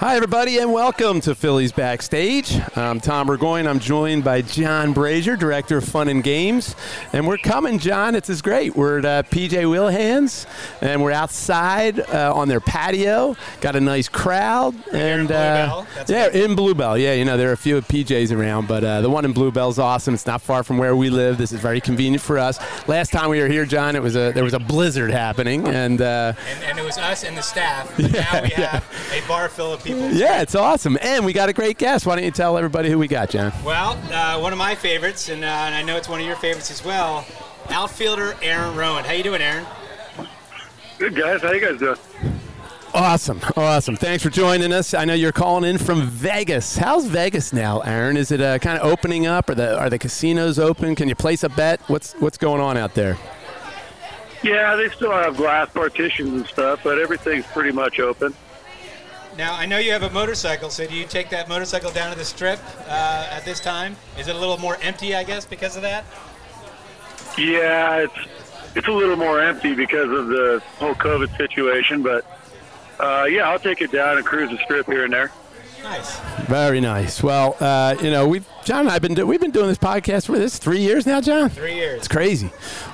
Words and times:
Hi, 0.00 0.16
everybody, 0.16 0.56
and 0.56 0.72
welcome 0.72 1.20
to 1.20 1.34
Phillies 1.34 1.72
Backstage. 1.72 2.58
I'm 2.74 3.00
Tom 3.00 3.26
Burgoyne. 3.26 3.66
I'm 3.66 3.78
joined 3.78 4.24
by 4.24 4.40
John 4.40 4.94
Brazer, 4.94 5.38
Director 5.38 5.76
of 5.76 5.84
Fun 5.84 6.08
and 6.08 6.24
Games. 6.24 6.74
And 7.12 7.26
we're 7.26 7.36
coming, 7.36 7.78
John. 7.78 8.14
It's 8.14 8.30
is 8.30 8.40
great. 8.40 8.74
We're 8.74 9.00
at 9.00 9.04
uh, 9.04 9.22
PJ 9.24 9.70
Whelihan's, 9.70 10.46
and 10.80 11.02
we're 11.02 11.12
outside 11.12 12.00
uh, 12.00 12.32
on 12.34 12.48
their 12.48 12.60
patio. 12.60 13.36
Got 13.60 13.76
a 13.76 13.80
nice 13.80 14.08
crowd. 14.08 14.74
and 14.90 15.30
uh, 15.30 15.84
Yeah, 16.08 16.30
in 16.30 16.54
Bluebell. 16.54 16.96
Yeah, 16.96 17.12
you 17.12 17.26
know, 17.26 17.36
there 17.36 17.50
are 17.50 17.54
a 17.54 17.56
few 17.58 17.76
of 17.76 17.86
PJs 17.86 18.34
around, 18.34 18.68
but 18.68 18.82
uh, 18.82 19.02
the 19.02 19.10
one 19.10 19.26
in 19.26 19.34
Bluebell's 19.34 19.78
awesome. 19.78 20.14
It's 20.14 20.26
not 20.26 20.40
far 20.40 20.62
from 20.64 20.78
where 20.78 20.96
we 20.96 21.10
live. 21.10 21.36
This 21.36 21.52
is 21.52 21.60
very 21.60 21.80
convenient 21.82 22.22
for 22.22 22.38
us. 22.38 22.58
Last 22.88 23.12
time 23.12 23.28
we 23.28 23.38
were 23.38 23.48
here, 23.48 23.66
John, 23.66 23.94
it 23.96 24.02
was 24.02 24.16
a 24.16 24.32
there 24.32 24.44
was 24.44 24.54
a 24.54 24.58
blizzard 24.60 25.10
happening, 25.10 25.68
and, 25.68 26.00
uh, 26.00 26.32
and, 26.48 26.64
and 26.64 26.78
it 26.78 26.84
was 26.86 26.96
us 26.96 27.22
and 27.22 27.36
the 27.36 27.42
staff. 27.42 27.94
But 28.00 28.12
Yeah, 28.12 28.22
now 28.32 28.42
we 28.42 28.48
yeah. 28.48 28.80
have 28.80 29.22
a 29.24 29.28
bar 29.28 29.50
full 29.50 29.74
of 29.74 29.80
people. 29.80 29.89
Yeah, 29.90 30.42
it's 30.42 30.54
awesome. 30.54 30.98
And 31.00 31.24
we 31.24 31.32
got 31.32 31.48
a 31.48 31.52
great 31.52 31.78
guest. 31.78 32.06
Why 32.06 32.16
don't 32.16 32.24
you 32.24 32.30
tell 32.30 32.56
everybody 32.56 32.90
who 32.90 32.98
we 32.98 33.08
got, 33.08 33.30
John? 33.30 33.52
Well, 33.64 33.98
uh, 34.12 34.40
one 34.40 34.52
of 34.52 34.58
my 34.58 34.74
favorites, 34.74 35.28
and, 35.28 35.44
uh, 35.44 35.46
and 35.46 35.74
I 35.74 35.82
know 35.82 35.96
it's 35.96 36.08
one 36.08 36.20
of 36.20 36.26
your 36.26 36.36
favorites 36.36 36.70
as 36.70 36.84
well. 36.84 37.24
Outfielder 37.68 38.36
Aaron 38.42 38.74
Rowand. 38.74 39.04
How 39.04 39.12
you 39.12 39.22
doing, 39.22 39.42
Aaron? 39.42 39.66
Good 40.98 41.14
guys, 41.14 41.40
how 41.40 41.52
you 41.52 41.60
guys 41.60 41.78
doing? 41.78 41.96
Awesome, 42.92 43.40
awesome. 43.56 43.96
Thanks 43.96 44.22
for 44.22 44.30
joining 44.30 44.72
us. 44.72 44.94
I 44.94 45.04
know 45.04 45.14
you're 45.14 45.30
calling 45.30 45.68
in 45.68 45.78
from 45.78 46.02
Vegas. 46.02 46.76
How's 46.76 47.06
Vegas 47.06 47.52
now, 47.52 47.80
Aaron? 47.80 48.16
Is 48.16 48.32
it 48.32 48.40
uh, 48.40 48.58
kind 48.58 48.78
of 48.78 48.90
opening 48.90 49.26
up? 49.26 49.48
Are 49.48 49.54
the 49.54 49.78
are 49.78 49.88
the 49.88 49.98
casinos 49.98 50.58
open? 50.58 50.96
Can 50.96 51.08
you 51.08 51.14
place 51.14 51.44
a 51.44 51.48
bet? 51.48 51.80
What's 51.86 52.14
what's 52.14 52.36
going 52.36 52.60
on 52.60 52.76
out 52.76 52.94
there? 52.94 53.16
Yeah, 54.42 54.74
they 54.74 54.88
still 54.88 55.12
have 55.12 55.36
glass 55.36 55.70
partitions 55.70 56.32
and 56.32 56.46
stuff, 56.46 56.80
but 56.82 56.98
everything's 56.98 57.46
pretty 57.46 57.70
much 57.70 58.00
open. 58.00 58.34
Now, 59.36 59.54
I 59.54 59.64
know 59.66 59.78
you 59.78 59.92
have 59.92 60.02
a 60.02 60.10
motorcycle, 60.10 60.70
so 60.70 60.86
do 60.86 60.94
you 60.94 61.06
take 61.06 61.30
that 61.30 61.48
motorcycle 61.48 61.90
down 61.90 62.12
to 62.12 62.18
the 62.18 62.24
strip 62.24 62.58
uh, 62.88 63.28
at 63.30 63.44
this 63.44 63.60
time? 63.60 63.96
Is 64.18 64.28
it 64.28 64.34
a 64.34 64.38
little 64.38 64.58
more 64.58 64.76
empty, 64.82 65.14
I 65.14 65.24
guess, 65.24 65.46
because 65.46 65.76
of 65.76 65.82
that? 65.82 66.04
Yeah, 67.38 67.98
it's 67.98 68.28
it's 68.74 68.86
a 68.86 68.92
little 68.92 69.16
more 69.16 69.40
empty 69.40 69.74
because 69.74 70.10
of 70.10 70.28
the 70.28 70.62
whole 70.78 70.94
COVID 70.94 71.36
situation, 71.36 72.02
but 72.02 72.24
uh, 72.98 73.26
yeah, 73.28 73.48
I'll 73.48 73.58
take 73.58 73.80
it 73.80 73.90
down 73.92 74.16
and 74.16 74.26
cruise 74.26 74.50
the 74.50 74.58
strip 74.58 74.86
here 74.86 75.04
and 75.04 75.12
there. 75.12 75.32
Nice. 75.82 76.20
Very 76.46 76.80
nice. 76.80 77.22
Well, 77.22 77.56
uh, 77.58 77.96
you 78.02 78.10
know, 78.10 78.28
we've 78.28 78.46
John 78.64 78.80
and 78.80 78.90
I've 78.90 79.02
been 79.02 79.14
do, 79.14 79.26
we've 79.26 79.40
been 79.40 79.50
doing 79.50 79.68
this 79.68 79.78
podcast 79.78 80.26
for 80.26 80.38
this 80.38 80.58
three 80.58 80.80
years 80.80 81.06
now, 81.06 81.20
John. 81.20 81.48
Three 81.48 81.74
years. 81.74 81.98
It's 81.98 82.08
crazy, 82.08 82.50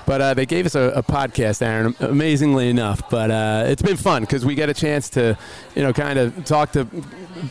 but 0.07 0.21
uh, 0.21 0.35
they 0.35 0.47
gave 0.47 0.67
us 0.67 0.75
a, 0.75 0.93
a 0.95 1.03
podcast, 1.03 1.63
Aaron. 1.63 1.95
Amazingly 2.01 2.71
enough, 2.71 3.11
but 3.11 3.31
uh, 3.31 3.65
it's 3.67 3.83
been 3.83 3.97
fun 3.97 4.23
because 4.23 4.45
we 4.45 4.55
get 4.55 4.69
a 4.69 4.75
chance 4.75 5.11
to, 5.11 5.37
you 5.75 5.83
know, 5.83 5.93
kind 5.93 6.19
of 6.19 6.45
talk 6.45 6.73
to 6.73 6.87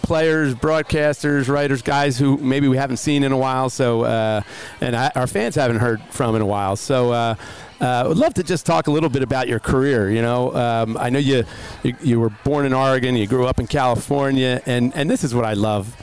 players, 0.01 0.55
broadcasters, 0.55 1.49
writers, 1.49 1.81
guys 1.81 2.17
who 2.17 2.37
maybe 2.37 2.67
we 2.67 2.77
haven't 2.77 2.97
seen 2.97 3.23
in 3.23 3.31
a 3.31 3.37
while. 3.37 3.69
So, 3.69 4.03
uh, 4.03 4.41
and 4.81 4.95
I, 4.95 5.11
our 5.15 5.27
fans 5.27 5.55
haven't 5.55 5.77
heard 5.77 6.01
from 6.09 6.35
in 6.35 6.41
a 6.41 6.47
while. 6.47 6.75
So. 6.75 7.35
Uh, 7.81 7.85
uh, 7.85 8.03
I 8.03 8.07
would 8.07 8.17
love 8.17 8.33
to 8.35 8.43
just 8.43 8.65
talk 8.65 8.87
a 8.87 8.91
little 8.91 9.09
bit 9.09 9.23
about 9.23 9.47
your 9.47 9.59
career. 9.59 10.09
You 10.11 10.21
know, 10.21 10.53
um, 10.55 10.97
I 10.97 11.09
know 11.09 11.19
you, 11.19 11.43
you 11.83 11.95
you 12.01 12.19
were 12.19 12.29
born 12.43 12.65
in 12.65 12.73
Oregon, 12.73 13.15
you 13.15 13.27
grew 13.27 13.45
up 13.45 13.59
in 13.59 13.67
California, 13.67 14.61
and, 14.65 14.95
and 14.95 15.09
this 15.09 15.23
is 15.23 15.33
what 15.33 15.45
I 15.45 15.53
love, 15.53 15.95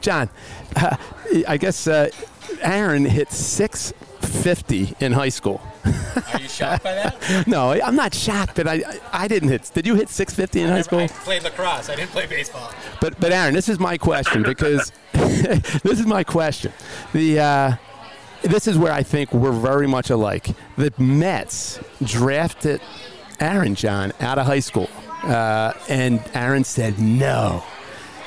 John. 0.00 0.28
Uh, 0.76 0.96
I 1.46 1.56
guess 1.56 1.86
uh, 1.86 2.10
Aaron 2.62 3.04
hit 3.04 3.32
650 3.32 4.94
in 5.00 5.12
high 5.12 5.28
school. 5.28 5.60
Are 5.84 6.40
you 6.40 6.48
shocked 6.48 6.84
by 6.84 6.94
that? 6.94 7.46
No, 7.46 7.72
I'm 7.72 7.96
not 7.96 8.14
shocked, 8.14 8.56
but 8.56 8.66
I 8.66 8.74
I 8.74 9.00
I 9.24 9.28
didn't 9.28 9.48
hit. 9.50 9.70
Did 9.72 9.86
you 9.86 9.94
hit 9.94 10.08
650 10.08 10.60
in 10.60 10.68
high 10.68 10.82
school? 10.82 11.00
I 11.00 11.08
played 11.08 11.42
lacrosse. 11.44 11.88
I 11.88 11.96
didn't 11.96 12.10
play 12.10 12.26
baseball. 12.26 12.70
But 13.00 13.18
but 13.20 13.32
Aaron, 13.32 13.54
this 13.54 13.68
is 13.68 13.78
my 13.78 13.96
question 13.96 14.42
because 14.42 14.92
this 15.12 16.00
is 16.00 16.06
my 16.06 16.24
question. 16.24 16.72
The 17.12 17.40
uh, 17.40 17.76
this 18.42 18.66
is 18.66 18.78
where 18.78 18.92
I 18.92 19.02
think 19.02 19.32
we're 19.32 19.52
very 19.52 19.86
much 19.86 20.10
alike. 20.10 20.48
The 20.76 20.92
Mets 20.98 21.80
drafted 22.02 22.80
Aaron 23.40 23.74
John 23.74 24.12
out 24.20 24.38
of 24.38 24.46
high 24.46 24.60
school, 24.60 24.88
uh, 25.22 25.72
and 25.88 26.22
Aaron 26.34 26.64
said 26.64 26.98
no. 26.98 27.62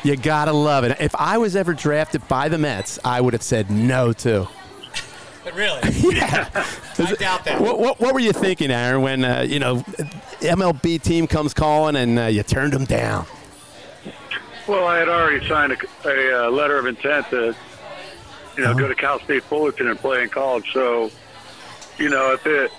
You 0.03 0.15
gotta 0.15 0.53
love 0.53 0.83
it. 0.83 0.99
If 0.99 1.15
I 1.15 1.37
was 1.37 1.55
ever 1.55 1.73
drafted 1.73 2.27
by 2.27 2.49
the 2.49 2.57
Mets, 2.57 2.97
I 3.03 3.21
would 3.21 3.33
have 3.33 3.43
said 3.43 3.69
no 3.69 4.13
too. 4.13 4.47
But 5.43 5.53
really, 5.55 5.79
I 5.83 7.15
doubt 7.19 7.45
that. 7.45 7.59
What, 7.59 7.79
what, 7.79 7.99
what 7.99 8.13
were 8.13 8.19
you 8.19 8.33
thinking, 8.33 8.71
Aaron, 8.71 9.01
when 9.01 9.23
uh, 9.25 9.41
you 9.41 9.59
know 9.59 9.77
MLB 10.41 11.01
team 11.01 11.27
comes 11.27 11.53
calling 11.53 11.95
and 11.95 12.17
uh, 12.19 12.25
you 12.25 12.43
turned 12.43 12.73
them 12.73 12.85
down? 12.85 13.25
Well, 14.67 14.85
I 14.85 14.99
had 14.99 15.09
already 15.09 15.47
signed 15.47 15.73
a, 15.73 16.07
a 16.07 16.47
uh, 16.47 16.51
letter 16.51 16.77
of 16.77 16.85
intent 16.85 17.29
to, 17.31 17.55
you 18.57 18.63
know, 18.63 18.71
uh-huh. 18.71 18.79
go 18.79 18.87
to 18.87 18.95
Cal 18.95 19.19
State 19.19 19.43
Fullerton 19.43 19.87
and 19.87 19.99
play 19.99 20.23
in 20.23 20.29
college. 20.29 20.71
So, 20.73 21.11
you 21.97 22.09
know, 22.09 22.33
if 22.33 22.45
it 22.45 22.71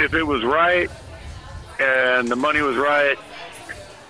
if 0.00 0.14
it 0.14 0.22
was 0.24 0.42
right 0.42 0.90
and 1.78 2.28
the 2.28 2.36
money 2.36 2.62
was 2.62 2.76
right, 2.76 3.16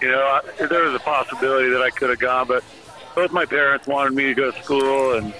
you 0.00 0.08
know, 0.08 0.20
I, 0.20 0.66
there 0.66 0.84
was 0.84 0.94
a 0.94 1.00
possibility 1.00 1.70
that 1.70 1.82
I 1.82 1.90
could 1.90 2.10
have 2.10 2.18
gone. 2.18 2.46
But 2.46 2.64
both 3.14 3.32
my 3.32 3.44
parents 3.44 3.86
wanted 3.86 4.14
me 4.14 4.24
to 4.24 4.34
go 4.34 4.50
to 4.50 4.62
school, 4.62 5.14
and 5.14 5.34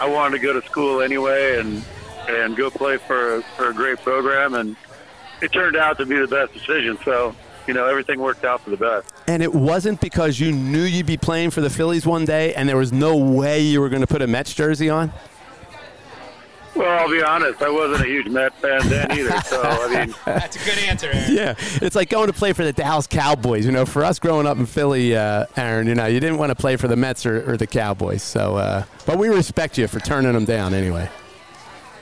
I 0.00 0.08
wanted 0.08 0.38
to 0.38 0.42
go 0.42 0.58
to 0.58 0.66
school 0.66 1.00
anyway, 1.00 1.58
and 1.58 1.84
and 2.28 2.56
go 2.56 2.70
play 2.70 2.98
for 2.98 3.42
for 3.56 3.70
a 3.70 3.74
great 3.74 3.98
program, 4.00 4.54
and 4.54 4.76
it 5.40 5.52
turned 5.52 5.76
out 5.76 5.98
to 5.98 6.06
be 6.06 6.18
the 6.18 6.28
best 6.28 6.52
decision. 6.52 6.98
So, 7.04 7.34
you 7.66 7.74
know, 7.74 7.86
everything 7.86 8.20
worked 8.20 8.44
out 8.44 8.60
for 8.60 8.70
the 8.70 8.76
best. 8.76 9.12
And 9.26 9.42
it 9.42 9.54
wasn't 9.54 10.00
because 10.00 10.40
you 10.40 10.52
knew 10.52 10.82
you'd 10.82 11.06
be 11.06 11.16
playing 11.16 11.50
for 11.50 11.60
the 11.60 11.70
Phillies 11.70 12.06
one 12.06 12.24
day 12.24 12.54
and 12.54 12.68
there 12.68 12.76
was 12.76 12.92
no 12.92 13.16
way 13.16 13.60
you 13.60 13.80
were 13.80 13.88
going 13.88 14.02
to 14.02 14.06
put 14.06 14.22
a 14.22 14.26
Mets 14.26 14.54
jersey 14.54 14.90
on? 14.90 15.12
Well, 16.74 16.88
I'll 16.88 17.10
be 17.10 17.22
honest, 17.22 17.60
I 17.60 17.68
wasn't 17.68 18.02
a 18.02 18.08
huge 18.08 18.28
Met 18.28 18.54
fan 18.54 18.88
then 18.88 19.12
either. 19.12 19.38
So, 19.42 19.60
I 19.62 19.88
mean, 20.06 20.14
That's 20.24 20.56
a 20.56 20.64
good 20.64 20.78
answer, 20.84 21.10
Aaron. 21.12 21.34
Yeah, 21.34 21.54
it's 21.82 21.94
like 21.94 22.08
going 22.08 22.28
to 22.28 22.32
play 22.32 22.54
for 22.54 22.64
the 22.64 22.72
Dallas 22.72 23.06
Cowboys. 23.06 23.66
You 23.66 23.72
know, 23.72 23.84
for 23.84 24.04
us 24.04 24.18
growing 24.18 24.46
up 24.46 24.56
in 24.56 24.64
Philly, 24.64 25.14
uh, 25.14 25.46
Aaron, 25.56 25.86
you 25.86 25.94
know, 25.94 26.06
you 26.06 26.18
didn't 26.18 26.38
want 26.38 26.48
to 26.48 26.54
play 26.54 26.76
for 26.76 26.88
the 26.88 26.96
Mets 26.96 27.26
or, 27.26 27.52
or 27.52 27.56
the 27.58 27.66
Cowboys. 27.66 28.22
So, 28.22 28.56
uh, 28.56 28.84
but 29.04 29.18
we 29.18 29.28
respect 29.28 29.76
you 29.76 29.86
for 29.86 30.00
turning 30.00 30.32
them 30.32 30.46
down 30.46 30.72
anyway. 30.72 31.10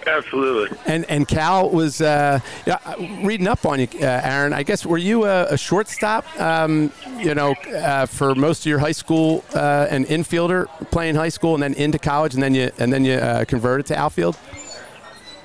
Absolutely. 0.07 0.77
And 0.87 1.05
and 1.11 1.27
Cal 1.27 1.71
was 1.71 2.01
uh, 2.01 2.41
yeah, 2.67 2.79
reading 3.23 3.49
up 3.49 3.65
on 3.67 3.81
you, 3.81 3.89
uh, 3.95 4.21
Aaron. 4.25 4.53
I 4.53 4.63
guess 4.63 4.85
were 4.85 4.99
you 4.99 5.25
a, 5.25 5.45
a 5.47 5.57
shortstop? 5.57 6.25
Um, 6.41 6.93
you 7.19 7.35
know, 7.35 7.55
uh, 7.75 8.07
for 8.07 8.35
most 8.35 8.61
of 8.61 8.67
your 8.67 8.79
high 8.79 8.93
school, 8.93 9.45
uh, 9.55 9.87
an 9.91 10.05
infielder 10.07 10.67
playing 10.91 11.15
high 11.15 11.29
school, 11.29 11.55
and 11.55 11.63
then 11.63 11.75
into 11.75 11.99
college, 11.99 12.35
and 12.35 12.43
then 12.43 12.55
you 12.55 12.71
and 12.79 12.93
then 12.93 13.05
you 13.05 13.15
uh, 13.15 13.45
converted 13.45 13.87
to 13.87 13.99
outfield. 13.99 14.37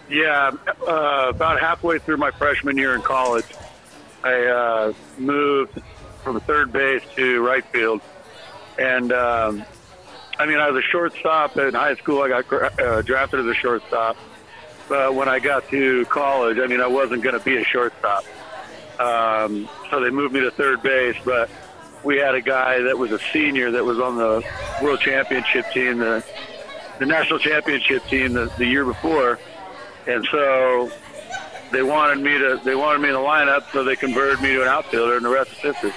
Yeah, 0.10 0.52
uh, 0.88 1.28
about 1.30 1.60
halfway 1.60 1.98
through 2.00 2.18
my 2.18 2.32
freshman 2.32 2.78
year 2.78 2.94
in 2.94 3.02
college, 3.02 3.46
I 4.24 4.46
uh, 4.46 4.94
moved 5.18 5.82
from 6.24 6.40
third 6.42 6.72
base 6.72 7.02
to 7.16 7.46
right 7.46 7.66
field, 7.66 8.02
and 8.78 9.12
um, 9.12 9.66
I 10.38 10.46
mean 10.46 10.60
I 10.60 10.70
was 10.70 10.84
a 10.84 10.88
shortstop 10.88 11.58
in 11.58 11.74
high 11.74 11.96
school. 11.96 12.22
I 12.22 12.42
got 12.42 12.80
uh, 12.80 13.02
drafted 13.02 13.40
as 13.42 13.46
a 13.48 13.54
shortstop, 13.56 14.16
but 14.88 15.16
when 15.16 15.28
I 15.28 15.40
got 15.40 15.68
to 15.70 16.06
college, 16.06 16.60
I 16.60 16.68
mean 16.68 16.82
I 16.82 16.88
wasn't 16.88 17.24
going 17.24 17.38
to 17.38 17.44
be 17.44 17.58
a 17.58 17.64
shortstop, 17.64 18.26
um, 19.00 19.70
so 19.90 20.00
they 20.00 20.10
moved 20.10 20.34
me 20.34 20.42
to 20.42 20.52
third 20.52 20.82
base. 20.82 21.18
But 21.24 21.50
we 22.04 22.18
had 22.18 22.36
a 22.36 22.42
guy 22.42 22.82
that 22.82 22.98
was 22.98 23.12
a 23.12 23.20
senior 23.34 23.72
that 23.72 23.84
was 23.84 24.00
on 24.00 24.18
the 24.18 24.44
world 24.82 25.00
championship 25.00 25.72
team, 25.72 26.00
the 26.00 26.24
the 27.00 27.06
national 27.06 27.40
championship 27.40 28.06
team 28.08 28.34
the, 28.34 28.52
the 28.58 28.66
year 28.66 28.86
before. 28.86 29.40
And 30.08 30.26
so 30.32 30.92
they 31.72 31.84
wanted 31.84 32.20
me 32.20 32.38
to 32.38 32.60
they 32.64 32.76
wanted 32.76 33.00
me 33.00 33.10
in 33.10 33.16
the 33.16 33.20
lineup, 33.20 33.72
so 33.72 33.84
they 33.84 33.96
converted 33.96 34.42
me 34.42 34.54
to 34.54 34.62
an 34.62 34.68
outfielder, 34.68 35.18
and 35.18 35.26
the 35.26 35.30
rest 35.30 35.52
is 35.52 35.60
history. 35.60 35.94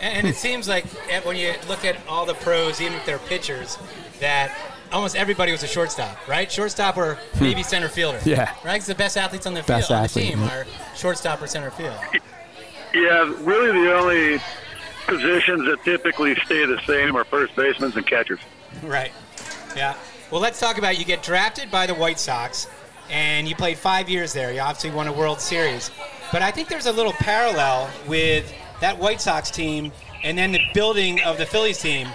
And, 0.00 0.18
and 0.18 0.26
it 0.26 0.36
seems 0.36 0.68
like 0.68 0.84
eh, 1.10 1.20
when 1.24 1.36
you 1.36 1.54
look 1.68 1.84
at 1.84 1.96
all 2.06 2.26
the 2.26 2.34
pros, 2.34 2.80
even 2.80 2.94
if 2.94 3.06
they're 3.06 3.18
pitchers, 3.18 3.78
that 4.20 4.56
almost 4.92 5.16
everybody 5.16 5.52
was 5.52 5.62
a 5.62 5.66
shortstop, 5.66 6.16
right? 6.28 6.50
Shortstop 6.50 6.96
or 6.96 7.18
maybe 7.40 7.62
center 7.62 7.88
fielder. 7.88 8.18
Hmm. 8.18 8.28
Yeah. 8.30 8.54
Right? 8.64 8.78
'Cause 8.78 8.86
the 8.86 8.94
best 8.94 9.16
athletes 9.16 9.46
on 9.46 9.54
the 9.54 9.62
Best 9.62 9.88
field, 9.88 9.96
on 9.96 10.02
the 10.02 10.04
athlete, 10.04 10.30
team 10.30 10.42
yeah. 10.42 10.54
are 10.54 10.66
shortstop 10.96 11.42
or 11.42 11.46
center 11.46 11.70
field. 11.70 11.94
Yeah, 12.94 13.32
really 13.40 13.72
the 13.84 13.94
only 13.94 14.40
positions 15.06 15.64
that 15.66 15.82
typically 15.84 16.34
stay 16.44 16.64
the 16.64 16.80
same 16.86 17.16
are 17.16 17.24
first 17.24 17.54
basemen 17.56 17.92
and 17.94 18.06
catchers. 18.06 18.40
Right. 18.82 19.12
Yeah. 19.76 19.94
Well, 20.30 20.40
let's 20.40 20.58
talk 20.60 20.78
about 20.78 20.98
you 20.98 21.04
get 21.04 21.22
drafted 21.22 21.70
by 21.70 21.86
the 21.86 21.94
White 21.94 22.18
Sox, 22.18 22.66
and 23.10 23.48
you 23.48 23.54
played 23.56 23.78
five 23.78 24.08
years 24.08 24.32
there. 24.32 24.52
You 24.52 24.60
obviously 24.60 24.90
won 24.90 25.06
a 25.08 25.12
World 25.12 25.40
Series, 25.40 25.90
but 26.32 26.42
I 26.42 26.50
think 26.50 26.68
there's 26.68 26.86
a 26.86 26.92
little 26.92 27.12
parallel 27.14 27.88
with 28.06 28.52
that 28.80 28.98
White 28.98 29.20
Sox 29.20 29.50
team 29.50 29.92
and 30.24 30.36
then 30.36 30.52
the 30.52 30.60
building 30.74 31.20
of 31.22 31.38
the 31.38 31.46
Phillies 31.46 31.78
team. 31.78 32.08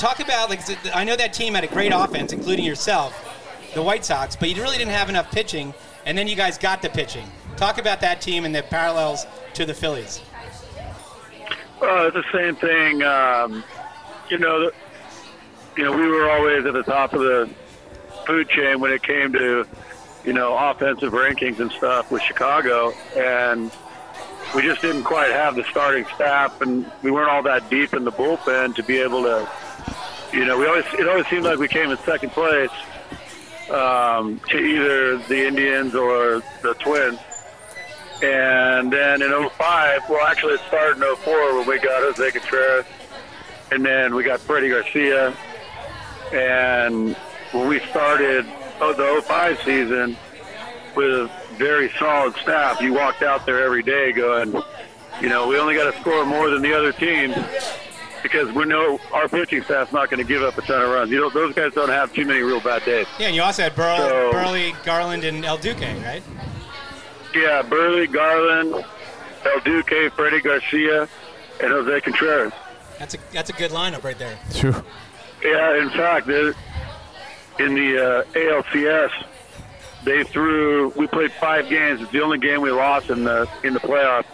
Talk 0.00 0.20
about 0.20 0.48
like 0.48 0.62
I 0.96 1.04
know 1.04 1.14
that 1.14 1.34
team 1.34 1.52
had 1.52 1.62
a 1.62 1.66
great 1.66 1.92
offense, 1.94 2.32
including 2.32 2.64
yourself, 2.64 3.12
the 3.74 3.82
White 3.82 4.02
Sox, 4.02 4.34
but 4.34 4.48
you 4.48 4.62
really 4.62 4.78
didn't 4.78 4.94
have 4.94 5.10
enough 5.10 5.30
pitching, 5.30 5.74
and 6.06 6.16
then 6.16 6.26
you 6.26 6.36
guys 6.36 6.56
got 6.56 6.80
the 6.80 6.88
pitching. 6.88 7.26
Talk 7.56 7.76
about 7.76 8.00
that 8.00 8.22
team 8.22 8.46
and 8.46 8.54
the 8.54 8.62
parallels 8.62 9.26
to 9.52 9.66
the 9.66 9.74
Phillies. 9.74 10.22
Uh, 11.82 12.10
it's 12.10 12.14
the 12.14 12.24
same 12.32 12.56
thing. 12.56 13.02
Um, 13.02 13.62
you 14.30 14.38
know, 14.38 14.70
you 15.76 15.84
know, 15.84 15.94
we 15.94 16.06
were 16.08 16.30
always 16.30 16.64
at 16.64 16.72
the 16.72 16.82
top 16.82 17.12
of 17.12 17.20
the 17.20 17.50
food 18.26 18.48
chain 18.48 18.80
when 18.80 18.92
it 18.92 19.02
came 19.02 19.34
to, 19.34 19.66
you 20.24 20.32
know, 20.32 20.56
offensive 20.56 21.12
rankings 21.12 21.60
and 21.60 21.70
stuff 21.72 22.10
with 22.10 22.22
Chicago, 22.22 22.94
and 23.18 23.70
we 24.54 24.62
just 24.62 24.80
didn't 24.80 25.04
quite 25.04 25.30
have 25.30 25.56
the 25.56 25.64
starting 25.64 26.06
staff, 26.14 26.62
and 26.62 26.90
we 27.02 27.10
weren't 27.10 27.28
all 27.28 27.42
that 27.42 27.68
deep 27.68 27.92
in 27.92 28.04
the 28.04 28.12
bullpen 28.12 28.74
to 28.76 28.82
be 28.82 28.96
able 28.96 29.24
to, 29.24 29.46
you 30.32 30.44
know, 30.44 30.58
we 30.58 30.66
always 30.66 30.84
it 30.98 31.08
always 31.08 31.26
seemed 31.26 31.44
like 31.44 31.58
we 31.58 31.68
came 31.68 31.90
in 31.90 31.98
second 31.98 32.30
place 32.30 32.70
um, 33.70 34.40
to 34.48 34.58
either 34.58 35.18
the 35.18 35.46
Indians 35.46 35.94
or 35.94 36.42
the 36.62 36.74
Twins. 36.74 37.18
And 38.22 38.92
then 38.92 39.22
in 39.22 39.30
05, 39.30 40.02
well, 40.10 40.26
actually 40.26 40.54
it 40.54 40.60
started 40.68 41.02
in 41.02 41.16
04 41.16 41.58
when 41.58 41.66
we 41.66 41.78
got 41.78 42.02
Jose 42.02 42.30
Contreras, 42.30 42.84
and 43.72 43.84
then 43.84 44.14
we 44.14 44.22
got 44.22 44.40
Freddie 44.40 44.68
Garcia. 44.68 45.34
And 46.32 47.16
when 47.52 47.68
we 47.68 47.80
started 47.90 48.46
oh, 48.80 48.92
the 48.92 49.22
05 49.22 49.58
season 49.64 50.16
with 50.94 51.10
a 51.10 51.30
very 51.54 51.90
solid 51.98 52.34
staff, 52.36 52.80
you 52.80 52.92
walked 52.92 53.22
out 53.22 53.46
there 53.46 53.64
every 53.64 53.82
day 53.82 54.12
going, 54.12 54.52
you 55.20 55.28
know, 55.28 55.48
we 55.48 55.58
only 55.58 55.74
got 55.74 55.92
to 55.92 56.00
score 56.00 56.26
more 56.26 56.50
than 56.50 56.62
the 56.62 56.74
other 56.74 56.92
teams 56.92 57.34
because 58.22 58.52
we 58.52 58.64
know 58.64 58.98
our 59.12 59.28
pitching 59.28 59.62
staff's 59.62 59.92
not 59.92 60.10
going 60.10 60.18
to 60.18 60.26
give 60.26 60.42
up 60.42 60.56
a 60.58 60.62
ton 60.62 60.82
of 60.82 60.90
runs. 60.90 61.10
You 61.10 61.20
know, 61.20 61.30
those 61.30 61.54
guys 61.54 61.72
don't 61.74 61.88
have 61.88 62.12
too 62.12 62.24
many 62.24 62.40
real 62.40 62.60
bad 62.60 62.84
days. 62.84 63.06
Yeah, 63.18 63.26
and 63.28 63.36
you 63.36 63.42
also 63.42 63.62
had 63.62 63.74
Burl, 63.74 63.96
So- 63.96 64.30
Buehrle, 64.32 64.84
Garland, 64.84 65.24
and 65.24 65.44
El 65.44 65.58
Duque, 65.58 65.80
right? 66.04 66.22
Yeah, 67.34 67.62
Buehrle, 67.62 68.10
Garland, 68.12 68.74
El 69.44 69.60
Duque, 69.60 70.12
Freddie 70.14 70.40
Garcia, 70.40 71.02
and 71.62 71.70
Jose 71.72 72.00
Contreras. 72.02 72.52
That's 72.98 73.14
a 73.14 73.18
that's 73.32 73.48
a 73.50 73.54
good 73.54 73.70
lineup 73.70 74.04
right 74.04 74.18
there. 74.18 74.38
True. 74.54 74.74
Yeah, 75.42 75.80
in 75.80 75.88
fact, 75.90 76.28
in 76.28 76.54
the 77.74 78.24
uh, 78.28 78.38
ALCS, 78.38 79.10
they 80.04 80.22
threw. 80.24 80.90
We 80.90 81.06
played 81.06 81.32
five 81.32 81.68
games. 81.70 82.02
It's 82.02 82.10
the 82.12 82.20
only 82.20 82.36
game 82.38 82.60
we 82.60 82.70
lost 82.70 83.08
in 83.08 83.24
the 83.24 83.48
in 83.64 83.72
the 83.72 83.80
playoffs. 83.80 84.26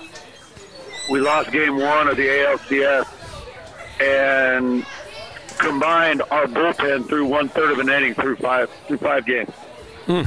We 1.11 1.21
lost 1.21 1.53
game 1.53 1.77
one 1.77 2.09
of 2.09 2.17
the 2.17 2.27
ALCS, 2.27 3.07
and 4.01 4.85
combined 5.59 6.23
our 6.31 6.47
bullpen 6.47 7.09
threw 7.09 7.25
one 7.27 7.49
third 7.49 7.71
of 7.71 7.79
an 7.79 7.89
inning 7.89 8.15
through 8.15 8.37
five 8.37 8.71
through 8.87 8.99
five 8.99 9.25
games. 9.27 9.51
Wow. 10.07 10.25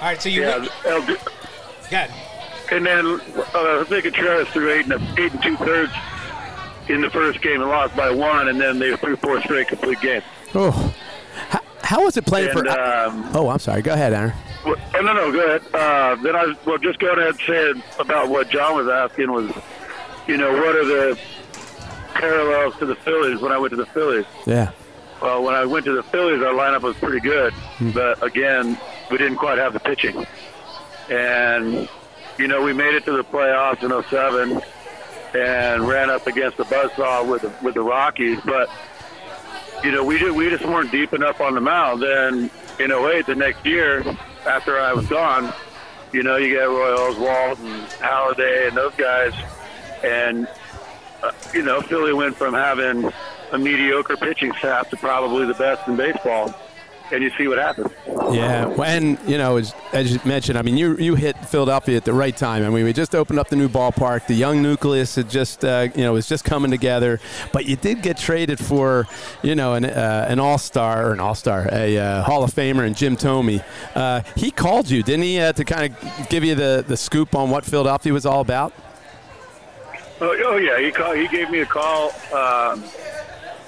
All 0.00 0.08
right, 0.08 0.20
so 0.22 0.28
you 0.28 0.42
Yeah, 0.42 0.66
El 0.86 1.02
Du- 1.06 1.16
good. 1.90 2.10
and 2.70 2.86
then 2.86 3.06
uh, 3.20 3.84
Jose 3.84 4.02
Contreras 4.02 4.48
threw 4.48 4.70
eight 4.72 4.84
and 4.86 4.94
a, 4.94 5.22
eight 5.22 5.32
and 5.32 5.42
two 5.42 5.56
thirds 5.58 5.92
in 6.88 7.00
the 7.00 7.10
first 7.10 7.40
game 7.42 7.60
and 7.60 7.70
lost 7.70 7.94
by 7.96 8.10
one, 8.10 8.48
and 8.48 8.60
then 8.60 8.78
they 8.78 8.96
threw 8.96 9.14
four 9.16 9.40
straight 9.42 9.68
complete 9.68 10.00
games. 10.00 10.24
Oh, 10.54 10.92
how, 11.48 11.60
how 11.82 12.04
was 12.04 12.16
it 12.16 12.26
playing 12.26 12.50
And 12.50 12.66
for? 12.66 12.68
um, 12.80 13.30
oh, 13.34 13.48
I'm 13.48 13.60
sorry. 13.60 13.82
Go 13.82 13.92
ahead, 13.92 14.12
Aaron. 14.12 14.32
Well, 14.66 14.74
oh, 14.94 15.00
no, 15.00 15.12
no, 15.12 15.32
go 15.32 15.44
ahead. 15.56 15.62
Uh, 15.74 16.16
then 16.22 16.34
I 16.34 16.54
well, 16.66 16.78
just 16.78 16.98
go 16.98 17.12
ahead 17.12 17.28
and 17.28 17.38
say 17.46 17.82
about 18.00 18.28
what 18.28 18.48
John 18.50 18.74
was 18.76 18.88
asking 18.88 19.30
was, 19.30 19.52
you 20.26 20.36
know, 20.36 20.52
what 20.52 20.74
are 20.74 20.84
the 20.84 21.18
parallels 22.22 22.76
to 22.76 22.86
the 22.86 22.94
Phillies 22.94 23.40
when 23.40 23.50
I 23.50 23.58
went 23.58 23.72
to 23.72 23.76
the 23.76 23.86
Phillies? 23.86 24.26
Yeah. 24.46 24.70
Well, 25.20 25.42
when 25.42 25.54
I 25.54 25.64
went 25.64 25.84
to 25.86 25.92
the 25.92 26.04
Phillies, 26.04 26.40
our 26.40 26.54
lineup 26.54 26.82
was 26.82 26.96
pretty 26.96 27.18
good, 27.18 27.52
hmm. 27.52 27.90
but 27.90 28.22
again, 28.22 28.78
we 29.10 29.18
didn't 29.18 29.38
quite 29.38 29.58
have 29.58 29.72
the 29.72 29.80
pitching. 29.80 30.24
And 31.10 31.88
you 32.38 32.46
know, 32.46 32.62
we 32.62 32.72
made 32.72 32.94
it 32.94 33.04
to 33.06 33.12
the 33.12 33.24
playoffs 33.24 33.82
in 33.82 33.90
'07 34.04 34.62
and 35.34 35.88
ran 35.88 36.10
up 36.10 36.26
against 36.28 36.58
the 36.58 36.64
buzzsaw 36.64 37.28
with 37.28 37.42
the, 37.42 37.52
with 37.62 37.74
the 37.74 37.82
Rockies, 37.82 38.38
but 38.44 38.68
you 39.82 39.90
know, 39.90 40.04
we 40.04 40.18
did 40.18 40.32
we 40.32 40.48
just 40.48 40.64
weren't 40.64 40.92
deep 40.92 41.12
enough 41.12 41.40
on 41.40 41.54
the 41.54 41.60
mound. 41.60 42.02
Then 42.02 42.50
in 42.78 42.92
'08, 42.92 43.26
the 43.26 43.34
next 43.34 43.66
year, 43.66 44.04
after 44.46 44.78
I 44.78 44.92
was 44.92 45.06
gone, 45.08 45.52
you 46.12 46.22
know, 46.22 46.36
you 46.36 46.56
got 46.56 46.66
Roy 46.66 46.96
Oswalt 46.96 47.58
and 47.58 47.82
Halladay 48.00 48.68
and 48.68 48.76
those 48.76 48.94
guys, 48.94 49.34
and 50.04 50.46
you 51.54 51.62
know, 51.62 51.80
Philly 51.80 52.12
went 52.12 52.36
from 52.36 52.54
having 52.54 53.10
a 53.52 53.58
mediocre 53.58 54.16
pitching 54.16 54.52
staff 54.58 54.90
to 54.90 54.96
probably 54.96 55.46
the 55.46 55.54
best 55.54 55.86
in 55.86 55.96
baseball, 55.96 56.54
and 57.12 57.22
you 57.22 57.30
see 57.36 57.46
what 57.46 57.58
happens. 57.58 57.92
Yeah, 58.32 58.68
and 58.82 59.18
you 59.26 59.36
know, 59.36 59.58
as, 59.58 59.74
as 59.92 60.12
you 60.12 60.20
mentioned, 60.24 60.58
I 60.58 60.62
mean, 60.62 60.76
you 60.76 60.96
you 60.96 61.14
hit 61.14 61.36
Philadelphia 61.46 61.96
at 61.96 62.04
the 62.04 62.14
right 62.14 62.34
time. 62.34 62.64
I 62.64 62.70
mean, 62.70 62.84
we 62.84 62.92
just 62.92 63.14
opened 63.14 63.38
up 63.38 63.48
the 63.48 63.56
new 63.56 63.68
ballpark. 63.68 64.26
The 64.26 64.34
young 64.34 64.62
nucleus 64.62 65.16
had 65.16 65.28
just 65.28 65.64
uh, 65.64 65.88
you 65.94 66.02
know 66.02 66.14
was 66.14 66.26
just 66.26 66.44
coming 66.44 66.70
together. 66.70 67.20
But 67.52 67.66
you 67.66 67.76
did 67.76 68.02
get 68.02 68.16
traded 68.16 68.58
for 68.58 69.06
you 69.42 69.54
know 69.54 69.74
an 69.74 69.84
uh, 69.84 70.26
an 70.28 70.40
all 70.40 70.58
star 70.58 71.08
or 71.08 71.12
an 71.12 71.20
all 71.20 71.34
star, 71.34 71.68
a 71.70 71.98
uh, 71.98 72.22
Hall 72.22 72.42
of 72.42 72.52
Famer, 72.54 72.86
and 72.86 72.96
Jim 72.96 73.16
Thome. 73.16 73.62
Uh, 73.94 74.22
he 74.34 74.50
called 74.50 74.88
you, 74.88 75.02
didn't 75.02 75.24
he, 75.24 75.38
uh, 75.38 75.52
to 75.52 75.64
kind 75.64 75.92
of 75.92 76.28
give 76.30 76.42
you 76.42 76.54
the 76.54 76.84
the 76.86 76.96
scoop 76.96 77.34
on 77.34 77.50
what 77.50 77.64
Philadelphia 77.64 78.12
was 78.12 78.24
all 78.24 78.40
about? 78.40 78.72
Oh, 80.22 80.36
oh 80.46 80.56
yeah, 80.56 80.78
he 80.78 80.92
called. 80.92 81.16
He 81.16 81.26
gave 81.26 81.50
me 81.50 81.58
a 81.58 81.66
call 81.66 82.10
um, 82.32 82.84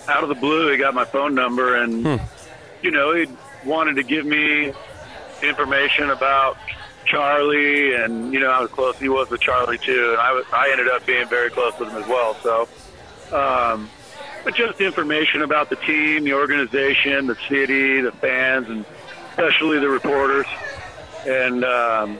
out 0.06 0.23
of 0.23 0.28
the 0.28 0.37
blue. 0.37 0.70
He 0.70 0.76
got 0.76 0.94
my 0.94 1.04
phone 1.04 1.34
number, 1.34 1.75
and 1.75 2.20
you 2.80 2.92
know, 2.92 3.12
he 3.12 3.26
wanted 3.64 3.96
to 3.96 4.04
give 4.04 4.25
me 4.25 4.73
information 5.42 6.11
about 6.11 6.56
Charlie, 7.06 7.94
and 7.96 8.32
you 8.32 8.38
know 8.38 8.52
how 8.52 8.68
close 8.68 8.96
he 9.00 9.08
was 9.08 9.30
with 9.30 9.40
Charlie 9.40 9.78
too. 9.78 10.11
And 10.12 10.20
I 10.20 10.30
was, 10.30 10.44
I 10.52 10.70
ended 10.70 10.87
up 10.87 11.04
being 11.04 11.26
very 11.26 11.50
close 11.50 11.76
with 11.76 11.88
him 11.88 12.00
as 12.00 12.06
well. 12.06 12.37
So, 12.37 12.68
um, 13.37 13.90
but 14.44 14.54
just 14.54 14.80
information 14.80 15.42
about 15.42 15.70
the 15.70 15.76
team, 15.76 16.23
the 16.23 16.34
organization, 16.34 17.26
the 17.26 17.37
city, 17.49 18.00
the 18.00 18.12
fans, 18.12 18.68
and 18.68 18.84
especially 19.30 19.80
the 19.80 19.88
reporters. 19.88 20.46
And 21.26 21.64
um, 21.64 22.18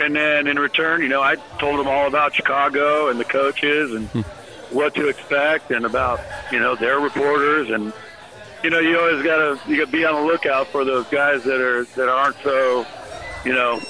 and 0.00 0.16
then 0.16 0.46
in 0.46 0.58
return, 0.58 1.02
you 1.02 1.08
know, 1.08 1.22
I 1.22 1.36
told 1.58 1.78
them 1.78 1.86
all 1.86 2.06
about 2.06 2.34
Chicago 2.34 3.08
and 3.08 3.20
the 3.20 3.24
coaches 3.24 3.92
and 3.94 4.08
hmm. 4.08 4.20
what 4.74 4.94
to 4.94 5.08
expect, 5.08 5.70
and 5.70 5.84
about 5.84 6.20
you 6.50 6.58
know 6.58 6.74
their 6.74 6.98
reporters 6.98 7.70
and 7.70 7.92
you 8.62 8.70
know, 8.70 8.78
you 8.78 8.98
always 8.98 9.22
gotta 9.22 9.58
you 9.68 9.76
gotta 9.78 9.90
be 9.90 10.04
on 10.04 10.14
the 10.14 10.26
lookout 10.26 10.66
for 10.68 10.84
those 10.84 11.06
guys 11.06 11.44
that 11.44 11.60
are 11.60 11.84
that 11.96 12.08
aren't 12.08 12.36
so, 12.42 12.86
you 13.44 13.52
know, 13.52 13.80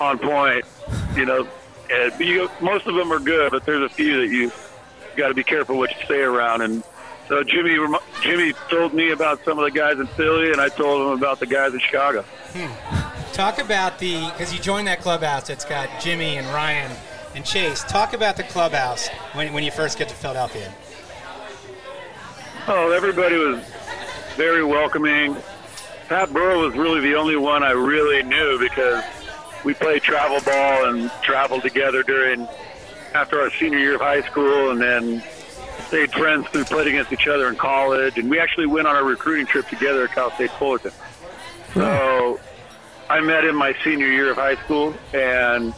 on 0.00 0.18
point. 0.18 0.64
You 1.16 1.26
know, 1.26 1.48
and 1.90 2.20
you, 2.20 2.50
most 2.60 2.86
of 2.86 2.94
them 2.94 3.12
are 3.12 3.20
good, 3.20 3.52
but 3.52 3.64
there's 3.64 3.88
a 3.88 3.94
few 3.94 4.20
that 4.20 4.34
you 4.34 4.50
got 5.16 5.28
to 5.28 5.34
be 5.34 5.44
careful 5.44 5.78
what 5.78 5.90
you 5.90 6.06
say 6.06 6.20
around. 6.20 6.62
And 6.62 6.82
so 7.28 7.44
Jimmy 7.44 7.78
rem- 7.78 7.96
Jimmy 8.20 8.52
told 8.68 8.94
me 8.94 9.10
about 9.12 9.44
some 9.44 9.58
of 9.58 9.64
the 9.64 9.70
guys 9.70 9.98
in 9.98 10.06
Philly, 10.08 10.50
and 10.50 10.60
I 10.60 10.68
told 10.68 11.12
him 11.12 11.18
about 11.18 11.38
the 11.38 11.46
guys 11.46 11.72
in 11.72 11.78
Chicago. 11.78 12.22
Hmm. 12.52 13.13
Talk 13.34 13.58
about 13.58 13.98
the 13.98 14.30
because 14.30 14.54
you 14.54 14.60
joined 14.60 14.86
that 14.86 15.00
clubhouse. 15.00 15.50
It's 15.50 15.64
got 15.64 15.88
Jimmy 16.00 16.36
and 16.36 16.46
Ryan 16.54 16.96
and 17.34 17.44
Chase. 17.44 17.82
Talk 17.82 18.12
about 18.12 18.36
the 18.36 18.44
clubhouse 18.44 19.08
when, 19.32 19.52
when 19.52 19.64
you 19.64 19.72
first 19.72 19.98
get 19.98 20.08
to 20.08 20.14
Philadelphia. 20.14 20.72
Oh, 22.68 22.92
everybody 22.92 23.36
was 23.36 23.58
very 24.36 24.62
welcoming. 24.62 25.36
Pat 26.08 26.32
Burrell 26.32 26.60
was 26.60 26.76
really 26.76 27.00
the 27.00 27.16
only 27.16 27.34
one 27.34 27.64
I 27.64 27.72
really 27.72 28.22
knew 28.22 28.56
because 28.60 29.02
we 29.64 29.74
played 29.74 30.02
travel 30.02 30.38
ball 30.42 30.88
and 30.88 31.10
traveled 31.20 31.62
together 31.62 32.04
during 32.04 32.46
after 33.14 33.40
our 33.40 33.50
senior 33.50 33.78
year 33.78 33.96
of 33.96 34.00
high 34.00 34.22
school, 34.22 34.70
and 34.70 34.80
then 34.80 35.24
stayed 35.88 36.12
friends 36.12 36.46
through 36.50 36.66
played 36.66 36.86
against 36.86 37.12
each 37.12 37.26
other 37.26 37.48
in 37.48 37.56
college. 37.56 38.16
And 38.16 38.30
we 38.30 38.38
actually 38.38 38.66
went 38.66 38.86
on 38.86 38.94
a 38.94 39.02
recruiting 39.02 39.46
trip 39.46 39.66
together 39.66 40.04
at 40.04 40.12
Cal 40.12 40.30
State 40.30 40.52
Fullerton. 40.52 40.92
So, 41.74 42.38
I 43.08 43.20
met 43.20 43.44
him 43.44 43.56
my 43.56 43.74
senior 43.84 44.08
year 44.08 44.30
of 44.30 44.36
high 44.36 44.56
school, 44.64 44.94
and 45.12 45.74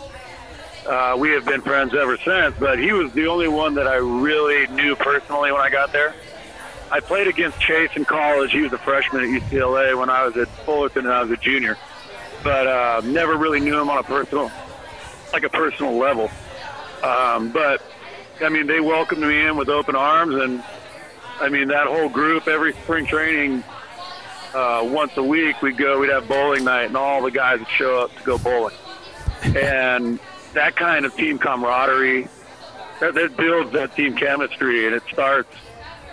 uh, 0.86 1.16
we 1.18 1.30
have 1.30 1.44
been 1.44 1.60
friends 1.60 1.94
ever 1.94 2.16
since. 2.18 2.54
But 2.58 2.78
he 2.78 2.92
was 2.92 3.12
the 3.12 3.26
only 3.26 3.48
one 3.48 3.74
that 3.74 3.86
I 3.86 3.96
really 3.96 4.66
knew 4.68 4.94
personally 4.96 5.50
when 5.52 5.60
I 5.60 5.70
got 5.70 5.92
there. 5.92 6.14
I 6.90 7.00
played 7.00 7.26
against 7.26 7.58
Chase 7.60 7.90
in 7.96 8.04
college. 8.04 8.52
He 8.52 8.60
was 8.60 8.72
a 8.72 8.78
freshman 8.78 9.24
at 9.24 9.42
UCLA 9.42 9.98
when 9.98 10.08
I 10.08 10.24
was 10.24 10.36
at 10.36 10.48
Fullerton 10.64 11.04
and 11.04 11.12
I 11.12 11.22
was 11.22 11.32
a 11.32 11.36
junior, 11.36 11.76
but 12.44 12.66
uh, 12.66 13.02
never 13.04 13.36
really 13.36 13.58
knew 13.58 13.80
him 13.80 13.90
on 13.90 13.98
a 13.98 14.04
personal, 14.04 14.52
like 15.32 15.42
a 15.42 15.48
personal 15.48 15.96
level. 15.96 16.30
Um, 17.02 17.50
but 17.50 17.82
I 18.40 18.48
mean, 18.50 18.68
they 18.68 18.80
welcomed 18.80 19.22
me 19.22 19.46
in 19.46 19.56
with 19.56 19.68
open 19.68 19.96
arms, 19.96 20.36
and 20.36 20.62
I 21.40 21.48
mean 21.48 21.68
that 21.68 21.88
whole 21.88 22.08
group. 22.08 22.46
Every 22.46 22.72
spring 22.72 23.06
training, 23.06 23.64
uh, 24.56 24.82
once 24.82 25.14
a 25.18 25.22
week, 25.22 25.60
we'd 25.60 25.76
go. 25.76 26.00
We'd 26.00 26.10
have 26.10 26.26
bowling 26.26 26.64
night, 26.64 26.84
and 26.84 26.96
all 26.96 27.22
the 27.22 27.30
guys 27.30 27.58
would 27.58 27.68
show 27.68 27.98
up 27.98 28.16
to 28.16 28.22
go 28.24 28.38
bowling. 28.38 28.74
and 29.44 30.18
that 30.54 30.76
kind 30.76 31.04
of 31.04 31.14
team 31.14 31.38
camaraderie 31.38 32.26
that, 33.00 33.12
that 33.14 33.36
builds 33.36 33.72
that 33.72 33.94
team 33.94 34.16
chemistry, 34.16 34.86
and 34.86 34.94
it 34.94 35.02
starts 35.12 35.54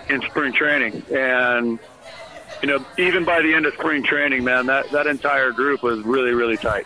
in 0.10 0.22
spring 0.24 0.52
training. 0.52 1.04
And 1.10 1.80
you 2.62 2.68
know, 2.68 2.86
even 2.98 3.24
by 3.24 3.42
the 3.42 3.54
end 3.54 3.66
of 3.66 3.74
spring 3.76 4.04
training, 4.04 4.44
man, 4.44 4.66
that 4.66 4.92
that 4.92 5.08
entire 5.08 5.54
group 5.54 5.82
was 5.82 6.02
really, 6.02 6.34
really 6.34 6.58
tight. 6.58 6.86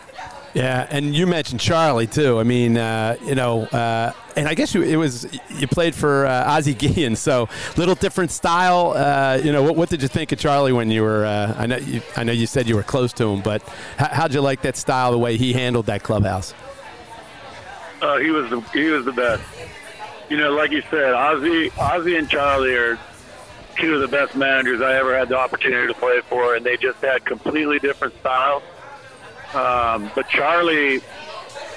Yeah, 0.54 0.86
and 0.90 1.14
you 1.14 1.26
mentioned 1.26 1.60
Charlie 1.60 2.06
too. 2.06 2.38
I 2.38 2.42
mean, 2.42 2.78
uh, 2.78 3.16
you 3.22 3.34
know, 3.34 3.64
uh, 3.64 4.12
and 4.34 4.48
I 4.48 4.54
guess 4.54 4.74
you, 4.74 4.82
it 4.82 4.96
was 4.96 5.26
you 5.50 5.68
played 5.68 5.94
for 5.94 6.26
uh, 6.26 6.56
Ozzie 6.56 6.74
Guillen, 6.78 7.16
so 7.16 7.48
little 7.76 7.94
different 7.94 8.30
style. 8.30 8.92
Uh, 8.96 9.40
you 9.42 9.52
know, 9.52 9.62
what, 9.62 9.76
what, 9.76 9.88
did 9.88 10.00
you 10.00 10.08
think 10.08 10.32
of 10.32 10.38
Charlie 10.38 10.72
when 10.72 10.90
you 10.90 11.02
were? 11.02 11.24
Uh, 11.26 11.54
I 11.56 11.66
know 11.66 11.76
you, 11.76 12.00
I 12.16 12.24
know 12.24 12.32
you 12.32 12.46
said 12.46 12.66
you 12.68 12.76
were 12.76 12.82
close 12.82 13.12
to 13.14 13.28
him, 13.28 13.42
but 13.42 13.62
how, 13.98 14.08
how'd 14.08 14.34
you 14.34 14.40
like 14.40 14.62
that 14.62 14.76
style, 14.76 15.12
the 15.12 15.18
way 15.18 15.36
he 15.36 15.52
handled 15.52 15.86
that 15.86 16.02
clubhouse? 16.02 16.54
Uh, 18.00 18.18
he 18.18 18.30
was 18.30 18.48
the 18.50 18.60
he 18.72 18.88
was 18.88 19.04
the 19.04 19.12
best. 19.12 19.42
You 20.30 20.36
know, 20.36 20.52
like 20.52 20.70
you 20.70 20.82
said, 20.90 21.14
Ozzie, 21.14 21.70
Ozzie 21.78 22.16
and 22.16 22.28
Charlie 22.28 22.74
are 22.74 22.98
two 23.76 23.94
of 23.94 24.00
the 24.00 24.08
best 24.08 24.34
managers 24.34 24.80
I 24.80 24.94
ever 24.96 25.16
had 25.16 25.28
the 25.28 25.38
opportunity 25.38 25.86
to 25.92 25.98
play 25.98 26.20
for, 26.28 26.54
and 26.54 26.64
they 26.64 26.76
just 26.76 27.00
had 27.00 27.24
completely 27.24 27.78
different 27.78 28.14
styles. 28.20 28.62
Um, 29.54 30.10
but 30.14 30.28
Charlie, 30.28 31.00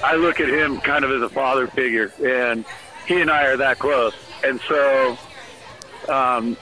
I 0.03 0.15
look 0.15 0.39
at 0.39 0.49
him 0.49 0.79
kind 0.81 1.05
of 1.05 1.11
as 1.11 1.21
a 1.21 1.29
father 1.29 1.67
figure, 1.67 2.11
and 2.23 2.65
he 3.05 3.21
and 3.21 3.31
I 3.31 3.45
are 3.45 3.57
that 3.57 3.79
close. 3.79 4.13
And 4.43 4.59
so, 4.67 5.17
um, 6.09 6.57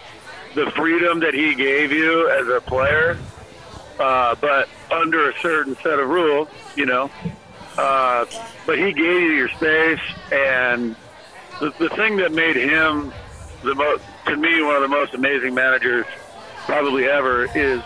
the 0.55 0.69
freedom 0.71 1.19
that 1.21 1.33
he 1.33 1.55
gave 1.55 1.91
you 1.91 2.29
as 2.29 2.47
a 2.47 2.61
player, 2.61 3.17
uh, 3.99 4.35
but 4.35 4.67
under 4.91 5.29
a 5.29 5.39
certain 5.39 5.75
set 5.77 5.99
of 5.99 6.09
rules, 6.09 6.47
you 6.75 6.85
know. 6.85 7.09
Uh, 7.77 8.25
but 8.65 8.77
he 8.77 8.91
gave 8.91 9.21
you 9.21 9.31
your 9.31 9.49
space, 9.49 10.01
and 10.31 10.95
the, 11.59 11.73
the 11.79 11.89
thing 11.89 12.17
that 12.17 12.31
made 12.31 12.55
him 12.55 13.13
the 13.63 13.75
most 13.75 14.03
to 14.25 14.37
me 14.37 14.61
one 14.61 14.75
of 14.75 14.81
the 14.81 14.87
most 14.87 15.13
amazing 15.13 15.53
managers 15.53 16.05
probably 16.65 17.05
ever 17.05 17.45
is 17.57 17.81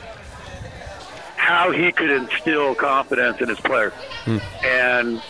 how 1.43 1.71
he 1.71 1.91
could 1.91 2.09
instill 2.09 2.73
confidence 2.73 3.41
in 3.41 3.49
his 3.49 3.59
players. 3.59 3.91
Hmm. 4.23 4.37
And 4.63 5.21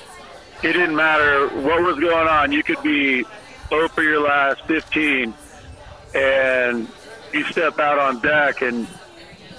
it 0.61 0.73
didn't 0.73 0.95
matter 0.95 1.47
what 1.47 1.81
was 1.81 1.99
going 1.99 2.27
on. 2.27 2.51
You 2.51 2.61
could 2.61 2.81
be 2.83 3.25
over 3.71 4.03
your 4.03 4.21
last 4.21 4.61
15 4.67 5.33
and 6.13 6.87
you 7.33 7.43
step 7.45 7.79
out 7.79 7.97
on 7.97 8.21
deck 8.21 8.61
and 8.61 8.87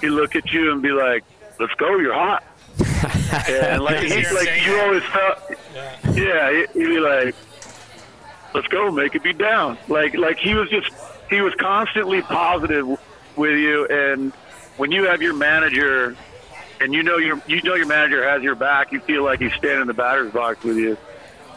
he 0.00 0.08
look 0.08 0.36
at 0.36 0.52
you 0.52 0.70
and 0.70 0.80
be 0.80 0.92
like, 0.92 1.24
let's 1.58 1.74
go, 1.74 1.98
you're 1.98 2.14
hot. 2.14 2.44
and 3.48 3.82
like, 3.82 4.04
he's 4.04 4.32
like, 4.32 4.64
you 4.64 4.78
always 4.78 5.02
felt, 5.04 5.38
yeah, 5.74 6.50
yeah 6.50 6.66
he'd 6.72 6.84
be 6.84 7.00
like, 7.00 7.34
let's 8.54 8.68
go, 8.68 8.92
make 8.92 9.16
it 9.16 9.24
be 9.24 9.32
down. 9.32 9.76
Like, 9.88 10.14
like 10.16 10.38
he 10.38 10.54
was 10.54 10.70
just 10.70 10.88
he 11.28 11.40
was 11.40 11.52
constantly 11.56 12.22
positive 12.22 12.86
with 13.34 13.58
you, 13.58 13.86
and 13.86 14.32
when 14.76 14.92
you 14.92 15.04
have 15.04 15.22
your 15.22 15.34
manager, 15.34 16.16
and 16.84 16.92
you 16.92 17.02
know 17.02 17.16
your 17.16 17.40
you 17.46 17.62
know 17.62 17.74
your 17.74 17.86
manager 17.86 18.28
has 18.28 18.42
your 18.42 18.54
back, 18.54 18.92
you 18.92 19.00
feel 19.00 19.24
like 19.24 19.40
he's 19.40 19.54
standing 19.54 19.80
in 19.80 19.86
the 19.86 19.94
batter's 19.94 20.32
box 20.32 20.62
with 20.62 20.76
you. 20.76 20.96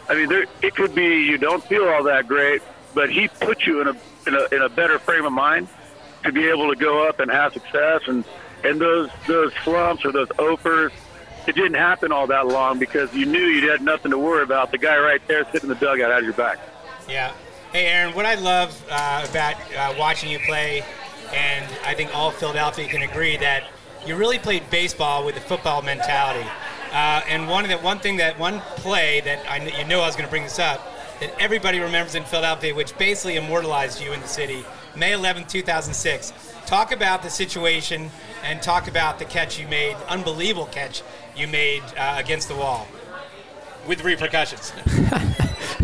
I 0.08 0.14
mean, 0.14 0.28
there, 0.30 0.46
it 0.62 0.74
could 0.74 0.94
be 0.94 1.26
you 1.26 1.36
don't 1.36 1.62
feel 1.62 1.84
all 1.86 2.02
that 2.04 2.26
great, 2.26 2.62
but 2.94 3.10
he 3.10 3.28
puts 3.28 3.66
you 3.66 3.82
in 3.82 3.88
a 3.88 3.96
in 4.26 4.34
a 4.34 4.54
in 4.56 4.62
a 4.62 4.68
better 4.70 4.98
frame 4.98 5.26
of 5.26 5.32
mind 5.32 5.68
to 6.24 6.32
be 6.32 6.48
able 6.48 6.70
to 6.70 6.76
go 6.76 7.06
up 7.06 7.20
and 7.20 7.30
have 7.30 7.52
success, 7.52 8.02
and 8.06 8.24
and 8.64 8.80
those 8.80 9.10
those 9.26 9.52
slumps 9.64 10.04
or 10.04 10.12
those 10.12 10.28
opers. 10.28 10.92
It 11.46 11.54
didn't 11.54 11.74
happen 11.74 12.12
all 12.12 12.26
that 12.26 12.46
long 12.46 12.78
because 12.78 13.14
you 13.14 13.24
knew 13.24 13.40
you 13.40 13.70
had 13.70 13.80
nothing 13.80 14.10
to 14.10 14.18
worry 14.18 14.42
about. 14.42 14.70
The 14.70 14.76
guy 14.76 14.98
right 14.98 15.20
there 15.28 15.44
sitting 15.44 15.62
in 15.62 15.68
the 15.68 15.74
dugout 15.76 16.10
had 16.10 16.24
your 16.24 16.34
back. 16.34 16.58
Yeah, 17.08 17.32
Hey, 17.72 17.86
Aaron, 17.86 18.14
what 18.14 18.24
I 18.24 18.34
love 18.34 18.82
uh, 18.90 19.26
about 19.28 19.56
uh, 19.74 19.94
watching 19.98 20.30
you 20.30 20.38
play, 20.38 20.82
and 21.34 21.66
I 21.84 21.92
think 21.92 22.14
all 22.16 22.30
Philadelphia 22.30 22.88
can 22.88 23.02
agree 23.02 23.36
that 23.36 23.64
you 24.06 24.16
really 24.16 24.38
played 24.38 24.68
baseball 24.70 25.24
with 25.24 25.36
a 25.36 25.40
football 25.40 25.82
mentality. 25.82 26.48
Uh, 26.92 27.22
and 27.28 27.48
one 27.48 27.64
of 27.64 27.70
the 27.70 27.76
one 27.78 27.98
thing 27.98 28.16
that 28.16 28.38
one 28.38 28.60
play 28.76 29.20
that 29.20 29.46
I 29.48 29.58
you 29.58 29.84
know 29.86 30.00
I 30.00 30.06
was 30.06 30.16
going 30.16 30.26
to 30.26 30.30
bring 30.30 30.44
this 30.44 30.58
up 30.58 30.80
that 31.20 31.34
everybody 31.40 31.80
remembers 31.80 32.14
in 32.14 32.24
Philadelphia, 32.24 32.74
which 32.74 32.96
basically 32.96 33.36
immortalized 33.36 34.00
you 34.00 34.12
in 34.12 34.20
the 34.20 34.28
city, 34.28 34.64
May 34.94 35.12
11, 35.12 35.46
2006. 35.46 36.32
Talk 36.64 36.92
about 36.92 37.22
the 37.22 37.30
situation 37.30 38.10
and 38.44 38.62
talk 38.62 38.88
about 38.88 39.18
the 39.18 39.24
catch 39.24 39.58
you 39.58 39.66
made, 39.68 39.96
unbelievable 40.08 40.66
catch 40.66 41.02
you 41.36 41.48
made 41.48 41.82
uh, 41.96 42.16
against 42.18 42.48
the 42.48 42.54
wall 42.54 42.86
with 43.86 44.04
repercussions. 44.04 44.72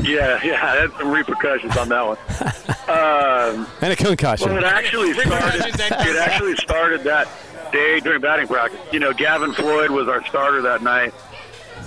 yeah, 0.03 0.41
yeah, 0.45 0.61
I 0.63 0.77
had 0.77 0.91
some 0.99 1.11
repercussions 1.11 1.77
on 1.77 1.89
that 1.89 2.07
one. 2.07 2.19
Um, 2.85 3.67
and 3.81 3.95
a 3.95 3.97
concussion. 3.97 4.51
Well, 4.51 4.59
it 4.59 4.65
actually 4.65 5.15
started. 5.19 5.65
it 5.65 6.17
actually 6.17 6.55
started 6.57 7.03
that 7.05 7.27
day 7.75 8.01
during 8.01 8.21
batting 8.21 8.47
practice. 8.47 8.81
You 8.93 9.01
know, 9.01 9.13
Gavin 9.13 9.53
Floyd 9.53 9.91
was 9.91 10.09
our 10.09 10.25
starter 10.27 10.63
that 10.63 10.83
night, 10.83 11.13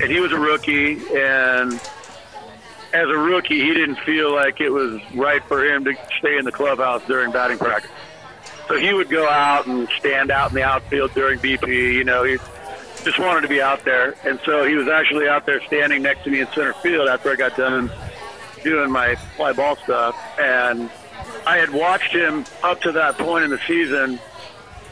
and 0.02 0.12
he 0.12 0.20
was 0.20 0.32
a 0.32 0.38
rookie. 0.38 0.98
And 1.16 1.74
as 2.94 3.08
a 3.08 3.18
rookie, 3.18 3.62
he 3.62 3.74
didn't 3.74 4.00
feel 4.00 4.34
like 4.34 4.60
it 4.60 4.70
was 4.70 5.02
right 5.16 5.44
for 5.46 5.66
him 5.66 5.86
to 5.86 5.96
stay 6.20 6.38
in 6.38 6.46
the 6.46 6.52
clubhouse 6.52 7.06
during 7.08 7.32
batting 7.32 7.58
practice. 7.58 7.92
So 8.68 8.78
he 8.78 8.94
would 8.94 9.10
go 9.10 9.28
out 9.28 9.66
and 9.66 9.88
stand 9.98 10.30
out 10.30 10.50
in 10.52 10.56
the 10.56 10.64
outfield 10.64 11.14
during 11.14 11.40
BP. 11.40 11.94
You 11.94 12.04
know, 12.04 12.24
he 12.24 12.38
just 13.04 13.18
wanted 13.18 13.42
to 13.42 13.48
be 13.48 13.62
out 13.62 13.86
there. 13.86 14.16
And 14.26 14.40
so 14.46 14.68
he 14.68 14.76
was 14.76 14.90
actually 14.90 15.30
out 15.30 15.46
there 15.46 15.62
standing 15.64 16.02
next 16.02 16.26
to 16.26 16.30
me 16.30 16.42
in 16.42 16.48
center 16.48 16.74
field 16.74 17.08
after 17.08 17.32
I 17.32 17.36
got 17.36 17.56
done 17.56 17.90
doing 18.64 18.92
my 18.92 19.16
fly 19.38 19.54
ball 19.54 19.78
stuff. 19.78 20.16
And 20.38 20.90
I 21.46 21.58
had 21.58 21.70
watched 21.70 22.14
him 22.14 22.44
up 22.62 22.82
to 22.82 22.92
that 22.92 23.18
point 23.18 23.46
in 23.46 23.52
the 23.52 23.60
season. 23.66 24.20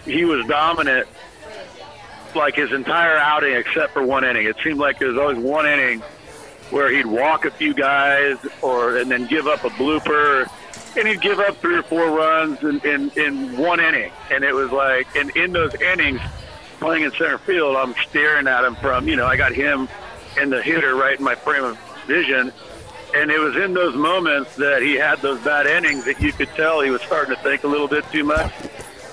He 0.06 0.26
was 0.26 0.46
dominant 0.46 1.08
like 2.36 2.56
his 2.56 2.72
entire 2.72 3.18
outing 3.18 3.56
except 3.56 3.94
for 3.94 4.04
one 4.04 4.24
inning. 4.24 4.46
It 4.46 4.58
seemed 4.64 4.80
like 4.80 5.00
there 5.00 5.08
was 5.10 5.18
always 5.18 5.38
one 5.38 5.66
inning 5.66 6.02
where 6.70 6.92
he'd 6.92 7.06
walk 7.06 7.46
a 7.46 7.52
few 7.52 7.74
guys 7.74 8.38
or 8.62 8.98
and 8.98 9.10
then 9.10 9.28
give 9.28 9.48
up 9.48 9.64
a 9.64 9.70
blooper 9.70 10.50
and 10.98 11.08
he'd 11.08 11.22
give 11.22 11.40
up 11.40 11.58
three 11.58 11.78
or 11.78 11.84
four 11.84 12.10
runs 12.10 12.62
in, 12.64 12.80
in, 12.82 13.12
in 13.12 13.58
one 13.58 13.80
inning. 13.80 14.12
And 14.32 14.44
it 14.44 14.54
was 14.54 14.72
like 14.72 15.08
and 15.16 15.36
in 15.36 15.54
those 15.54 15.74
innings 15.76 16.22
playing 16.80 17.04
in 17.04 17.12
center 17.12 17.38
field, 17.38 17.78
I'm 17.78 17.96
staring 18.10 18.48
at 18.48 18.64
him 18.64 18.76
from, 18.76 19.08
you 19.08 19.16
know, 19.16 19.26
I 19.26 19.38
got 19.38 19.54
him 19.54 19.88
and 20.38 20.52
the 20.52 20.62
hitter 20.62 20.96
right 20.96 21.18
in 21.18 21.24
my 21.24 21.36
frame 21.36 21.64
of 21.64 21.80
vision. 22.06 22.52
And 23.16 23.32
it 23.32 23.40
was 23.40 23.56
in 23.56 23.74
those 23.74 23.96
moments 23.96 24.56
that 24.58 24.82
he 24.82 24.96
had 24.96 25.22
those 25.22 25.40
bad 25.42 25.68
innings 25.68 26.04
that 26.06 26.20
you 26.20 26.34
could 26.34 26.50
tell 26.50 26.82
he 26.82 26.90
was 26.90 27.02
starting 27.02 27.34
to 27.34 27.42
think 27.42 27.64
a 27.64 27.68
little 27.68 27.88
bit 27.88 28.04
too 28.12 28.26
much. 28.26 28.52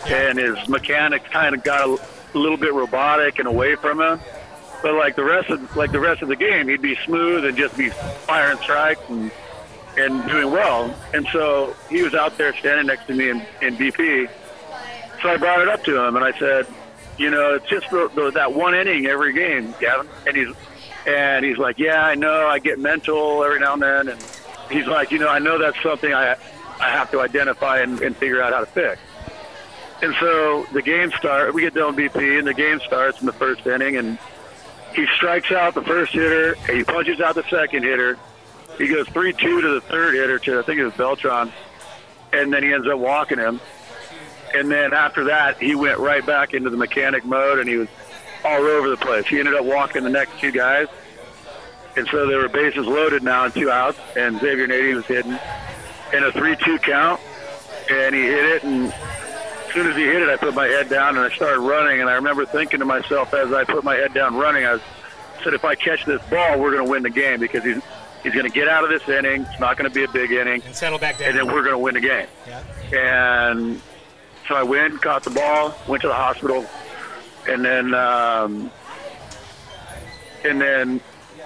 And 0.06 0.38
his 0.38 0.68
mechanics 0.68 1.28
kind 1.28 1.54
of 1.54 1.62
got 1.62 1.88
a, 1.88 2.02
little 2.34 2.56
bit 2.56 2.72
robotic 2.72 3.38
and 3.38 3.46
away 3.46 3.74
from 3.76 4.00
him. 4.00 4.18
But 4.82 4.94
like 4.94 5.16
the 5.16 5.24
rest 5.24 5.50
of 5.50 5.76
like 5.76 5.92
the 5.92 6.00
rest 6.00 6.22
of 6.22 6.28
the 6.28 6.36
game, 6.36 6.68
he'd 6.68 6.80
be 6.80 6.96
smooth 7.04 7.44
and 7.44 7.56
just 7.56 7.76
be 7.76 7.90
firing 7.90 8.58
strikes 8.58 9.02
and 9.08 9.30
and 9.96 10.26
doing 10.26 10.50
well. 10.50 10.94
And 11.12 11.26
so 11.30 11.76
he 11.90 12.02
was 12.02 12.14
out 12.14 12.38
there 12.38 12.56
standing 12.56 12.86
next 12.86 13.06
to 13.06 13.14
me 13.14 13.28
in, 13.28 13.42
in 13.60 13.76
BP. 13.76 14.30
So 15.22 15.28
I 15.28 15.36
brought 15.36 15.60
it 15.60 15.68
up 15.68 15.84
to 15.84 16.02
him 16.02 16.16
and 16.16 16.24
I 16.24 16.36
said, 16.38 16.66
you 17.18 17.30
know, 17.30 17.54
it's 17.54 17.68
just 17.68 17.90
the, 17.90 18.10
the, 18.14 18.30
that 18.32 18.54
one 18.54 18.74
inning 18.74 19.06
every 19.06 19.32
game, 19.32 19.74
Gavin. 19.78 20.08
And 20.26 20.36
he's 20.36 20.54
and 21.06 21.44
he's 21.44 21.58
like, 21.58 21.78
yeah, 21.78 22.04
I 22.04 22.14
know. 22.14 22.46
I 22.46 22.58
get 22.58 22.78
mental 22.78 23.44
every 23.44 23.60
now 23.60 23.74
and 23.74 23.82
then, 23.82 24.08
and 24.08 24.22
he's 24.70 24.86
like, 24.86 25.10
you 25.10 25.18
know, 25.18 25.28
I 25.28 25.38
know 25.38 25.58
that's 25.58 25.80
something 25.82 26.12
I 26.12 26.36
I 26.80 26.90
have 26.90 27.10
to 27.12 27.20
identify 27.20 27.80
and, 27.80 28.00
and 28.00 28.16
figure 28.16 28.42
out 28.42 28.52
how 28.52 28.60
to 28.60 28.66
fix. 28.66 29.00
And 30.02 30.14
so 30.18 30.66
the 30.72 30.82
game 30.82 31.12
starts. 31.12 31.54
We 31.54 31.62
get 31.62 31.74
done 31.74 31.96
BP, 31.96 32.38
and 32.38 32.46
the 32.46 32.54
game 32.54 32.80
starts 32.80 33.20
in 33.20 33.26
the 33.26 33.32
first 33.32 33.66
inning, 33.66 33.96
and 33.96 34.18
he 34.94 35.06
strikes 35.16 35.52
out 35.52 35.74
the 35.74 35.82
first 35.82 36.12
hitter, 36.12 36.56
and 36.68 36.76
he 36.76 36.84
punches 36.84 37.20
out 37.20 37.36
the 37.36 37.44
second 37.48 37.84
hitter. 37.84 38.18
He 38.78 38.88
goes 38.88 39.08
three-two 39.08 39.60
to 39.60 39.68
the 39.74 39.80
third 39.80 40.14
hitter, 40.14 40.38
to 40.40 40.58
I 40.58 40.62
think 40.62 40.80
it 40.80 40.84
was 40.84 40.94
Beltran, 40.94 41.52
and 42.32 42.52
then 42.52 42.62
he 42.62 42.72
ends 42.72 42.88
up 42.88 42.98
walking 42.98 43.38
him 43.38 43.60
and 44.54 44.70
then 44.70 44.92
after 44.92 45.24
that, 45.24 45.60
he 45.60 45.74
went 45.74 45.98
right 45.98 46.24
back 46.24 46.54
into 46.54 46.70
the 46.70 46.76
mechanic 46.76 47.24
mode, 47.24 47.58
and 47.58 47.68
he 47.68 47.76
was 47.76 47.88
all 48.44 48.62
over 48.62 48.88
the 48.88 48.96
place. 48.96 49.26
He 49.26 49.38
ended 49.38 49.54
up 49.54 49.64
walking 49.64 50.04
the 50.04 50.10
next 50.10 50.38
two 50.38 50.52
guys, 50.52 50.88
and 51.96 52.06
so 52.08 52.26
there 52.26 52.38
were 52.38 52.48
bases 52.48 52.86
loaded 52.86 53.22
now 53.22 53.44
and 53.44 53.54
two 53.54 53.70
outs, 53.70 53.98
and 54.16 54.38
Xavier 54.40 54.66
Nady 54.66 54.94
was 54.94 55.06
hitting 55.06 55.38
in 56.12 56.24
a 56.24 56.32
three-two 56.32 56.78
count, 56.80 57.20
and 57.90 58.14
he 58.14 58.22
hit 58.22 58.44
it, 58.44 58.64
and 58.64 58.92
soon 59.72 59.86
as 59.86 59.96
he 59.96 60.04
hit 60.04 60.22
it, 60.22 60.28
I 60.28 60.36
put 60.36 60.54
my 60.54 60.66
head 60.66 60.88
down 60.88 61.16
and 61.16 61.24
I 61.30 61.34
started 61.34 61.60
running, 61.60 62.00
and 62.00 62.08
I 62.10 62.14
remember 62.14 62.44
thinking 62.46 62.80
to 62.80 62.84
myself 62.84 63.32
as 63.34 63.52
I 63.52 63.64
put 63.64 63.84
my 63.84 63.94
head 63.96 64.12
down 64.14 64.36
running, 64.36 64.64
I 64.64 64.78
said, 65.42 65.54
if 65.54 65.64
I 65.64 65.74
catch 65.74 66.04
this 66.04 66.22
ball, 66.30 66.58
we're 66.60 66.72
going 66.72 66.84
to 66.84 66.90
win 66.90 67.02
the 67.02 67.10
game 67.10 67.40
because 67.40 67.64
he's 67.64 67.80
he's 68.22 68.32
going 68.32 68.44
to 68.46 68.52
get 68.52 68.68
out 68.68 68.84
of 68.84 68.90
this 68.90 69.08
inning. 69.08 69.42
It's 69.42 69.60
not 69.60 69.76
going 69.76 69.90
to 69.90 69.94
be 69.94 70.04
a 70.04 70.08
big 70.08 70.30
inning, 70.30 70.62
And 70.64 70.74
settle 70.74 70.98
back 70.98 71.18
down. 71.18 71.30
and 71.30 71.38
then 71.38 71.46
we're 71.46 71.62
going 71.62 71.72
to 71.72 71.78
win 71.78 71.94
the 71.94 72.00
game. 72.00 72.26
yeah. 72.46 72.62
And 72.96 73.80
so 74.48 74.54
I 74.54 74.62
went, 74.62 75.00
caught 75.02 75.24
the 75.24 75.30
ball, 75.30 75.74
went 75.88 76.02
to 76.02 76.08
the 76.08 76.14
hospital, 76.14 76.64
and 77.48 77.64
then 77.64 77.94
um, 77.94 78.70
and 80.44 80.60
then 80.60 81.00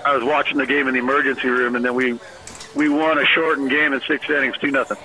I 0.04 0.14
was 0.16 0.24
watching 0.24 0.58
the 0.58 0.66
game 0.66 0.88
in 0.88 0.94
the 0.94 1.00
emergency 1.00 1.48
room, 1.48 1.76
and 1.76 1.84
then 1.84 1.94
we 1.94 2.18
we 2.74 2.88
won 2.88 3.18
a 3.18 3.24
shortened 3.24 3.70
game 3.70 3.92
in 3.92 4.00
six 4.02 4.28
innings, 4.28 4.56
two 4.58 4.70
nothing. 4.70 4.98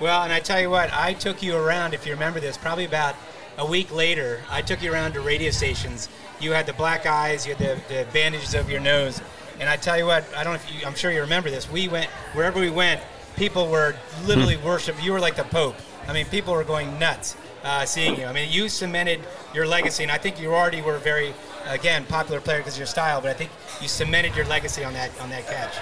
Well, 0.00 0.22
and 0.22 0.32
I 0.32 0.38
tell 0.38 0.60
you 0.60 0.70
what, 0.70 0.92
I 0.92 1.12
took 1.12 1.42
you 1.42 1.56
around, 1.56 1.92
if 1.92 2.06
you 2.06 2.12
remember 2.12 2.38
this, 2.38 2.56
probably 2.56 2.84
about 2.84 3.16
a 3.56 3.66
week 3.66 3.92
later. 3.92 4.40
I 4.48 4.62
took 4.62 4.80
you 4.80 4.92
around 4.92 5.14
to 5.14 5.20
radio 5.20 5.50
stations. 5.50 6.08
You 6.38 6.52
had 6.52 6.66
the 6.66 6.72
black 6.72 7.04
eyes, 7.04 7.44
you 7.44 7.54
had 7.56 7.80
the, 7.88 7.94
the 7.94 8.06
bandages 8.12 8.54
over 8.54 8.70
your 8.70 8.80
nose. 8.80 9.20
And 9.58 9.68
I 9.68 9.76
tell 9.76 9.98
you 9.98 10.06
what, 10.06 10.24
I 10.36 10.44
don't 10.44 10.52
know 10.52 10.60
if 10.60 10.72
you, 10.72 10.86
I'm 10.86 10.94
sure 10.94 11.10
you 11.10 11.20
remember 11.20 11.50
this. 11.50 11.68
We 11.68 11.88
went, 11.88 12.08
wherever 12.32 12.60
we 12.60 12.70
went, 12.70 13.00
people 13.34 13.68
were 13.68 13.96
literally 14.24 14.56
worship. 14.56 15.02
You 15.02 15.12
were 15.12 15.20
like 15.20 15.34
the 15.34 15.42
Pope. 15.42 15.74
I 16.06 16.12
mean, 16.12 16.26
people 16.26 16.54
were 16.54 16.62
going 16.62 16.96
nuts 17.00 17.36
uh, 17.64 17.84
seeing 17.84 18.18
you. 18.18 18.26
I 18.26 18.32
mean, 18.32 18.52
you 18.52 18.68
cemented 18.68 19.20
your 19.52 19.66
legacy, 19.66 20.04
and 20.04 20.12
I 20.12 20.18
think 20.18 20.40
you 20.40 20.54
already 20.54 20.80
were 20.80 20.94
a 20.94 21.00
very, 21.00 21.34
again, 21.66 22.04
popular 22.06 22.40
player 22.40 22.58
because 22.58 22.74
of 22.74 22.78
your 22.78 22.86
style, 22.86 23.20
but 23.20 23.30
I 23.30 23.34
think 23.34 23.50
you 23.82 23.88
cemented 23.88 24.36
your 24.36 24.46
legacy 24.46 24.84
on 24.84 24.92
that 24.94 25.10
on 25.20 25.28
that 25.30 25.46
catch. 25.46 25.74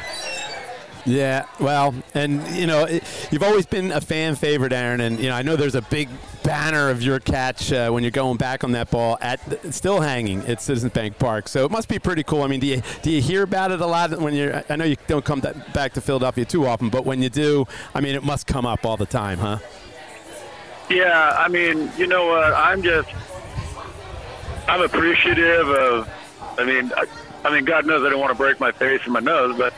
Yeah, 1.06 1.46
well, 1.60 1.94
and 2.14 2.44
you 2.48 2.66
know, 2.66 2.84
it, 2.84 3.04
you've 3.30 3.44
always 3.44 3.64
been 3.64 3.92
a 3.92 4.00
fan 4.00 4.34
favorite, 4.34 4.72
Aaron, 4.72 5.00
and 5.00 5.20
you 5.20 5.28
know, 5.28 5.36
I 5.36 5.42
know 5.42 5.54
there's 5.54 5.76
a 5.76 5.82
big 5.82 6.08
banner 6.42 6.90
of 6.90 7.00
your 7.00 7.20
catch 7.20 7.72
uh, 7.72 7.90
when 7.90 8.02
you're 8.02 8.10
going 8.10 8.36
back 8.36 8.64
on 8.64 8.72
that 8.72 8.90
ball 8.90 9.16
at 9.20 9.40
still 9.72 10.00
hanging 10.00 10.40
at 10.46 10.60
Citizens 10.60 10.92
Bank 10.92 11.16
Park. 11.18 11.46
So 11.46 11.64
it 11.64 11.70
must 11.70 11.88
be 11.88 12.00
pretty 12.00 12.24
cool. 12.24 12.42
I 12.42 12.48
mean, 12.48 12.58
do 12.58 12.66
you 12.66 12.82
do 13.02 13.12
you 13.12 13.22
hear 13.22 13.44
about 13.44 13.70
it 13.70 13.80
a 13.80 13.86
lot 13.86 14.18
when 14.20 14.34
you're? 14.34 14.64
I 14.68 14.74
know 14.74 14.84
you 14.84 14.96
don't 15.06 15.24
come 15.24 15.40
back 15.72 15.92
to 15.92 16.00
Philadelphia 16.00 16.44
too 16.44 16.66
often, 16.66 16.88
but 16.88 17.04
when 17.04 17.22
you 17.22 17.28
do, 17.28 17.66
I 17.94 18.00
mean, 18.00 18.16
it 18.16 18.24
must 18.24 18.48
come 18.48 18.66
up 18.66 18.84
all 18.84 18.96
the 18.96 19.06
time, 19.06 19.38
huh? 19.38 19.58
Yeah, 20.90 21.36
I 21.38 21.46
mean, 21.46 21.90
you 21.96 22.08
know 22.08 22.26
what? 22.26 22.52
I'm 22.52 22.82
just, 22.82 23.08
I'm 24.66 24.82
appreciative 24.82 25.68
of. 25.68 26.10
I 26.58 26.64
mean, 26.64 26.90
I, 26.96 27.06
I 27.44 27.52
mean, 27.52 27.64
God 27.64 27.86
knows 27.86 28.04
I 28.04 28.08
don't 28.08 28.18
want 28.18 28.32
to 28.32 28.38
break 28.38 28.58
my 28.58 28.72
face 28.72 29.02
and 29.04 29.12
my 29.12 29.20
nose, 29.20 29.56
but 29.56 29.72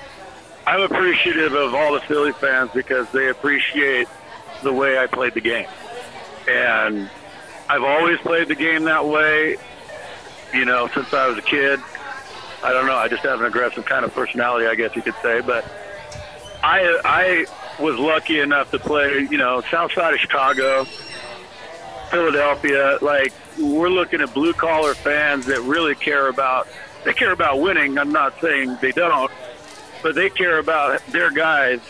I'm 0.69 0.83
appreciative 0.83 1.55
of 1.55 1.75
all 1.75 1.95
the 1.95 2.01
Philly 2.01 2.33
fans 2.33 2.71
because 2.75 3.11
they 3.11 3.31
appreciate 3.31 4.07
the 4.63 4.71
way 4.71 4.99
I 4.99 5.07
played 5.07 5.33
the 5.33 5.41
game, 5.41 5.67
and 6.47 7.09
I've 7.71 7.83
always 7.83 8.19
played 8.19 8.49
the 8.49 8.55
game 8.55 8.85
that 8.85 9.07
way. 9.07 9.57
You 10.53 10.67
know, 10.67 10.87
since 10.89 11.11
I 11.15 11.27
was 11.27 11.39
a 11.39 11.43
kid. 11.43 11.81
I 12.63 12.75
don't 12.75 12.87
know. 12.87 12.97
I 12.97 13.09
just 13.09 13.23
have 13.23 13.41
an 13.41 13.47
aggressive 13.47 13.87
kind 13.87 14.05
of 14.05 14.13
personality, 14.13 14.67
I 14.67 14.75
guess 14.75 14.95
you 14.95 15.01
could 15.01 15.15
say, 15.23 15.41
but 15.41 15.65
I 16.63 17.01
I 17.03 17.83
was 17.83 17.99
lucky 17.99 18.41
enough 18.41 18.71
to 18.73 18.79
play, 18.79 19.27
you 19.31 19.39
know, 19.39 19.63
south 19.71 19.93
side 19.93 20.13
of 20.13 20.21
Chicago, 20.21 20.85
Philadelphia. 22.11 22.99
Like 23.01 23.33
we're 23.59 23.89
looking 23.89 24.21
at 24.21 24.35
blue 24.35 24.53
collar 24.53 24.93
fans 24.93 25.47
that 25.47 25.63
really 25.63 25.95
care 25.95 26.29
about 26.29 26.69
they 27.05 27.15
care 27.15 27.33
about 27.33 27.59
winning. 27.59 27.97
I'm 27.97 28.13
not 28.13 28.39
saying 28.43 28.77
they 28.83 28.93
don't, 28.93 29.31
but 30.03 30.15
they 30.15 30.31
care 30.31 30.59
about 30.59 31.05
their 31.09 31.31
guys 31.31 31.81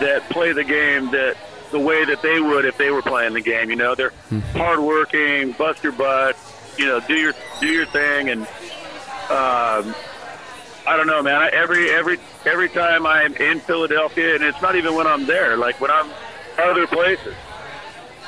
that 0.00 0.28
play 0.30 0.52
the 0.52 0.64
game 0.64 1.10
that 1.10 1.36
the 1.70 1.78
way 1.78 2.04
that 2.04 2.22
they 2.22 2.40
would 2.40 2.64
if 2.64 2.78
they 2.78 2.90
were 2.90 3.02
playing 3.02 3.34
the 3.34 3.40
game. 3.40 3.70
You 3.70 3.76
know, 3.76 3.94
they're 3.94 4.12
hardworking, 4.52 5.52
bust 5.52 5.82
your 5.82 5.92
butt, 5.92 6.36
you 6.76 6.86
know, 6.86 7.00
do 7.00 7.14
your 7.14 7.34
do 7.60 7.66
your 7.66 7.86
thing, 7.86 8.30
and 8.30 8.42
um, 9.30 9.94
I 10.86 10.96
don't 10.96 11.06
know, 11.06 11.22
man. 11.22 11.34
I, 11.34 11.48
every 11.48 11.90
every 11.90 12.18
every 12.46 12.68
time 12.68 13.06
I'm 13.06 13.34
in 13.36 13.60
Philadelphia, 13.60 14.34
and 14.34 14.44
it's 14.44 14.62
not 14.62 14.76
even 14.76 14.94
when 14.94 15.06
I'm 15.06 15.26
there. 15.26 15.56
Like 15.56 15.80
when 15.80 15.90
I'm 15.90 16.10
other 16.58 16.86
places, 16.86 17.34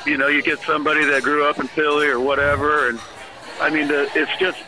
you 0.05 0.17
know, 0.17 0.27
you 0.27 0.41
get 0.41 0.59
somebody 0.59 1.05
that 1.05 1.23
grew 1.23 1.45
up 1.45 1.59
in 1.59 1.67
Philly 1.67 2.07
or 2.07 2.19
whatever, 2.19 2.89
and 2.89 2.99
I 3.59 3.69
mean, 3.69 3.87
the, 3.87 4.09
it's 4.15 4.35
just 4.39 4.59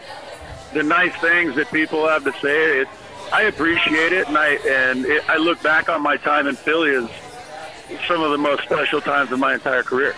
the 0.74 0.84
nice 0.84 1.16
things 1.18 1.56
that 1.56 1.70
people 1.72 2.08
have 2.08 2.24
to 2.24 2.34
say. 2.40 2.82
It, 2.82 2.88
I 3.34 3.44
appreciate 3.44 4.14
it, 4.14 4.28
and 4.28 4.38
I 4.38 4.50
and 4.68 5.06
it, 5.06 5.28
I 5.28 5.38
look 5.38 5.62
back 5.64 5.90
on 5.90 6.04
my 6.04 6.18
time 6.18 6.46
in 6.46 6.56
Philly 6.56 6.92
as 6.92 7.10
some 8.08 8.22
of 8.22 8.30
the 8.30 8.38
most 8.38 8.62
special 8.62 9.02
times 9.02 9.32
of 9.32 9.40
my 9.40 9.56
entire 9.56 9.82
career. 9.82 10.16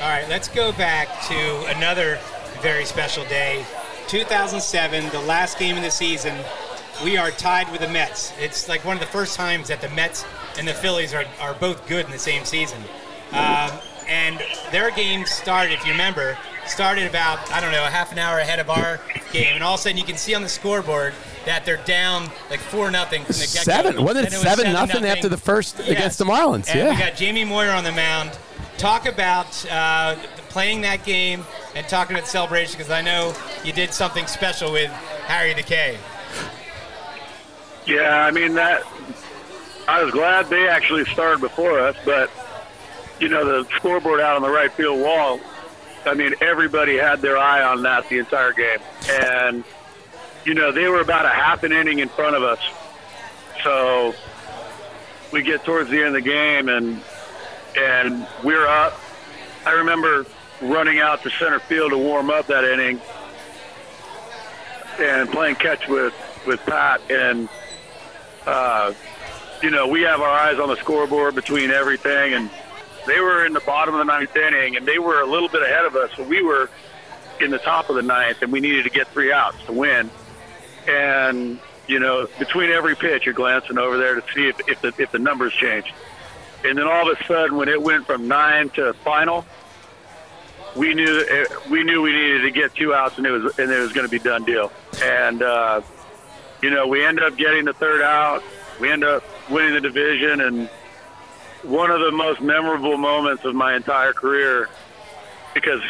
All 0.00 0.08
right, 0.08 0.28
let's 0.28 0.46
go 0.46 0.70
back 0.70 1.08
to 1.26 1.76
another 1.76 2.20
very 2.60 2.84
special 2.84 3.24
day. 3.24 3.66
2007, 4.06 5.10
the 5.10 5.20
last 5.22 5.58
game 5.58 5.76
of 5.76 5.82
the 5.82 5.90
season. 5.90 6.38
We 7.02 7.16
are 7.16 7.32
tied 7.32 7.68
with 7.72 7.80
the 7.80 7.88
Mets. 7.88 8.32
It's 8.38 8.68
like 8.68 8.84
one 8.84 8.96
of 8.96 9.00
the 9.00 9.08
first 9.08 9.34
times 9.34 9.66
that 9.66 9.80
the 9.80 9.88
Mets 9.88 10.24
and 10.56 10.68
the 10.68 10.74
Phillies 10.74 11.14
are, 11.14 11.24
are 11.40 11.54
both 11.54 11.88
good 11.88 12.04
in 12.04 12.12
the 12.12 12.18
same 12.18 12.44
season. 12.44 12.78
Um, 13.32 13.72
and 14.06 14.40
their 14.70 14.92
game 14.92 15.26
started, 15.26 15.72
if 15.72 15.84
you 15.84 15.92
remember, 15.92 16.38
started 16.66 17.08
about, 17.08 17.50
I 17.50 17.60
don't 17.60 17.72
know, 17.72 17.84
a 17.84 17.90
half 17.90 18.12
an 18.12 18.18
hour 18.18 18.38
ahead 18.38 18.60
of 18.60 18.70
our 18.70 19.00
game. 19.32 19.54
And 19.54 19.64
all 19.64 19.74
of 19.74 19.80
a 19.80 19.82
sudden 19.82 19.98
you 19.98 20.04
can 20.04 20.16
see 20.16 20.34
on 20.34 20.42
the 20.42 20.48
scoreboard 20.48 21.14
that 21.44 21.64
they're 21.64 21.82
down 21.84 22.30
like 22.50 22.60
4 22.60 22.90
nothing 22.90 23.24
from 23.24 23.34
the 23.34 23.40
get-go. 23.40 23.62
Seven. 23.62 24.04
Wasn't 24.04 24.26
it 24.26 24.30
Then 24.30 24.40
was 24.40 24.48
seven 24.48 24.72
nothing 24.72 25.04
after 25.04 25.28
the 25.28 25.36
first 25.36 25.80
against 25.80 26.18
the 26.18 26.24
Marlins? 26.24 26.68
And 26.68 26.78
yeah. 26.78 26.90
we 26.90 26.98
got 26.98 27.16
Jamie 27.16 27.44
Moyer 27.44 27.70
on 27.70 27.84
the 27.84 27.92
mound. 27.92 28.38
Talk 28.78 29.06
about 29.06 29.70
uh, 29.70 30.16
playing 30.48 30.80
that 30.82 31.04
game 31.04 31.44
and 31.74 31.86
talking 31.88 32.16
about 32.16 32.24
the 32.24 32.30
celebration 32.30 32.76
because 32.78 32.90
I 32.90 33.00
know 33.00 33.34
you 33.64 33.72
did 33.72 33.92
something 33.92 34.26
special 34.26 34.72
with 34.72 34.90
Harry 35.26 35.54
the 35.54 35.62
K. 35.62 35.98
Yeah, 37.86 38.24
I 38.24 38.30
mean 38.30 38.54
that. 38.54 38.82
I 39.88 40.02
was 40.02 40.12
glad 40.12 40.46
they 40.46 40.68
actually 40.68 41.04
started 41.06 41.40
before 41.40 41.80
us, 41.80 41.96
but 42.04 42.30
you 43.18 43.28
know 43.28 43.44
the 43.44 43.68
scoreboard 43.76 44.20
out 44.20 44.36
on 44.36 44.42
the 44.42 44.50
right 44.50 44.72
field 44.72 45.00
wall. 45.00 45.40
I 46.04 46.14
mean, 46.14 46.34
everybody 46.40 46.96
had 46.96 47.20
their 47.20 47.38
eye 47.38 47.62
on 47.62 47.82
that 47.82 48.08
the 48.08 48.18
entire 48.18 48.52
game, 48.52 48.78
and 49.10 49.64
you 50.44 50.54
know 50.54 50.72
they 50.72 50.88
were 50.88 51.00
about 51.00 51.24
a 51.24 51.30
half 51.30 51.62
an 51.62 51.72
inning 51.72 51.98
in 51.98 52.08
front 52.08 52.36
of 52.36 52.42
us. 52.42 52.60
So 53.62 54.14
we 55.32 55.42
get 55.42 55.64
towards 55.64 55.90
the 55.90 55.98
end 55.98 56.08
of 56.08 56.24
the 56.24 56.28
game, 56.28 56.68
and 56.68 57.00
and 57.76 58.26
we're 58.42 58.66
up. 58.66 58.98
I 59.64 59.72
remember 59.72 60.26
running 60.60 60.98
out 60.98 61.22
to 61.22 61.30
center 61.30 61.60
field 61.60 61.90
to 61.92 61.98
warm 61.98 62.30
up 62.30 62.46
that 62.48 62.64
inning, 62.64 63.00
and 64.98 65.30
playing 65.30 65.56
catch 65.56 65.88
with 65.88 66.14
with 66.46 66.60
Pat 66.66 67.00
and 67.10 67.48
uh, 68.46 68.92
you 69.62 69.70
know, 69.70 69.86
we 69.86 70.02
have 70.02 70.20
our 70.20 70.28
eyes 70.28 70.58
on 70.58 70.68
the 70.68 70.76
scoreboard 70.76 71.34
between 71.34 71.70
everything, 71.70 72.34
and 72.34 72.50
they 73.06 73.20
were 73.20 73.46
in 73.46 73.52
the 73.52 73.60
bottom 73.60 73.94
of 73.94 73.98
the 73.98 74.04
ninth 74.04 74.34
inning, 74.36 74.76
and 74.76 74.86
they 74.86 74.98
were 74.98 75.20
a 75.20 75.26
little 75.26 75.48
bit 75.48 75.62
ahead 75.62 75.84
of 75.84 75.94
us. 75.94 76.10
So 76.16 76.24
we 76.24 76.42
were 76.42 76.68
in 77.40 77.50
the 77.50 77.58
top 77.58 77.88
of 77.88 77.96
the 77.96 78.02
ninth, 78.02 78.42
and 78.42 78.52
we 78.52 78.60
needed 78.60 78.84
to 78.84 78.90
get 78.90 79.08
three 79.08 79.32
outs 79.32 79.62
to 79.66 79.72
win. 79.72 80.10
And 80.88 81.58
you 81.86 81.98
know, 81.98 82.28
between 82.38 82.70
every 82.70 82.94
pitch, 82.94 83.26
you're 83.26 83.34
glancing 83.34 83.78
over 83.78 83.98
there 83.98 84.14
to 84.14 84.22
see 84.34 84.48
if, 84.48 84.60
if 84.68 84.80
the 84.80 84.94
if 84.98 85.12
the 85.12 85.18
numbers 85.18 85.52
changed. 85.52 85.92
And 86.64 86.78
then 86.78 86.86
all 86.86 87.10
of 87.10 87.18
a 87.18 87.24
sudden, 87.24 87.56
when 87.56 87.68
it 87.68 87.82
went 87.82 88.06
from 88.06 88.28
nine 88.28 88.68
to 88.70 88.92
final, 88.92 89.44
we 90.76 90.94
knew 90.94 91.46
we 91.70 91.82
knew 91.82 92.02
we 92.02 92.12
needed 92.12 92.42
to 92.42 92.50
get 92.50 92.74
two 92.74 92.94
outs, 92.94 93.18
and 93.18 93.26
it 93.26 93.30
was 93.30 93.58
and 93.58 93.70
it 93.70 93.78
was 93.78 93.92
going 93.92 94.06
to 94.06 94.10
be 94.10 94.18
done 94.18 94.44
deal. 94.44 94.72
And 95.02 95.42
uh, 95.42 95.82
you 96.62 96.70
know, 96.70 96.86
we 96.86 97.04
end 97.04 97.20
up 97.20 97.36
getting 97.36 97.64
the 97.64 97.72
third 97.72 98.02
out. 98.02 98.42
We 98.80 98.90
end 98.90 99.04
up 99.04 99.24
winning 99.50 99.74
the 99.74 99.80
division, 99.80 100.40
and 100.40 100.68
one 101.62 101.90
of 101.90 102.00
the 102.00 102.12
most 102.12 102.40
memorable 102.40 102.96
moments 102.96 103.44
of 103.44 103.54
my 103.54 103.74
entire 103.74 104.12
career, 104.12 104.68
because 105.54 105.80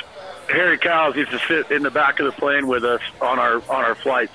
Harry 0.49 0.79
Kalas 0.79 1.15
used 1.17 1.31
to 1.31 1.39
sit 1.41 1.71
in 1.71 1.83
the 1.83 1.91
back 1.91 2.19
of 2.21 2.27
the 2.27 2.33
plane 2.33 2.67
with 2.67 2.85
us 2.85 3.01
on 3.21 3.39
our 3.39 3.57
on 3.57 3.85
our 3.85 3.95
flights. 3.95 4.35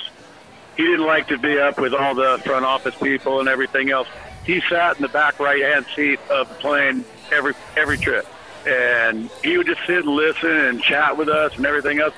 He 0.78 0.84
didn't 0.84 1.08
like 1.08 1.28
to 1.30 1.40
be 1.40 1.58
up 1.60 1.80
with 1.80 1.94
all 1.96 2.14
the 2.14 2.40
front 2.46 2.64
office 2.64 2.96
people 2.96 3.40
and 3.40 3.50
everything 3.50 3.90
else. 3.90 4.08
He 4.46 4.62
sat 4.70 4.96
in 4.96 5.02
the 5.02 5.10
back 5.10 5.40
right 5.40 5.62
hand 5.62 5.88
seat 5.96 6.20
of 6.30 6.48
the 6.48 6.56
plane 6.56 7.04
every 7.32 7.54
every 7.76 7.98
trip, 7.98 8.28
and 8.66 9.30
he 9.44 9.58
would 9.58 9.66
just 9.66 9.82
sit 9.88 10.06
and 10.06 10.10
listen 10.10 10.52
and 10.52 10.82
chat 10.82 11.18
with 11.18 11.30
us 11.30 11.58
and 11.58 11.66
everything 11.66 12.00
else. 12.00 12.14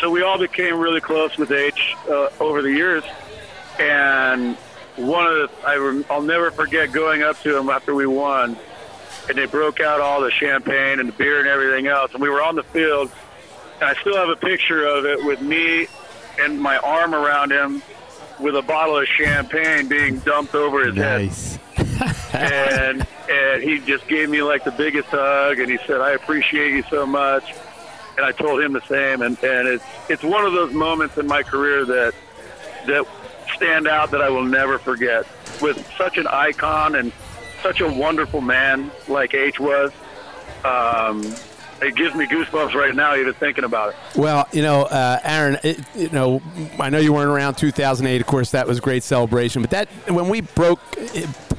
So 0.00 0.10
we 0.10 0.22
all 0.22 0.38
became 0.38 0.76
really 0.76 1.00
close 1.00 1.38
with 1.38 1.52
H 1.52 1.94
uh, 2.10 2.30
over 2.40 2.62
the 2.62 2.72
years. 2.72 3.04
And 3.78 4.56
one 4.96 5.26
of 5.26 5.34
the, 5.34 5.50
I, 5.66 6.02
I'll 6.10 6.22
never 6.22 6.50
forget 6.50 6.92
going 6.92 7.22
up 7.22 7.40
to 7.42 7.56
him 7.56 7.70
after 7.70 7.94
we 7.94 8.06
won, 8.06 8.56
and 9.28 9.38
they 9.38 9.46
broke 9.46 9.80
out 9.80 10.00
all 10.00 10.20
the 10.20 10.32
champagne 10.32 10.98
and 10.98 11.08
the 11.08 11.12
beer 11.12 11.38
and 11.38 11.48
everything 11.48 11.86
else. 11.86 12.12
And 12.12 12.20
we 12.20 12.28
were 12.28 12.42
on 12.42 12.56
the 12.56 12.64
field, 12.64 13.10
I 13.80 13.94
still 13.94 14.16
have 14.16 14.28
a 14.28 14.36
picture 14.36 14.84
of 14.84 15.06
it 15.06 15.24
with 15.24 15.40
me 15.40 15.86
and 16.38 16.60
my 16.60 16.76
arm 16.78 17.14
around 17.14 17.52
him 17.52 17.82
with 18.40 18.56
a 18.56 18.62
bottle 18.62 18.96
of 18.98 19.06
champagne 19.06 19.86
being 19.88 20.18
dumped 20.20 20.54
over 20.54 20.84
his 20.86 20.94
Nice. 20.96 21.56
head. 21.76 22.96
And 22.96 23.06
and 23.30 23.62
he 23.62 23.78
just 23.80 24.06
gave 24.08 24.28
me 24.28 24.42
like 24.42 24.64
the 24.64 24.72
biggest 24.72 25.08
hug 25.08 25.58
and 25.60 25.70
he 25.70 25.78
said, 25.86 26.00
I 26.00 26.12
appreciate 26.12 26.72
you 26.72 26.82
so 26.90 27.06
much. 27.06 27.54
And 28.16 28.24
I 28.26 28.32
told 28.32 28.60
him 28.62 28.72
the 28.72 28.80
same 28.82 29.22
and, 29.22 29.36
and 29.42 29.68
it's 29.68 29.84
it's 30.08 30.22
one 30.22 30.44
of 30.44 30.52
those 30.52 30.72
moments 30.72 31.16
in 31.18 31.26
my 31.26 31.42
career 31.42 31.84
that 31.84 32.14
that 32.86 33.06
stand 33.54 33.86
out 33.86 34.10
that 34.10 34.20
I 34.20 34.30
will 34.30 34.44
never 34.44 34.78
forget. 34.78 35.26
With 35.62 35.86
such 35.96 36.18
an 36.18 36.26
icon 36.26 36.96
and 36.96 37.12
such 37.62 37.80
a 37.80 37.88
wonderful 37.88 38.40
man 38.40 38.90
like 39.08 39.32
H 39.32 39.58
was, 39.60 39.92
um, 40.64 41.22
it 41.82 41.94
gives 41.94 42.14
me 42.14 42.26
goosebumps 42.26 42.74
right 42.74 42.94
now 42.94 43.16
even 43.16 43.34
thinking 43.34 43.64
about 43.64 43.90
it. 43.90 43.96
Well, 44.16 44.48
you 44.52 44.62
know, 44.62 44.82
uh, 44.82 45.20
Aaron, 45.22 45.58
it, 45.62 45.80
you 45.94 46.08
know, 46.10 46.42
I 46.78 46.90
know 46.90 46.98
you 46.98 47.12
weren't 47.12 47.30
around 47.30 47.54
2008. 47.54 48.20
Of 48.20 48.26
course, 48.26 48.50
that 48.52 48.66
was 48.66 48.80
great 48.80 49.02
celebration. 49.02 49.62
But 49.62 49.70
that 49.70 49.88
when 50.08 50.28
we 50.28 50.40
broke 50.40 50.80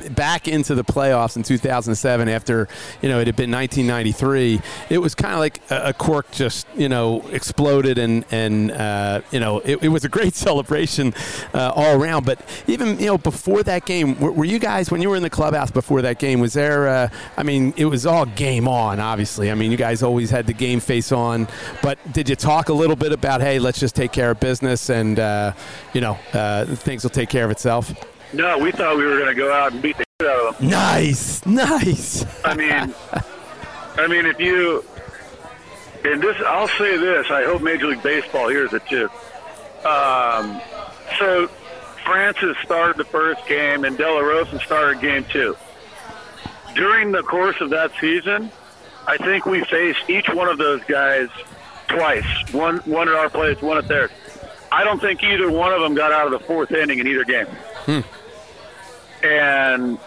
back 0.10 0.48
into 0.48 0.76
the 0.76 0.84
playoffs 0.84 1.36
in 1.36 1.44
2007, 1.44 2.30
after 2.30 2.68
you 3.02 3.10
know 3.10 3.20
it 3.20 3.28
had 3.28 3.36
been 3.36 3.52
1993, 3.52 4.62
it 4.90 4.98
was 4.98 5.16
kind 5.16 5.34
of 5.34 5.40
like 5.40 5.62
a, 5.70 5.90
a 5.90 5.94
cork 5.94 6.30
just 6.32 6.68
you 6.76 6.90
know 6.90 7.22
exploded, 7.32 7.98
and 7.98 8.26
and 8.32 8.72
uh, 8.72 9.22
you 9.32 9.40
know 9.40 9.60
it, 9.60 9.84
it, 9.84 9.90
was 9.90 10.06
a 10.06 10.10
great 10.10 10.36
celebration 10.46 11.14
uh, 11.54 11.72
all 11.76 12.00
around. 12.00 12.26
But 12.26 12.40
even 12.68 13.00
you 13.00 13.08
know 13.08 13.18
before 13.18 13.64
that 13.64 13.86
game, 13.86 14.20
were, 14.20 14.32
were, 14.32 14.46
you 14.46 14.60
guys 14.60 14.92
when 14.92 15.02
you 15.02 15.10
were 15.10 15.16
in 15.16 15.24
the 15.24 15.30
clubhouse 15.30 15.72
before 15.72 16.02
that 16.04 16.20
game? 16.20 16.40
Was 16.40 16.54
there? 16.54 16.88
Uh, 16.88 17.10
I 17.38 17.44
mean, 17.44 17.74
it 17.78 17.86
was 17.86 18.06
all 18.06 18.26
game 18.26 18.68
on, 18.68 19.00
obviously. 19.00 19.52
I 19.52 19.56
mean, 19.56 19.72
you 19.72 19.78
guys 19.78 20.04
always 20.04 20.30
had 20.30 20.48
the 20.48 20.54
game 20.54 20.80
face 20.80 21.12
on. 21.12 21.48
But 21.82 21.98
did 22.14 22.30
you 22.30 22.36
talk 22.36 22.70
a 22.70 22.74
little 22.74 22.96
bit 22.96 23.12
about, 23.12 23.42
hey, 23.42 23.60
let's 23.60 23.80
just 23.80 23.96
take 23.96 24.12
care 24.12 24.32
of 24.32 24.40
business 24.40 24.90
and, 24.90 25.20
uh, 25.20 25.54
you 25.94 26.02
know, 26.02 26.18
uh, 26.34 26.66
things 26.66 27.04
will 27.04 27.10
take 27.10 27.30
care 27.30 27.46
of 27.46 27.52
itself? 27.52 27.94
No, 28.36 28.58
we 28.60 28.72
thought 28.72 28.98
we 28.98 29.06
were 29.06 29.18
going 29.18 29.34
to 29.34 29.36
go 29.36 29.52
out 29.52 29.72
and 29.72 29.82
beat 29.82 29.98
the 29.98 30.06
shit 30.20 30.30
out 30.30 30.48
of 30.48 30.58
them. 30.58 30.70
Nice, 30.70 31.46
nice. 31.46 32.26
I 32.44 32.54
mean, 32.54 32.94
I 33.98 34.08
mean, 34.08 34.26
if 34.26 34.40
you 34.40 34.84
and 36.04 36.22
this, 36.22 36.36
I'll 36.46 36.68
say 36.68 36.98
this. 36.98 37.32
I 37.32 37.46
hope 37.46 37.62
Major 37.62 37.88
League 37.88 38.04
Baseball 38.04 38.50
hears 38.50 38.74
it 38.74 38.86
too. 38.88 39.10
Um, 39.88 40.62
so 41.18 41.48
Francis 42.04 42.58
started 42.64 42.98
the 42.98 43.06
first 43.06 43.46
game, 43.48 43.86
and 43.86 43.98
De 43.98 44.04
La 44.04 44.20
Rosa 44.20 44.60
started 44.60 45.02
game 45.02 45.26
two. 45.32 45.56
During 46.76 47.12
the 47.12 47.24
course 47.24 47.56
of 47.62 47.70
that 47.70 47.92
season, 48.02 48.52
I 49.08 49.18
think 49.18 49.46
we 49.46 49.64
faced 49.64 50.10
each 50.10 50.28
one 50.30 50.50
of 50.50 50.58
those 50.58 50.84
guys 50.84 51.30
twice. 51.88 52.26
One 52.52 52.78
one 52.80 53.08
at 53.08 53.16
our 53.16 53.30
place, 53.30 53.62
one 53.62 53.78
at 53.78 53.88
theirs. 53.88 54.12
I 54.72 54.84
don't 54.84 55.00
think 55.00 55.24
either 55.24 55.50
one 55.50 55.72
of 55.72 55.82
them 55.82 55.96
got 55.96 56.12
out 56.12 56.26
of 56.26 56.32
the 56.40 56.46
fourth 56.46 56.72
inning 56.72 57.00
in 57.00 57.08
either 57.08 57.24
game. 57.24 57.46
Hmm. 57.86 58.02
And 59.26 59.98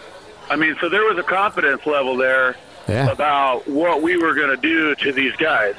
I 0.49 0.55
mean, 0.55 0.75
so 0.79 0.89
there 0.89 1.03
was 1.03 1.17
a 1.17 1.23
confidence 1.23 1.85
level 1.85 2.15
there 2.15 2.55
yeah. 2.87 3.11
about 3.11 3.67
what 3.67 4.01
we 4.01 4.17
were 4.17 4.33
going 4.33 4.49
to 4.49 4.61
do 4.61 4.95
to 4.95 5.11
these 5.11 5.35
guys. 5.35 5.75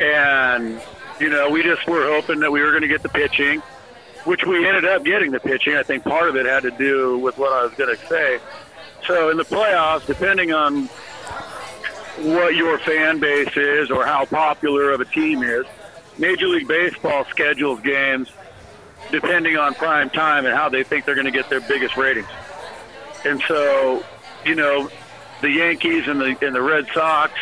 And 0.00 0.80
you 1.20 1.28
know, 1.28 1.50
we 1.50 1.62
just 1.62 1.86
were 1.86 2.06
hoping 2.06 2.40
that 2.40 2.50
we 2.50 2.60
were 2.60 2.70
going 2.70 2.82
to 2.82 2.88
get 2.88 3.02
the 3.02 3.08
pitching, 3.08 3.60
which 4.24 4.44
we 4.44 4.66
ended 4.66 4.84
up 4.84 5.04
getting 5.04 5.30
the 5.30 5.40
pitching. 5.40 5.76
I 5.76 5.82
think 5.82 6.04
part 6.04 6.28
of 6.28 6.36
it 6.36 6.46
had 6.46 6.64
to 6.64 6.70
do 6.72 7.18
with 7.18 7.38
what 7.38 7.52
I 7.52 7.64
was 7.64 7.74
going 7.74 7.94
to 7.94 8.06
say. 8.06 8.40
So 9.06 9.30
in 9.30 9.36
the 9.36 9.44
playoffs, 9.44 10.06
depending 10.06 10.52
on 10.52 10.88
what 12.18 12.54
your 12.54 12.78
fan 12.78 13.18
base 13.18 13.56
is 13.56 13.90
or 13.90 14.04
how 14.04 14.24
popular 14.24 14.92
of 14.92 15.00
a 15.00 15.04
team 15.04 15.42
is. 15.42 15.66
Major 16.16 16.46
League 16.46 16.68
Baseball 16.68 17.24
schedules 17.24 17.80
games 17.80 18.30
depending 19.10 19.56
on 19.56 19.74
prime 19.74 20.10
time 20.10 20.46
and 20.46 20.54
how 20.54 20.68
they 20.68 20.82
think 20.82 21.04
they're 21.04 21.14
going 21.14 21.26
to 21.26 21.30
get 21.30 21.50
their 21.50 21.60
biggest 21.60 21.96
ratings. 21.96 22.28
And 23.24 23.42
so, 23.48 24.04
you 24.44 24.54
know, 24.54 24.90
the 25.40 25.50
Yankees 25.50 26.08
and 26.08 26.20
the 26.20 26.36
and 26.44 26.54
the 26.54 26.62
Red 26.62 26.86
Sox 26.92 27.32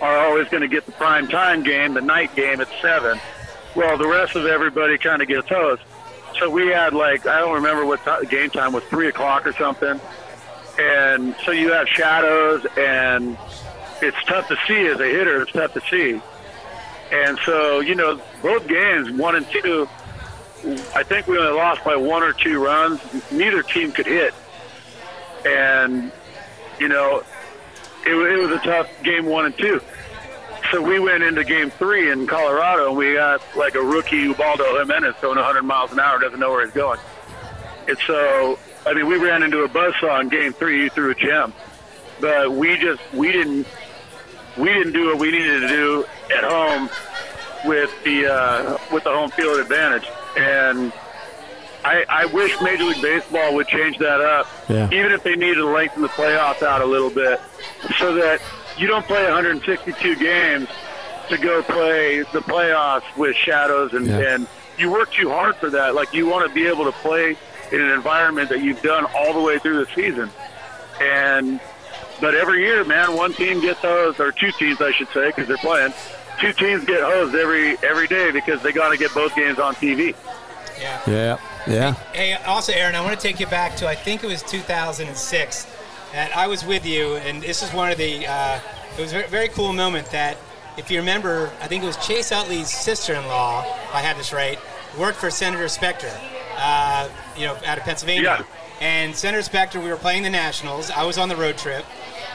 are 0.00 0.18
always 0.18 0.48
going 0.48 0.62
to 0.62 0.68
get 0.68 0.86
the 0.86 0.92
prime 0.92 1.28
time 1.28 1.62
game, 1.62 1.94
the 1.94 2.00
night 2.00 2.34
game 2.34 2.60
at 2.60 2.68
seven. 2.80 3.20
Well, 3.74 3.98
the 3.98 4.08
rest 4.08 4.36
of 4.36 4.46
everybody 4.46 4.98
kind 4.98 5.22
of 5.22 5.28
gets 5.28 5.48
host. 5.48 5.82
So 6.38 6.50
we 6.50 6.68
had 6.68 6.94
like 6.94 7.26
I 7.26 7.40
don't 7.40 7.54
remember 7.54 7.84
what 7.84 8.04
t- 8.04 8.26
game 8.26 8.50
time 8.50 8.72
was, 8.72 8.84
three 8.84 9.08
o'clock 9.08 9.46
or 9.46 9.52
something. 9.54 10.00
And 10.78 11.34
so 11.44 11.50
you 11.50 11.72
have 11.72 11.88
shadows 11.88 12.64
and 12.76 13.36
it's 14.00 14.22
tough 14.24 14.46
to 14.48 14.56
see 14.66 14.86
as 14.86 15.00
a 15.00 15.06
hitter. 15.06 15.42
It's 15.42 15.52
tough 15.52 15.74
to 15.74 15.80
see. 15.90 16.20
And 17.10 17.38
so, 17.44 17.80
you 17.80 17.94
know, 17.94 18.20
both 18.42 18.68
games, 18.68 19.10
one 19.10 19.34
and 19.34 19.46
two, 19.50 19.88
I 20.94 21.02
think 21.02 21.26
we 21.26 21.38
only 21.38 21.52
lost 21.52 21.82
by 21.84 21.96
one 21.96 22.22
or 22.22 22.32
two 22.32 22.62
runs. 22.62 23.00
Neither 23.32 23.62
team 23.62 23.92
could 23.92 24.06
hit. 24.06 24.34
And, 25.46 26.12
you 26.78 26.88
know, 26.88 27.22
it, 28.06 28.14
it 28.14 28.38
was 28.38 28.50
a 28.50 28.64
tough 28.64 28.88
game 29.02 29.26
one 29.26 29.46
and 29.46 29.56
two. 29.56 29.80
So 30.70 30.82
we 30.82 30.98
went 30.98 31.22
into 31.22 31.44
game 31.44 31.70
three 31.70 32.10
in 32.10 32.26
Colorado, 32.26 32.88
and 32.88 32.96
we 32.96 33.14
got 33.14 33.40
like 33.56 33.74
a 33.74 33.80
rookie 33.80 34.18
Ubaldo 34.28 34.78
Jimenez 34.78 35.14
throwing 35.16 35.36
100 35.36 35.62
miles 35.62 35.92
an 35.92 36.00
hour, 36.00 36.18
doesn't 36.18 36.38
know 36.38 36.50
where 36.50 36.64
he's 36.64 36.74
going. 36.74 37.00
And 37.86 37.96
so, 38.06 38.58
I 38.86 38.92
mean, 38.92 39.06
we 39.06 39.16
ran 39.16 39.42
into 39.42 39.62
a 39.62 39.68
buzzsaw 39.68 40.20
in 40.20 40.28
game 40.28 40.52
three. 40.52 40.88
Threw 40.90 41.10
a 41.10 41.14
gem. 41.14 41.54
But 42.20 42.52
we 42.52 42.76
just, 42.76 43.00
we 43.14 43.32
didn't 43.32 43.66
we 44.58 44.68
didn't 44.68 44.92
do 44.92 45.06
what 45.06 45.18
we 45.18 45.30
needed 45.30 45.60
to 45.60 45.68
do 45.68 46.04
at 46.36 46.44
home 46.44 46.90
with 47.64 47.90
the 48.04 48.26
uh, 48.26 48.78
with 48.92 49.04
the 49.04 49.10
home 49.10 49.30
field 49.30 49.60
advantage. 49.60 50.08
And 50.36 50.92
I, 51.84 52.04
I 52.08 52.26
wish 52.26 52.52
Major 52.60 52.84
League 52.84 53.00
Baseball 53.02 53.54
would 53.54 53.68
change 53.68 53.98
that 53.98 54.20
up, 54.20 54.46
yeah. 54.68 54.88
even 54.92 55.12
if 55.12 55.22
they 55.22 55.36
needed 55.36 55.56
to 55.56 55.66
lengthen 55.66 56.02
the 56.02 56.08
playoffs 56.08 56.62
out 56.62 56.82
a 56.82 56.86
little 56.86 57.10
bit, 57.10 57.40
so 57.98 58.14
that 58.14 58.40
you 58.76 58.86
don't 58.86 59.06
play 59.06 59.22
162 59.24 60.16
games 60.16 60.68
to 61.28 61.38
go 61.38 61.62
play 61.62 62.18
the 62.32 62.40
playoffs 62.40 63.04
with 63.16 63.36
shadows 63.36 63.92
and, 63.92 64.06
Yeah. 64.06 64.34
and 64.34 64.46
you 64.78 64.90
work 64.90 65.12
too 65.12 65.28
hard 65.28 65.56
for 65.56 65.70
that. 65.70 65.94
Like 65.94 66.12
you 66.14 66.26
want 66.26 66.48
to 66.48 66.54
be 66.54 66.66
able 66.66 66.84
to 66.84 66.92
play 66.92 67.36
in 67.70 67.80
an 67.80 67.90
environment 67.90 68.48
that 68.48 68.62
you've 68.62 68.82
done 68.82 69.06
all 69.14 69.32
the 69.32 69.40
way 69.40 69.58
through 69.58 69.84
the 69.84 69.90
season. 69.94 70.30
And 71.00 71.60
but 72.20 72.34
every 72.34 72.62
year, 72.64 72.84
man, 72.84 73.14
one 73.14 73.32
team 73.32 73.60
gets 73.60 73.80
hosed, 73.80 74.18
or 74.20 74.32
two 74.32 74.50
teams, 74.52 74.80
I 74.80 74.90
should 74.92 75.08
say, 75.10 75.28
because 75.28 75.46
they're 75.46 75.56
playing. 75.58 75.92
Two 76.40 76.52
teams 76.52 76.84
get 76.84 77.02
hosed 77.02 77.34
every 77.34 77.76
every 77.82 78.08
day 78.08 78.30
because 78.32 78.62
they 78.62 78.72
got 78.72 78.88
to 78.90 78.96
get 78.96 79.12
both 79.14 79.34
games 79.36 79.58
on 79.58 79.74
TV. 79.76 80.14
Yeah. 80.80 81.00
Yeah, 81.08 81.38
yeah. 81.68 81.92
Hey, 82.12 82.34
also, 82.34 82.72
Aaron, 82.72 82.94
I 82.94 83.00
want 83.00 83.18
to 83.18 83.20
take 83.20 83.38
you 83.40 83.46
back 83.46 83.76
to 83.76 83.88
I 83.88 83.94
think 83.94 84.24
it 84.24 84.26
was 84.26 84.42
2006, 84.42 85.66
and 86.14 86.32
I 86.32 86.46
was 86.46 86.64
with 86.64 86.86
you, 86.86 87.16
and 87.16 87.42
this 87.42 87.62
is 87.62 87.72
one 87.72 87.90
of 87.90 87.98
the. 87.98 88.26
Uh, 88.26 88.60
it 88.96 89.02
was 89.02 89.12
a 89.12 89.16
very, 89.16 89.28
very 89.28 89.48
cool 89.48 89.72
moment 89.72 90.10
that, 90.10 90.36
if 90.76 90.90
you 90.90 90.98
remember, 90.98 91.50
I 91.60 91.68
think 91.68 91.84
it 91.84 91.86
was 91.86 91.96
Chase 91.98 92.32
Utley's 92.32 92.70
sister-in-law, 92.70 93.64
if 93.64 93.94
I 93.94 94.00
have 94.00 94.16
this 94.16 94.32
right, 94.32 94.58
worked 94.98 95.18
for 95.18 95.30
Senator 95.30 95.68
Specter, 95.68 96.10
uh, 96.56 97.08
you 97.36 97.44
know, 97.44 97.56
out 97.64 97.78
of 97.78 97.84
Pennsylvania. 97.84 98.22
Yeah. 98.22 98.44
And 98.80 99.14
Senator 99.14 99.42
Specter, 99.42 99.80
we 99.80 99.88
were 99.88 99.96
playing 99.96 100.22
the 100.22 100.30
Nationals. 100.30 100.90
I 100.90 101.04
was 101.04 101.18
on 101.18 101.28
the 101.28 101.36
road 101.36 101.58
trip, 101.58 101.84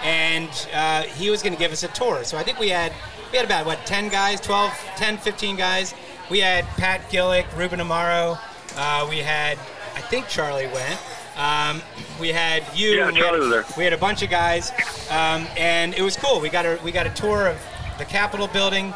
and 0.03 0.49
uh, 0.73 1.03
he 1.03 1.29
was 1.29 1.41
going 1.41 1.53
to 1.53 1.59
give 1.59 1.71
us 1.71 1.83
a 1.83 1.87
tour. 1.89 2.23
So 2.23 2.37
I 2.37 2.43
think 2.43 2.59
we 2.59 2.69
had 2.69 2.93
we 3.31 3.37
had 3.37 3.45
about 3.45 3.65
what 3.65 3.85
10 3.85 4.09
guys, 4.09 4.39
12, 4.41 4.71
10, 4.95 5.17
15 5.17 5.55
guys. 5.55 5.93
We 6.29 6.39
had 6.39 6.65
Pat 6.77 7.09
Gillick, 7.09 7.45
Ruben 7.57 7.79
Amaro. 7.79 8.37
Uh, 8.75 9.05
we 9.09 9.19
had 9.19 9.57
I 9.95 10.01
think 10.01 10.27
Charlie 10.27 10.67
went. 10.67 10.99
Um, 11.35 11.81
we 12.19 12.29
had 12.29 12.63
you. 12.75 12.91
Yeah, 12.91 13.07
and 13.07 13.15
we 13.15 13.21
Charlie 13.21 13.39
had, 13.39 13.55
was 13.55 13.67
there. 13.67 13.77
We 13.77 13.83
had 13.83 13.93
a 13.93 13.97
bunch 13.97 14.21
of 14.21 14.29
guys, 14.29 14.71
um, 15.09 15.47
and 15.57 15.93
it 15.93 16.01
was 16.01 16.15
cool. 16.15 16.39
We 16.39 16.49
got 16.49 16.65
a 16.65 16.79
we 16.83 16.91
got 16.91 17.07
a 17.07 17.11
tour 17.11 17.47
of 17.47 17.61
the 17.97 18.05
Capitol 18.05 18.47
building, 18.47 18.93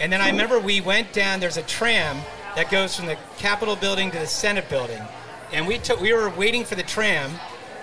and 0.00 0.12
then 0.12 0.20
I 0.20 0.30
remember 0.30 0.58
we 0.58 0.80
went 0.80 1.12
down. 1.12 1.40
There's 1.40 1.56
a 1.56 1.62
tram 1.62 2.18
that 2.56 2.70
goes 2.70 2.96
from 2.96 3.06
the 3.06 3.16
Capitol 3.38 3.76
building 3.76 4.10
to 4.10 4.18
the 4.18 4.26
Senate 4.26 4.68
building, 4.68 5.02
and 5.52 5.66
we 5.66 5.78
took 5.78 6.00
we 6.00 6.12
were 6.12 6.30
waiting 6.30 6.64
for 6.64 6.74
the 6.74 6.82
tram, 6.82 7.32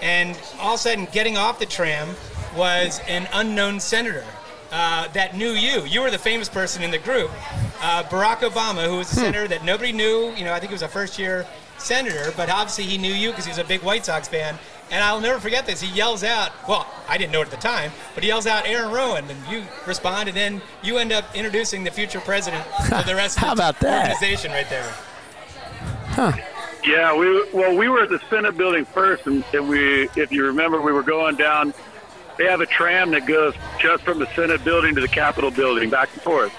and 0.02 0.39
all 0.60 0.73
of 0.73 0.80
a 0.80 0.84
sudden 0.84 1.08
getting 1.12 1.38
off 1.38 1.60
the 1.60 1.65
tram 1.65 2.15
was 2.56 3.02
an 3.08 3.28
unknown 3.34 3.80
senator. 3.80 4.26
Uh, 4.71 5.08
that 5.10 5.36
knew 5.36 5.51
you. 5.51 5.86
You 5.86 6.01
were 6.01 6.12
the 6.12 6.17
famous 6.17 6.49
person 6.49 6.84
in 6.84 6.91
the 6.91 6.97
group. 6.97 7.32
Uh, 7.82 8.03
Barack 8.03 8.38
Obama, 8.39 8.86
who 8.86 8.97
was 8.97 9.12
a 9.12 9.15
senator 9.15 9.47
that 9.47 9.63
nobody 9.63 9.91
knew. 9.93 10.34
You 10.36 10.43
know, 10.43 10.53
I 10.53 10.60
think 10.60 10.71
he 10.71 10.73
was 10.75 10.82
a 10.82 10.88
first-year 10.88 11.45
senator, 11.77 12.34
but 12.36 12.49
obviously 12.49 12.84
he 12.84 12.97
knew 12.97 13.13
you 13.13 13.30
because 13.30 13.45
he 13.45 13.51
was 13.51 13.60
a 13.60 13.63
big 13.63 13.82
White 13.82 14.06
Sox 14.06 14.27
fan. 14.27 14.58
And 14.89 15.03
I'll 15.03 15.19
never 15.21 15.39
forget 15.39 15.65
this. 15.65 15.82
He 15.82 15.93
yells 15.93 16.23
out, 16.23 16.51
well, 16.67 16.88
I 17.08 17.17
didn't 17.17 17.34
know 17.34 17.41
it 17.41 17.45
at 17.45 17.51
the 17.51 17.58
time, 17.58 17.91
but 18.13 18.23
he 18.23 18.30
yells 18.30 18.47
out 18.47 18.65
Aaron 18.67 18.89
Rowand, 18.89 19.30
and 19.30 19.38
you 19.51 19.63
respond, 19.86 20.30
and 20.30 20.38
then 20.38 20.62
you 20.82 20.97
end 20.97 21.12
up 21.12 21.25
introducing 21.36 21.84
the 21.84 21.91
future 21.91 22.19
president 22.21 22.65
of 22.91 23.06
the 23.06 23.15
rest 23.15 23.38
of 23.41 23.47
the 23.47 23.51
about 23.53 23.80
that? 23.82 24.12
organization 24.12 24.51
right 24.51 24.69
there. 24.69 24.93
Huh. 26.08 26.34
Yeah, 26.86 27.13
we 27.13 27.49
well 27.51 27.75
we 27.75 27.89
were 27.89 28.03
at 28.03 28.10
the 28.10 28.19
Senate 28.30 28.56
building 28.56 28.86
first, 28.86 29.27
and, 29.27 29.43
and 29.53 29.67
we, 29.67 30.03
if 30.15 30.32
you 30.32 30.45
remember, 30.45 30.82
we 30.82 30.93
were 30.93 31.03
going 31.03 31.36
down. 31.36 31.73
They 32.38 32.45
have 32.45 32.62
a 32.62 32.65
tram 32.65 33.12
that 33.12 33.26
goes 33.26 33.56
just 33.80 34.04
from 34.04 34.19
the 34.19 34.28
Senate 34.36 34.63
building 34.63 34.95
to 34.95 35.02
the 35.02 35.08
Capitol 35.08 35.50
building, 35.52 35.89
back 35.89 36.10
and 36.13 36.21
forth. 36.21 36.54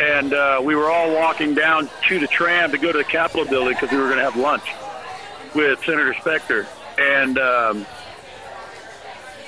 and 0.00 0.32
uh, 0.32 0.60
we 0.62 0.74
were 0.74 0.90
all 0.90 1.14
walking 1.14 1.54
down 1.54 1.88
to 2.08 2.18
the 2.18 2.26
tram 2.26 2.70
to 2.72 2.78
go 2.78 2.92
to 2.92 2.98
the 2.98 3.04
Capitol 3.04 3.44
building 3.44 3.74
because 3.74 3.90
we 3.90 3.98
were 3.98 4.06
going 4.06 4.18
to 4.18 4.24
have 4.24 4.36
lunch 4.36 4.64
with 5.54 5.78
Senator 5.84 6.14
Specter. 6.14 6.66
And 6.98 7.38
um, 7.38 7.86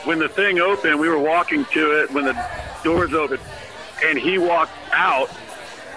when 0.05 0.19
the 0.19 0.29
thing 0.29 0.59
opened, 0.61 1.01
we 1.01 1.09
were 1.09 1.19
walking 1.19 1.65
to 1.67 2.03
it 2.03 2.13
when 2.13 2.25
the 2.25 2.49
doors 2.83 3.13
opened, 3.15 3.41
and 4.05 4.19
he 4.19 4.39
walked 4.39 4.73
out. 4.93 5.31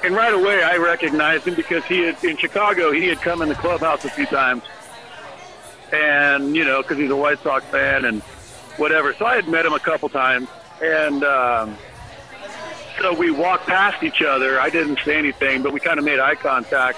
And 0.04 0.16
right 0.16 0.34
away, 0.34 0.64
I 0.64 0.78
recognized 0.78 1.48
him 1.48 1.56
because 1.56 1.84
he 1.86 2.00
had 2.00 2.24
in 2.24 2.38
Chicago. 2.38 2.92
He 2.92 3.08
had 3.08 3.22
come 3.22 3.42
in 3.42 3.50
the 3.50 3.56
clubhouse 3.56 4.06
a 4.06 4.10
few 4.10 4.26
times, 4.28 4.64
and 5.92 6.56
you 6.56 6.64
know, 6.66 6.82
because 6.82 6.98
he's 6.98 7.10
a 7.12 7.16
White 7.16 7.42
Sox 7.44 7.66
fan 7.66 8.06
and 8.06 8.22
whatever. 8.78 9.14
So 9.14 9.26
I 9.26 9.36
had 9.36 9.48
met 9.48 9.66
him 9.66 9.74
a 9.74 9.80
couple 9.80 10.10
times, 10.10 10.48
and 10.82 11.24
um, 11.24 11.78
so 13.00 13.14
we 13.14 13.32
walked 13.32 13.68
past 13.68 14.04
each 14.04 14.22
other. 14.22 14.60
I 14.60 14.70
didn't 14.70 15.00
say 15.06 15.18
anything, 15.18 15.62
but 15.62 15.74
we 15.74 15.80
kind 15.80 16.00
of 16.00 16.06
made 16.06 16.20
eye 16.20 16.36
contact. 16.36 16.98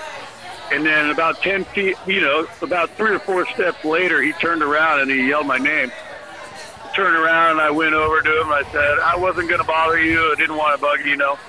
And 0.71 0.85
then 0.85 1.09
about 1.09 1.41
10 1.41 1.65
feet, 1.65 1.97
you 2.05 2.21
know, 2.21 2.47
about 2.61 2.91
three 2.91 3.15
or 3.15 3.19
four 3.19 3.45
steps 3.47 3.83
later, 3.83 4.21
he 4.21 4.33
turned 4.33 4.61
around 4.61 5.01
and 5.01 5.09
he 5.09 5.27
yelled 5.27 5.47
my 5.47 5.57
name. 5.57 5.91
Turned 6.95 7.15
around 7.15 7.53
and 7.53 7.61
I 7.61 7.71
went 7.71 7.95
over 7.95 8.21
to 8.21 8.41
him. 8.41 8.47
I 8.49 8.63
said, 8.71 8.99
I 8.99 9.15
wasn't 9.17 9.49
going 9.49 9.61
to 9.61 9.67
bother 9.67 10.01
you. 10.01 10.31
I 10.31 10.35
didn't 10.35 10.57
want 10.57 10.75
to 10.75 10.81
bug 10.81 10.99
you, 10.99 11.11
you 11.11 11.17
know. 11.17 11.39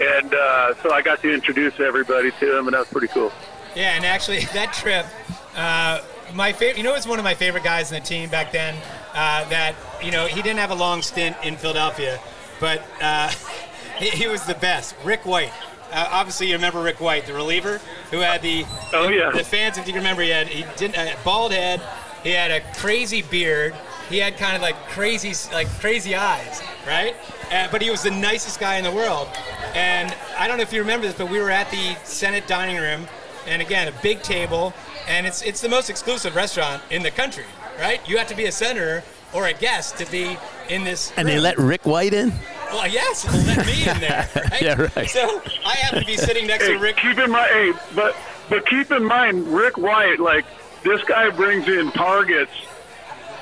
And 0.00 0.34
uh, 0.34 0.74
so 0.82 0.90
I 0.90 1.02
got 1.02 1.20
to 1.22 1.32
introduce 1.32 1.78
everybody 1.78 2.30
to 2.40 2.58
him, 2.58 2.66
and 2.66 2.74
that 2.74 2.80
was 2.80 2.88
pretty 2.88 3.08
cool. 3.08 3.30
Yeah, 3.76 3.94
and 3.94 4.04
actually, 4.04 4.40
that 4.54 4.72
trip, 4.72 5.06
uh, 5.54 6.00
my 6.34 6.52
favorite, 6.52 6.78
you 6.78 6.82
know, 6.82 6.92
was 6.92 7.06
one 7.06 7.18
of 7.18 7.24
my 7.24 7.34
favorite 7.34 7.62
guys 7.64 7.92
in 7.92 8.00
the 8.00 8.06
team 8.06 8.30
back 8.30 8.52
then. 8.52 8.74
Uh, 9.14 9.46
that 9.50 9.74
you 10.02 10.10
know, 10.10 10.26
he 10.26 10.40
didn't 10.40 10.58
have 10.58 10.70
a 10.70 10.74
long 10.74 11.02
stint 11.02 11.36
in 11.42 11.56
Philadelphia, 11.56 12.18
but 12.60 12.82
uh, 13.00 13.28
he, 13.98 14.08
he, 14.08 14.26
was 14.26 14.44
the 14.46 14.54
best. 14.54 14.94
Rick 15.04 15.26
White. 15.26 15.52
Uh, 15.92 16.08
obviously, 16.10 16.46
you 16.48 16.54
remember 16.54 16.82
Rick 16.82 17.00
White, 17.00 17.26
the 17.26 17.34
reliever 17.34 17.78
who 18.10 18.18
had 18.18 18.40
the 18.40 18.64
oh 18.94 19.08
yeah 19.08 19.30
the 19.30 19.44
fans. 19.44 19.76
If 19.76 19.86
you 19.86 19.94
remember, 19.94 20.22
he 20.22 20.30
had 20.30 20.48
he 20.48 20.64
did 20.76 20.94
a 20.94 21.14
bald 21.24 21.52
head. 21.52 21.82
He 22.22 22.30
had 22.30 22.50
a 22.50 22.60
crazy 22.74 23.22
beard. 23.22 23.74
He 24.08 24.18
had 24.18 24.36
kind 24.36 24.56
of 24.56 24.62
like 24.62 24.76
crazy 24.88 25.34
like 25.52 25.68
crazy 25.80 26.14
eyes, 26.14 26.62
right? 26.86 27.14
Uh, 27.50 27.68
but 27.70 27.82
he 27.82 27.90
was 27.90 28.02
the 28.02 28.10
nicest 28.10 28.60
guy 28.60 28.76
in 28.76 28.84
the 28.84 28.90
world. 28.90 29.28
And 29.74 30.14
I 30.38 30.48
don't 30.48 30.56
know 30.56 30.62
if 30.62 30.72
you 30.72 30.80
remember 30.80 31.06
this, 31.06 31.16
but 31.16 31.30
we 31.30 31.40
were 31.40 31.50
at 31.50 31.70
the 31.70 31.96
Senate 32.04 32.46
dining 32.46 32.76
room, 32.76 33.06
and 33.46 33.60
again, 33.60 33.88
a 33.88 34.02
big 34.02 34.22
table, 34.22 34.72
and 35.08 35.26
it's 35.26 35.42
it's 35.42 35.60
the 35.60 35.68
most 35.68 35.90
exclusive 35.90 36.34
restaurant 36.34 36.82
in 36.90 37.02
the 37.02 37.10
country, 37.10 37.44
right? 37.78 38.06
You 38.08 38.18
have 38.18 38.28
to 38.28 38.36
be 38.36 38.46
a 38.46 38.52
senator 38.52 39.02
or 39.32 39.46
a 39.46 39.52
guest 39.52 39.98
to 39.98 40.10
be 40.10 40.36
in 40.68 40.84
this. 40.84 41.12
And 41.16 41.26
room. 41.26 41.36
they 41.36 41.40
let 41.40 41.58
Rick 41.58 41.86
White 41.86 42.14
in. 42.14 42.32
Well, 42.70 42.88
yes, 42.88 43.22
they 43.24 43.54
let 43.54 43.66
me 43.66 43.88
in 43.88 44.00
there. 44.00 44.28
Right? 44.50 44.62
yeah, 44.62 44.90
right. 44.96 45.08
So 45.08 45.42
I 45.64 45.76
happen 45.76 46.00
to 46.00 46.06
be 46.06 46.16
sitting 46.16 46.46
next 46.46 46.66
hey, 46.66 46.74
to 46.74 46.78
Rick. 46.78 46.96
Keep 46.96 47.18
in 47.18 47.30
mind, 47.30 47.50
hey, 47.52 47.72
but 47.94 48.16
but 48.48 48.66
keep 48.66 48.90
in 48.90 49.04
mind, 49.04 49.46
Rick 49.48 49.76
White, 49.78 50.20
like 50.20 50.44
this 50.82 51.02
guy 51.04 51.30
brings 51.30 51.68
in 51.68 51.90
targets 51.92 52.52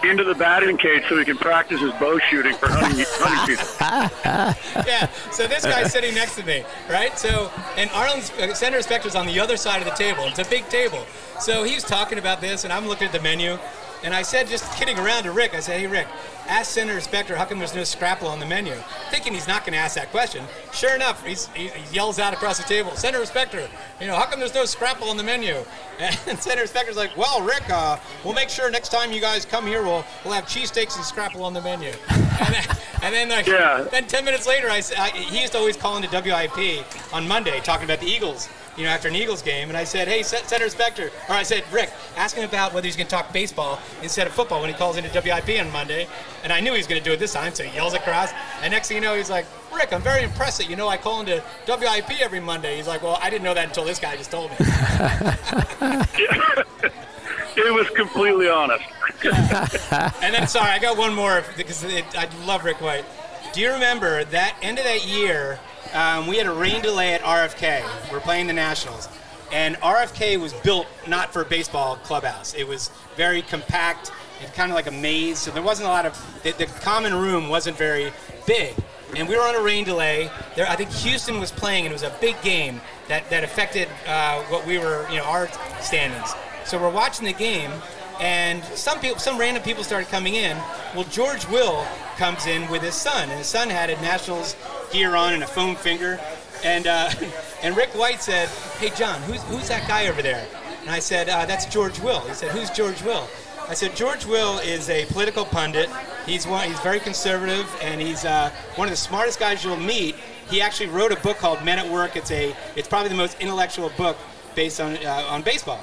into 0.04 0.24
the 0.24 0.34
batting 0.34 0.76
cage 0.78 1.02
so 1.08 1.18
he 1.18 1.24
can 1.24 1.36
practice 1.36 1.80
his 1.80 1.92
bow 1.92 2.18
shooting 2.30 2.54
for 2.54 2.68
hunting, 2.68 3.04
hunting 3.08 3.56
people. 3.56 4.84
yeah. 4.86 5.08
So 5.30 5.46
this 5.46 5.64
guy's 5.64 5.92
sitting 5.92 6.14
next 6.14 6.36
to 6.36 6.44
me, 6.44 6.64
right? 6.88 7.18
So 7.18 7.50
and 7.76 7.90
Arlen's 7.90 8.30
uh, 8.32 8.54
Senator 8.54 8.82
Specter's 8.82 9.14
on 9.14 9.26
the 9.26 9.38
other 9.38 9.56
side 9.56 9.78
of 9.78 9.84
the 9.84 9.94
table. 9.94 10.24
It's 10.24 10.38
a 10.38 10.44
big 10.44 10.68
table. 10.68 11.04
So 11.40 11.64
he 11.64 11.74
was 11.74 11.84
talking 11.84 12.18
about 12.18 12.40
this, 12.40 12.64
and 12.64 12.72
I'm 12.72 12.86
looking 12.86 13.06
at 13.06 13.12
the 13.12 13.20
menu, 13.20 13.58
and 14.02 14.14
I 14.14 14.22
said, 14.22 14.46
just 14.48 14.70
kidding 14.76 14.98
around 14.98 15.24
to 15.24 15.32
Rick, 15.32 15.54
I 15.54 15.60
said, 15.60 15.80
hey 15.80 15.86
Rick, 15.86 16.06
ask 16.48 16.70
Senator 16.70 17.00
Specter 17.00 17.36
how 17.36 17.44
come 17.44 17.58
there's 17.58 17.74
no 17.74 17.84
scrapple 17.84 18.28
on 18.28 18.40
the 18.40 18.46
menu, 18.46 18.74
thinking 19.10 19.32
he's 19.34 19.46
not 19.48 19.62
going 19.64 19.72
to 19.74 19.78
ask 19.78 19.94
that 19.96 20.10
question. 20.10 20.44
Sure 20.72 20.94
enough, 20.94 21.24
he, 21.24 21.34
he 21.54 21.70
yells 21.94 22.18
out 22.18 22.32
across 22.32 22.58
the 22.58 22.64
table, 22.64 22.90
Senator 22.96 23.24
Specter, 23.26 23.68
you 24.00 24.06
know, 24.06 24.16
how 24.16 24.26
come 24.26 24.40
there's 24.40 24.54
no 24.54 24.64
scrapple 24.64 25.08
on 25.10 25.16
the 25.16 25.22
menu? 25.22 25.56
And 26.26 26.38
Senator 26.38 26.66
Specter's 26.66 26.96
like, 26.96 27.14
well, 27.14 27.42
Rick, 27.42 27.68
uh, 27.68 27.98
we'll 28.24 28.32
make 28.32 28.48
sure 28.48 28.70
next 28.70 28.88
time 28.88 29.12
you 29.12 29.20
guys 29.20 29.44
come 29.44 29.66
here, 29.66 29.82
we'll 29.82 30.02
we'll 30.24 30.32
have 30.32 30.44
cheesesteaks 30.46 30.96
and 30.96 31.04
scrapple 31.04 31.44
on 31.44 31.52
the 31.52 31.60
menu. 31.60 31.92
And 32.40 32.54
then, 32.54 32.76
and 33.02 33.14
then 33.14 33.28
like, 33.28 33.46
Yeah. 33.46 33.86
then 33.90 34.06
10 34.06 34.24
minutes 34.24 34.46
later, 34.46 34.70
I, 34.70 34.80
I, 34.96 35.10
he 35.10 35.40
used 35.42 35.52
to 35.52 35.58
always 35.58 35.76
call 35.76 35.98
into 35.98 36.08
WIP 36.08 36.86
on 37.12 37.28
Monday 37.28 37.60
talking 37.60 37.84
about 37.84 38.00
the 38.00 38.06
Eagles 38.06 38.48
you 38.80 38.86
know, 38.86 38.92
after 38.92 39.08
an 39.08 39.14
Eagles 39.14 39.42
game, 39.42 39.68
and 39.68 39.76
I 39.76 39.84
said, 39.84 40.08
"Hey, 40.08 40.22
Senator 40.22 40.70
Specter," 40.70 41.10
or 41.28 41.34
I 41.34 41.42
said, 41.42 41.64
"Rick, 41.70 41.90
ask 42.16 42.34
him 42.34 42.48
about 42.48 42.72
whether 42.72 42.86
he's 42.86 42.96
going 42.96 43.06
to 43.06 43.14
talk 43.14 43.32
baseball 43.32 43.78
instead 44.02 44.26
of 44.26 44.32
football 44.32 44.60
when 44.60 44.70
he 44.70 44.74
calls 44.74 44.96
into 44.96 45.10
WIP 45.10 45.60
on 45.60 45.70
Monday." 45.70 46.08
And 46.42 46.52
I 46.52 46.60
knew 46.60 46.72
he 46.72 46.78
was 46.78 46.86
going 46.86 47.00
to 47.00 47.04
do 47.04 47.12
it 47.12 47.18
this 47.18 47.34
time, 47.34 47.54
so 47.54 47.62
he 47.62 47.74
yells 47.74 47.94
across. 47.94 48.32
And 48.62 48.72
next 48.72 48.88
thing 48.88 48.96
you 48.96 49.02
know, 49.02 49.14
he's 49.14 49.30
like, 49.30 49.46
"Rick, 49.72 49.92
I'm 49.92 50.02
very 50.02 50.24
impressed 50.24 50.58
that 50.58 50.70
you 50.70 50.76
know 50.76 50.88
I 50.88 50.96
call 50.96 51.20
into 51.20 51.42
WIP 51.68 52.20
every 52.20 52.40
Monday." 52.40 52.76
He's 52.76 52.88
like, 52.88 53.02
"Well, 53.02 53.18
I 53.22 53.28
didn't 53.28 53.44
know 53.44 53.54
that 53.54 53.68
until 53.68 53.84
this 53.84 53.98
guy 53.98 54.16
just 54.16 54.30
told 54.30 54.50
me." 54.50 54.56
It 57.56 57.74
was 57.74 57.88
completely 57.90 58.48
honest. 58.48 58.84
and 60.22 60.34
then, 60.34 60.46
sorry, 60.46 60.70
I 60.70 60.78
got 60.78 60.96
one 60.96 61.14
more 61.14 61.44
because 61.56 61.82
it, 61.84 62.04
I 62.16 62.28
love 62.46 62.64
Rick 62.64 62.80
White. 62.80 63.04
Do 63.52 63.60
you 63.60 63.72
remember 63.72 64.24
that 64.24 64.56
end 64.62 64.78
of 64.78 64.84
that 64.84 65.06
year? 65.06 65.58
Um, 65.92 66.28
we 66.28 66.36
had 66.36 66.46
a 66.46 66.52
rain 66.52 66.82
delay 66.82 67.14
at 67.14 67.20
RFK. 67.22 67.82
We're 68.12 68.20
playing 68.20 68.46
the 68.46 68.52
Nationals, 68.52 69.08
and 69.50 69.74
RFK 69.76 70.40
was 70.40 70.52
built 70.52 70.86
not 71.08 71.32
for 71.32 71.42
a 71.42 71.44
baseball 71.44 71.96
clubhouse. 71.96 72.54
It 72.54 72.68
was 72.68 72.90
very 73.16 73.42
compact. 73.42 74.12
It's 74.40 74.52
kind 74.52 74.70
of 74.70 74.76
like 74.76 74.86
a 74.86 74.92
maze, 74.92 75.40
so 75.40 75.50
there 75.50 75.62
wasn't 75.62 75.88
a 75.88 75.90
lot 75.90 76.06
of 76.06 76.42
the, 76.44 76.52
the 76.52 76.66
common 76.66 77.14
room 77.14 77.48
wasn't 77.48 77.76
very 77.76 78.12
big. 78.46 78.76
And 79.16 79.28
we 79.28 79.34
were 79.36 79.42
on 79.42 79.56
a 79.56 79.60
rain 79.60 79.84
delay. 79.84 80.30
There, 80.54 80.68
I 80.68 80.76
think 80.76 80.90
Houston 80.90 81.40
was 81.40 81.50
playing, 81.50 81.86
and 81.86 81.92
it 81.92 81.94
was 81.94 82.04
a 82.04 82.16
big 82.20 82.40
game 82.40 82.80
that, 83.08 83.28
that 83.30 83.42
affected 83.42 83.88
uh, 84.06 84.42
what 84.44 84.64
we 84.64 84.78
were, 84.78 85.08
you 85.10 85.16
know, 85.16 85.24
our 85.24 85.48
standings. 85.80 86.32
So 86.64 86.80
we're 86.80 86.88
watching 86.88 87.26
the 87.26 87.32
game, 87.32 87.72
and 88.20 88.62
some 88.64 89.00
people, 89.00 89.18
some 89.18 89.38
random 89.38 89.64
people 89.64 89.82
started 89.82 90.08
coming 90.08 90.36
in. 90.36 90.56
Well, 90.94 91.04
George 91.10 91.48
Will 91.48 91.84
comes 92.16 92.46
in 92.46 92.70
with 92.70 92.82
his 92.82 92.94
son, 92.94 93.28
and 93.28 93.38
his 93.38 93.48
son 93.48 93.68
had 93.68 93.90
a 93.90 94.00
Nationals 94.00 94.54
gear 94.92 95.14
on 95.14 95.34
and 95.34 95.42
a 95.42 95.46
foam 95.46 95.76
finger, 95.76 96.20
and 96.64 96.86
uh, 96.86 97.10
and 97.62 97.76
Rick 97.76 97.90
White 97.90 98.22
said, 98.22 98.48
"Hey 98.78 98.90
John, 98.96 99.20
who's 99.22 99.42
who's 99.44 99.68
that 99.68 99.86
guy 99.88 100.08
over 100.08 100.22
there?" 100.22 100.46
And 100.82 100.90
I 100.90 100.98
said, 100.98 101.28
uh, 101.28 101.46
"That's 101.46 101.66
George 101.66 101.98
Will." 102.00 102.20
He 102.20 102.34
said, 102.34 102.50
"Who's 102.52 102.70
George 102.70 103.02
Will?" 103.02 103.28
I 103.68 103.74
said, 103.74 103.94
"George 103.94 104.26
Will 104.26 104.58
is 104.58 104.88
a 104.90 105.06
political 105.06 105.44
pundit. 105.44 105.88
He's 106.26 106.46
one. 106.46 106.68
He's 106.68 106.80
very 106.80 107.00
conservative, 107.00 107.68
and 107.82 108.00
he's 108.00 108.24
uh, 108.24 108.50
one 108.76 108.88
of 108.88 108.92
the 108.92 108.96
smartest 108.96 109.38
guys 109.38 109.64
you'll 109.64 109.76
meet. 109.76 110.16
He 110.48 110.60
actually 110.60 110.88
wrote 110.88 111.12
a 111.12 111.16
book 111.16 111.38
called 111.38 111.64
Men 111.64 111.78
at 111.78 111.88
Work. 111.88 112.16
It's 112.16 112.30
a 112.30 112.54
it's 112.76 112.88
probably 112.88 113.08
the 113.08 113.14
most 113.14 113.40
intellectual 113.40 113.90
book 113.96 114.16
based 114.54 114.80
on 114.80 114.96
uh, 115.04 115.26
on 115.28 115.42
baseball." 115.42 115.80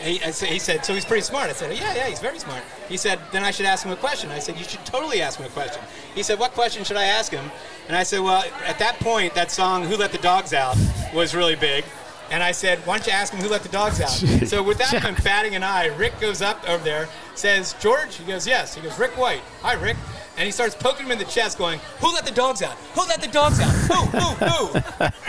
He, 0.00 0.18
he 0.18 0.58
said, 0.60 0.84
so 0.84 0.94
he's 0.94 1.04
pretty 1.04 1.22
smart. 1.22 1.50
I 1.50 1.52
said, 1.52 1.76
yeah, 1.76 1.94
yeah, 1.94 2.06
he's 2.06 2.20
very 2.20 2.38
smart. 2.38 2.62
He 2.88 2.96
said, 2.96 3.18
then 3.32 3.42
I 3.42 3.50
should 3.50 3.66
ask 3.66 3.84
him 3.84 3.90
a 3.92 3.96
question. 3.96 4.30
I 4.30 4.38
said, 4.38 4.56
you 4.56 4.64
should 4.64 4.84
totally 4.86 5.20
ask 5.20 5.40
him 5.40 5.46
a 5.46 5.50
question. 5.50 5.82
He 6.14 6.22
said, 6.22 6.38
what 6.38 6.52
question 6.52 6.84
should 6.84 6.96
I 6.96 7.04
ask 7.04 7.32
him? 7.32 7.50
And 7.88 7.96
I 7.96 8.02
said, 8.02 8.20
well, 8.20 8.44
at 8.66 8.78
that 8.78 8.98
point, 9.00 9.34
that 9.34 9.50
song, 9.50 9.84
Who 9.84 9.96
Let 9.96 10.12
the 10.12 10.18
Dogs 10.18 10.52
Out, 10.52 10.76
was 11.14 11.34
really 11.34 11.56
big. 11.56 11.84
And 12.30 12.42
I 12.42 12.52
said, 12.52 12.78
why 12.80 12.98
don't 12.98 13.06
you 13.06 13.12
ask 13.14 13.32
him 13.32 13.40
who 13.40 13.48
let 13.48 13.62
the 13.62 13.70
dogs 13.70 14.02
out? 14.02 14.10
So 14.46 14.62
without 14.62 15.02
him 15.02 15.14
batting 15.24 15.54
an 15.54 15.62
eye, 15.62 15.86
Rick 15.96 16.20
goes 16.20 16.42
up 16.42 16.68
over 16.68 16.84
there, 16.84 17.08
says, 17.34 17.74
George? 17.80 18.16
He 18.16 18.24
goes, 18.26 18.46
yes. 18.46 18.74
He 18.74 18.82
goes, 18.82 18.98
Rick 18.98 19.16
White. 19.16 19.40
Hi, 19.62 19.72
Rick. 19.72 19.96
And 20.36 20.44
he 20.44 20.52
starts 20.52 20.74
poking 20.74 21.06
him 21.06 21.12
in 21.12 21.18
the 21.18 21.24
chest, 21.24 21.56
going, 21.56 21.80
who 22.00 22.12
let 22.12 22.26
the 22.26 22.32
dogs 22.32 22.60
out? 22.60 22.74
Who 22.94 23.00
let 23.08 23.22
the 23.22 23.28
dogs 23.28 23.58
out? 23.60 23.70
Who, 23.70 23.94
who, 24.18 24.44
who? 24.44 24.80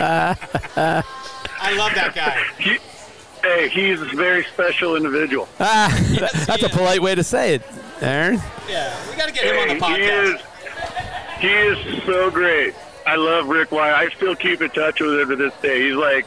I 1.62 1.74
love 1.76 1.94
that 1.94 2.12
guy. 2.14 2.42
He, 2.58 2.76
hey, 3.42 3.68
he's 3.70 4.00
a 4.02 4.04
very 4.16 4.44
special 4.44 4.96
individual. 4.96 5.48
Ah, 5.58 5.88
Yes, 6.10 6.46
that's 6.46 6.62
a 6.62 6.68
polite 6.68 7.00
way 7.00 7.14
to 7.14 7.24
say 7.24 7.54
it, 7.54 7.62
Aaron. 8.02 8.40
Yeah, 8.68 8.94
we 9.10 9.16
got 9.16 9.26
to 9.28 9.32
get 9.32 9.44
him 9.46 9.56
on 9.58 9.78
the 9.78 9.84
Hey, 9.86 10.02
he 10.02 10.08
podcast. 10.36 10.42
He 11.40 11.48
is 11.48 12.04
so 12.04 12.30
great. 12.30 12.74
I 13.06 13.16
love 13.16 13.48
Rick 13.48 13.72
White. 13.72 13.92
I 13.92 14.10
still 14.10 14.36
keep 14.36 14.60
in 14.60 14.70
touch 14.70 15.00
with 15.00 15.18
him 15.20 15.28
to 15.30 15.36
this 15.36 15.54
day. 15.62 15.88
He's 15.88 15.96
like 15.96 16.26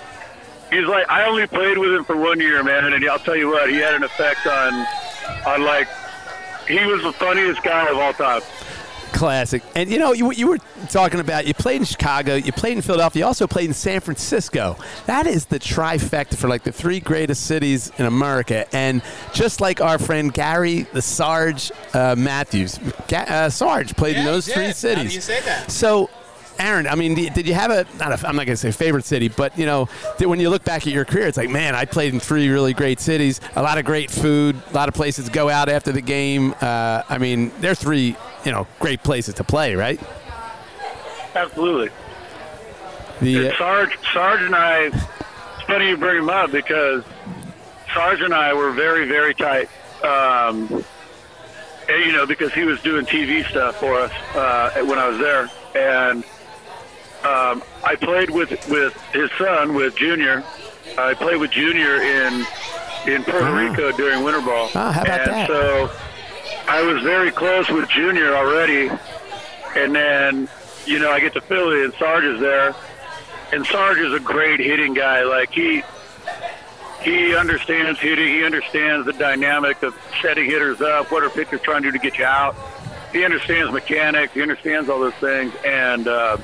he's 0.70 0.86
like 0.86 1.10
I 1.10 1.28
only 1.28 1.48
played 1.48 1.78
with 1.78 1.94
him 1.94 2.04
for 2.04 2.18
one 2.18 2.40
year, 2.40 2.64
man, 2.64 2.92
and 2.92 3.10
I'll 3.10 3.20
tell 3.20 3.36
you 3.36 3.48
what, 3.48 3.70
he 3.70 3.78
had 3.78 3.94
an 3.94 4.04
effect 4.04 4.46
on 4.48 4.74
on 5.46 5.64
like 5.64 5.88
he 6.68 6.84
was 6.86 7.04
the 7.04 7.14
funniest 7.14 7.64
guy 7.64 7.90
of 7.90 7.98
all 7.98 8.14
time. 8.14 8.42
Classic. 9.14 9.62
And 9.76 9.90
you 9.90 10.00
know, 10.00 10.12
you, 10.14 10.32
you 10.32 10.48
were 10.48 10.58
talking 10.90 11.20
about 11.20 11.46
you 11.48 11.54
played 11.54 11.78
in 11.78 11.86
Chicago, 11.86 12.36
you 12.36 12.52
played 12.52 12.76
in 12.78 12.82
Philadelphia, 12.82 13.22
you 13.22 13.26
also 13.26 13.48
played 13.48 13.68
in 13.68 13.74
San 13.74 14.02
Francisco. 14.02 14.76
That 15.06 15.28
is 15.28 15.46
the 15.46 15.60
trifecta 15.60 16.36
for 16.36 16.48
like 16.48 16.64
the 16.64 16.72
three 16.72 17.00
greatest 17.00 17.46
cities 17.46 17.92
in 17.98 18.06
America. 18.06 18.66
And 18.76 19.02
just 19.34 19.62
like 19.62 19.80
our 19.82 19.98
friend 20.00 20.34
Gary 20.34 20.84
the 20.94 21.02
Sarge 21.02 21.72
uh, 21.94 22.16
Matthews, 22.18 22.80
Ga- 23.08 23.26
uh, 23.28 23.50
Sarge 23.50 23.96
played 23.96 24.18
in 24.18 24.24
Yeah, 24.24 24.30
he 24.30 24.36
those 24.36 24.48
three 24.48 24.72
cities. 24.74 25.06
that 25.10 25.14
you 25.14 25.22
say 25.22 25.40
that. 25.42 25.72
So. 25.72 26.10
Aaron, 26.60 26.86
I 26.86 26.94
mean, 26.94 27.16
did 27.16 27.48
you 27.48 27.56
have 27.56 27.72
a? 27.72 27.84
Not 27.98 28.12
a 28.12 28.28
I'm 28.28 28.36
not 28.36 28.46
going 28.46 28.50
to 28.54 28.58
say 28.58 28.72
favorite 28.72 29.06
city, 29.06 29.28
but 29.28 29.58
you 29.58 29.66
know, 29.66 29.86
when 30.20 30.40
you 30.40 30.52
look 30.52 30.64
back 30.64 30.86
at 30.86 30.94
your 30.94 31.04
career, 31.04 31.26
it's 31.26 31.36
like, 31.36 31.50
man, 31.50 31.74
I 31.74 31.86
played 31.86 32.14
in 32.14 32.20
three 32.20 32.48
really 32.48 32.74
great 32.76 33.00
cities, 33.00 33.42
a 33.56 33.64
lot 33.64 33.80
of 33.80 33.86
great 33.86 34.12
food, 34.12 34.62
a 34.70 34.74
lot 34.74 34.88
of 34.88 34.94
places 34.94 35.26
to 35.26 35.32
go 35.32 35.50
out 35.50 35.68
after 35.68 35.92
the 35.92 36.00
game. 36.00 36.54
Uh, 36.62 37.02
I 37.10 37.18
mean, 37.18 37.52
they're 37.60 37.74
three, 37.74 38.16
you 38.46 38.52
know, 38.52 38.68
great 38.80 39.04
places 39.04 39.34
to 39.36 39.44
play, 39.44 39.76
right? 39.76 40.00
Absolutely. 41.36 41.90
The 43.22 43.48
And 43.48 43.56
Sarge, 43.58 43.98
Sarge 44.14 44.42
and 44.42 44.56
I, 44.56 44.86
it's 44.88 45.64
funny 45.68 45.90
you 45.90 45.98
bring 45.98 46.18
him 46.20 46.30
up 46.30 46.52
because 46.52 47.04
Sarge 47.94 48.22
and 48.22 48.34
I 48.34 48.54
were 48.54 48.72
very, 48.72 49.08
very 49.08 49.34
tight. 49.34 49.70
Um, 50.04 50.84
and, 51.90 52.06
you 52.06 52.12
know, 52.12 52.26
because 52.26 52.54
he 52.54 52.64
was 52.64 52.82
doing 52.82 53.06
TV 53.06 53.48
stuff 53.50 53.76
for 53.80 54.00
us 54.00 54.12
uh, 54.36 54.84
when 54.86 55.00
I 55.00 55.08
was 55.08 55.18
there, 55.20 55.50
and 55.76 56.24
um, 57.24 57.64
I 57.84 57.96
played 58.00 58.30
with 58.30 58.50
with 58.70 58.94
his 59.14 59.30
son, 59.38 59.74
with 59.74 59.96
Junior. 59.96 60.44
I 60.98 61.14
played 61.14 61.38
with 61.38 61.52
Junior 61.52 62.02
in 62.02 62.46
in 63.08 63.24
Puerto 63.24 63.46
Ah. 63.46 63.58
Rico 63.58 63.92
during 63.94 64.24
winter 64.24 64.42
ball. 64.42 64.70
Ah, 64.76 64.92
how 64.92 65.02
about 65.04 65.22
and 65.22 65.32
that? 65.32 65.48
so 65.48 65.90
I 66.68 66.82
was 66.82 67.02
very 67.04 67.32
close 67.32 67.70
with 67.70 67.90
Junior 67.90 68.36
already, 68.36 68.90
and 69.76 69.94
then 69.96 70.50
you 70.86 71.00
know 71.00 71.12
I 71.12 71.20
get 71.20 71.34
to 71.34 71.42
Philly 71.42 71.84
and 71.84 71.94
Sarge 71.96 72.24
is 72.24 72.40
there, 72.40 72.76
and 73.52 73.66
Sarge 73.66 74.00
is 74.00 74.14
a 74.14 74.20
great 74.20 74.60
hitting 74.60 74.94
guy. 74.94 75.24
Like 75.24 75.52
he 75.52 75.84
he 77.04 77.36
understands 77.36 78.00
hitting. 78.00 78.28
He 78.28 78.44
understands 78.46 79.06
the 79.06 79.14
dynamic 79.14 79.84
of 79.84 79.96
setting 80.22 80.46
hitters 80.46 80.82
up. 80.82 81.12
What 81.12 81.24
are 81.24 81.30
pitchers 81.30 81.62
trying 81.62 81.84
to 81.84 81.92
do 81.92 81.98
to 81.98 82.04
get 82.04 82.18
you 82.18 82.26
out? 82.26 82.56
He 83.12 83.24
understands 83.26 83.72
mechanics. 83.72 84.34
He 84.34 84.42
understands 84.42 84.90
all 84.90 85.00
those 85.00 85.14
things. 85.16 85.54
And 85.66 86.08
uh, 86.08 86.38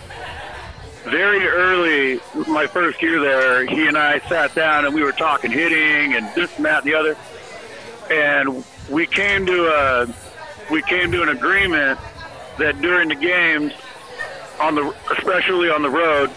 very 1.05 1.47
early, 1.47 2.19
my 2.47 2.67
first 2.67 3.01
year 3.01 3.19
there, 3.19 3.65
he 3.65 3.87
and 3.87 3.97
I 3.97 4.19
sat 4.27 4.53
down 4.53 4.85
and 4.85 4.93
we 4.93 5.01
were 5.01 5.13
talking 5.13 5.49
hitting 5.49 6.13
and 6.13 6.27
this 6.35 6.55
and 6.57 6.65
that 6.65 6.83
and 6.83 6.91
the 6.91 6.95
other. 6.95 7.17
And 8.11 8.63
we 8.89 9.05
came 9.05 9.45
to 9.45 9.67
a 9.67 10.07
we 10.71 10.81
came 10.83 11.11
to 11.11 11.21
an 11.21 11.29
agreement 11.29 11.99
that 12.57 12.81
during 12.81 13.09
the 13.09 13.15
games, 13.15 13.73
on 14.59 14.75
the 14.75 14.93
especially 15.17 15.69
on 15.69 15.81
the 15.81 15.89
road, 15.89 16.29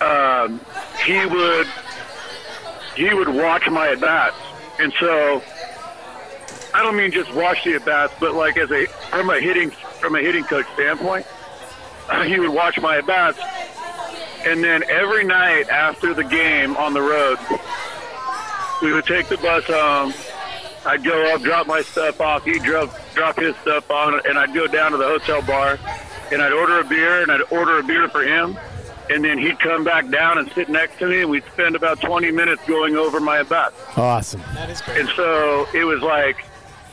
um, 0.00 0.60
he 1.04 1.24
would 1.26 1.66
he 2.96 3.12
would 3.12 3.28
watch 3.28 3.68
my 3.70 3.90
at 3.90 4.00
bats, 4.00 4.36
and 4.78 4.92
so 5.00 5.42
I 6.74 6.82
don't 6.82 6.96
mean 6.96 7.10
just 7.10 7.32
watch 7.34 7.64
the 7.64 7.74
at 7.74 7.84
bats, 7.84 8.12
but 8.20 8.34
like 8.34 8.56
as 8.56 8.70
a 8.70 8.86
from 8.86 9.30
a 9.30 9.40
hitting 9.40 9.70
from 9.70 10.16
a 10.16 10.20
hitting 10.20 10.44
coach 10.44 10.66
standpoint, 10.74 11.26
he 12.26 12.38
would 12.38 12.50
watch 12.50 12.80
my 12.80 12.98
at 12.98 13.06
bats, 13.06 13.38
and 14.44 14.62
then 14.62 14.82
every 14.88 15.24
night 15.24 15.68
after 15.68 16.14
the 16.14 16.24
game 16.24 16.76
on 16.76 16.92
the 16.92 17.02
road, 17.02 17.38
we 18.82 18.92
would 18.92 19.06
take 19.06 19.28
the 19.28 19.38
bus 19.38 19.64
home. 19.64 20.12
I'd 20.86 21.02
go 21.02 21.34
up, 21.34 21.42
drop 21.42 21.66
my 21.66 21.82
stuff 21.82 22.20
off. 22.20 22.44
He'd 22.44 22.62
drop 22.62 22.94
drop 23.14 23.36
his 23.38 23.56
stuff 23.56 23.90
on, 23.90 24.20
and 24.26 24.38
I'd 24.38 24.54
go 24.54 24.66
down 24.66 24.92
to 24.92 24.98
the 24.98 25.06
hotel 25.06 25.42
bar, 25.42 25.78
and 26.32 26.42
I'd 26.42 26.52
order 26.52 26.80
a 26.80 26.84
beer, 26.84 27.22
and 27.22 27.30
I'd 27.32 27.42
order 27.50 27.78
a 27.78 27.82
beer 27.82 28.08
for 28.08 28.22
him, 28.22 28.58
and 29.10 29.24
then 29.24 29.38
he'd 29.38 29.58
come 29.58 29.84
back 29.84 30.08
down 30.10 30.38
and 30.38 30.50
sit 30.52 30.68
next 30.68 30.98
to 30.98 31.06
me, 31.06 31.22
and 31.22 31.30
we'd 31.30 31.44
spend 31.52 31.76
about 31.76 32.00
20 32.00 32.30
minutes 32.30 32.62
going 32.66 32.96
over 32.96 33.20
my 33.20 33.40
at 33.40 33.48
bats. 33.48 33.74
awesome. 33.96 34.42
That 34.54 34.70
is 34.70 34.80
great. 34.82 35.00
And 35.00 35.08
so 35.10 35.66
it 35.74 35.84
was 35.84 36.02
like, 36.02 36.44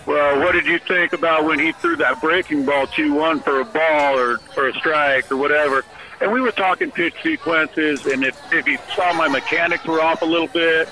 well, 0.06 0.39
what 0.39 0.54
did 0.54 0.65
you 0.65 0.80
think 0.80 1.13
about 1.13 1.45
when 1.45 1.60
he 1.60 1.73
threw 1.73 1.95
that 1.97 2.19
breaking 2.21 2.65
ball 2.65 2.88
2-1 2.88 3.43
for 3.43 3.60
a 3.60 3.65
ball 3.65 4.17
or 4.17 4.38
for 4.56 4.67
a 4.67 4.73
strike 4.73 5.32
or 5.32 5.38
whatever? 5.38 5.86
And 6.19 6.32
we 6.32 6.41
were 6.41 6.51
talking 6.51 6.91
pitch 6.91 7.15
sequences, 7.23 8.06
and 8.06 8.23
if, 8.23 8.38
if 8.54 8.65
he 8.65 8.77
saw 8.95 9.13
my 9.13 9.27
mechanics 9.27 9.86
were 9.86 10.01
off 10.01 10.21
a 10.21 10.25
little 10.25 10.47
bit, 10.47 10.88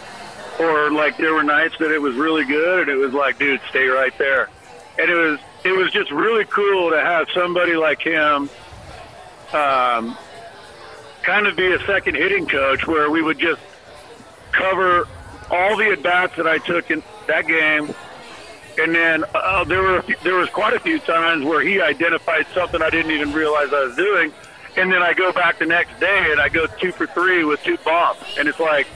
or 0.60 0.91
like 0.91 1.17
there 1.17 1.34
were 1.34 1.43
nights 1.43 1.76
that 1.80 1.91
it 1.91 2.02
was 2.02 2.15
really 2.15 2.45
good, 2.45 2.89
and 2.89 2.89
it 2.89 3.04
was 3.04 3.13
like, 3.13 3.39
dude, 3.39 3.62
stay 3.69 3.88
right 3.88 4.15
there. 4.17 4.50
And 4.98 5.10
it 5.10 5.15
was 5.15 5.39
it 5.63 5.72
was 5.72 5.91
just 5.91 6.12
really 6.12 6.45
cool 6.45 6.91
to 6.91 7.00
have 7.00 7.28
somebody 7.34 7.76
like 7.76 8.02
him, 8.02 8.50
um, 9.54 10.17
kind 11.24 11.48
of 11.48 11.56
be 11.56 11.72
a 11.72 11.80
second 11.86 12.15
hitting 12.15 12.45
coach, 12.45 12.86
where 12.88 13.10
we 13.10 13.22
would 13.22 13.39
just 13.39 13.62
cover 14.52 15.08
all 15.50 15.78
the 15.78 15.91
at 15.91 16.04
bats 16.04 16.36
that 16.36 16.48
I 16.48 16.58
took 16.60 16.91
in 16.91 17.02
that 17.28 17.48
game, 17.48 17.93
and 18.78 18.93
then 18.93 19.24
uh, 19.34 19.63
there 19.63 19.82
were 19.82 20.04
there 20.24 20.36
was 20.36 20.50
quite 20.50 20.74
a 20.74 20.80
few 20.80 21.00
times 21.00 21.45
where 21.45 21.62
he 21.62 21.82
identified 21.82 22.45
something 22.54 22.82
I 22.82 22.89
didn't 22.89 23.12
even 23.12 23.32
realize 23.34 23.72
I 23.74 23.86
was 23.86 23.95
doing, 23.95 24.34
and 24.78 24.91
then 24.91 25.02
I 25.02 25.13
go 25.13 25.32
back 25.32 25.60
the 25.60 25.65
next 25.65 26.00
day 26.00 26.32
and 26.32 26.39
I 26.39 26.50
go 26.50 26.67
two 26.67 26.91
for 26.91 27.08
three 27.08 27.43
with 27.43 27.63
two 27.63 27.78
bombs, 27.86 28.19
and 28.38 28.48
it's 28.48 28.60
like, 28.60 28.88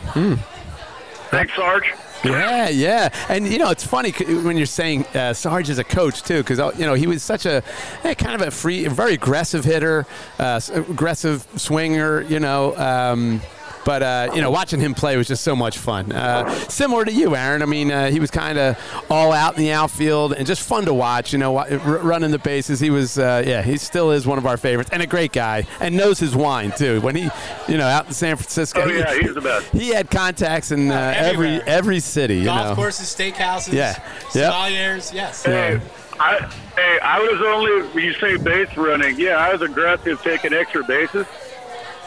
thanks, 1.34 1.56
Sarge. 1.56 1.94
Yeah, 2.24 2.70
yeah, 2.70 3.10
and 3.28 3.46
you 3.46 3.58
know 3.58 3.70
it's 3.70 3.86
funny 3.86 4.12
when 4.12 4.56
you're 4.56 4.66
saying 4.66 5.06
uh, 5.08 5.34
Sarge 5.34 5.70
is 5.70 5.78
a 5.78 5.84
coach 5.84 6.24
too, 6.24 6.38
because 6.44 6.60
you 6.80 6.86
know 6.86 6.94
he 6.94 7.06
was 7.06 7.22
such 7.22 7.46
a 7.46 7.62
eh, 8.04 8.14
kind 8.14 8.42
of 8.42 8.48
a 8.48 8.52
free, 8.52 8.88
very 8.88 9.16
aggressive 9.16 9.66
hitter, 9.66 10.06
uh, 10.40 10.62
aggressive 10.74 11.46
swinger, 11.58 12.22
you 12.22 12.40
know. 12.40 12.78
Um, 12.78 13.42
but 13.86 14.02
uh, 14.04 14.32
you 14.34 14.42
know, 14.42 14.50
watching 14.52 14.80
him 14.80 14.94
play 14.94 15.18
was 15.18 15.28
just 15.28 15.44
so 15.44 15.56
much 15.56 15.78
fun. 15.78 16.12
Uh, 16.12 16.50
similar 16.70 17.06
to 17.06 17.12
you, 17.12 17.36
Aaron. 17.36 17.62
I 17.62 17.66
mean, 17.66 17.92
uh, 17.92 18.10
he 18.10 18.20
was 18.20 18.32
kind 18.32 18.58
of 18.58 18.78
all 19.10 19.32
out 19.32 19.56
in 19.58 19.64
the 19.64 19.72
outfield 19.72 20.34
and 20.34 20.46
just 20.48 20.62
fun 20.62 20.86
to 20.86 20.94
watch. 20.94 21.34
You 21.34 21.40
know, 21.40 21.58
r- 21.58 21.68
running 21.68 22.32
the 22.32 22.40
bases. 22.40 22.80
He 22.80 22.90
was, 22.90 23.18
uh, 23.18 23.44
yeah, 23.46 23.62
he 23.62 23.78
still 23.78 24.12
is 24.12 24.26
one 24.26 24.38
of 24.38 24.46
our 24.46 24.58
favorites 24.58 24.90
and 24.94 25.02
a 25.02 25.08
great 25.08 25.32
guy 25.32 25.66
and 25.80 25.96
knows 25.98 26.20
his 26.20 26.36
wine 26.36 26.72
too. 26.78 27.02
When 27.02 27.16
he, 27.16 27.30
you 27.68 27.78
know, 27.78 27.88
out 27.88 28.08
in 28.08 28.14
San 28.14 28.36
Francisco, 28.38 28.82
Oh 28.84 28.88
he- 28.90 29.00
yeah, 29.00 29.14
he's 29.20 29.34
the 29.34 29.42
best. 29.42 29.68
he 29.74 29.90
had 29.90 30.10
contacts 30.10 30.72
in 30.72 30.90
uh, 30.92 31.14
every 31.16 31.62
every 31.64 32.00
city. 32.00 32.38
You 32.40 32.46
Golf 32.46 32.70
know. 32.70 32.76
courses, 32.76 33.14
steakhouses, 33.14 33.74
Yeah. 33.74 33.96
Yep. 34.34 34.54
sommeliers, 34.54 35.14
yes. 35.14 35.44
Hey, 35.44 35.80
I, 36.20 36.40
hey, 36.76 37.00
I 37.02 37.20
was 37.20 37.42
only 37.42 37.88
when 37.94 38.04
you 38.04 38.14
say 38.14 38.38
base 38.38 38.76
running. 38.78 39.20
Yeah, 39.20 39.38
I 39.38 39.52
was 39.52 39.62
aggressive 39.62 40.22
taking 40.22 40.54
extra 40.54 40.84
bases, 40.84 41.26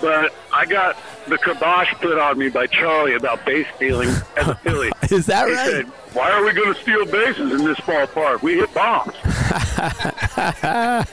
but 0.00 0.32
I 0.52 0.64
got 0.66 0.96
the 1.28 1.38
kibosh 1.38 1.92
put 1.94 2.18
on 2.18 2.38
me 2.38 2.48
by 2.48 2.66
Charlie 2.66 3.14
about 3.14 3.44
base 3.44 3.66
stealing 3.76 4.08
as 4.36 4.48
a 4.48 4.54
Philly. 4.56 4.90
Is 5.10 5.26
that 5.26 5.48
He 5.48 5.54
right? 5.54 5.70
said, 5.70 5.86
"Why 6.12 6.30
are 6.30 6.44
we 6.44 6.52
going 6.52 6.72
to 6.72 6.80
steal 6.80 7.04
bases 7.04 7.52
in 7.52 7.64
this 7.64 7.78
ballpark? 7.80 8.42
We 8.42 8.56
hit 8.56 8.72
bombs." 8.74 9.14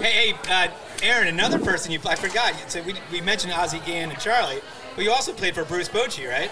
Hey, 0.00 0.34
hey 0.34 0.34
uh, 0.50 0.68
Aaron, 1.02 1.28
another 1.28 1.58
person 1.58 1.92
you 1.92 2.00
I 2.04 2.16
forgot. 2.16 2.54
So 2.68 2.82
we, 2.82 2.94
we 3.12 3.20
mentioned 3.20 3.52
Ozzie 3.52 3.80
Gann 3.86 4.10
and 4.10 4.18
Charlie, 4.18 4.60
but 4.94 5.04
you 5.04 5.10
also 5.10 5.32
played 5.32 5.54
for 5.54 5.64
Bruce 5.64 5.88
Bochy, 5.88 6.28
right? 6.28 6.50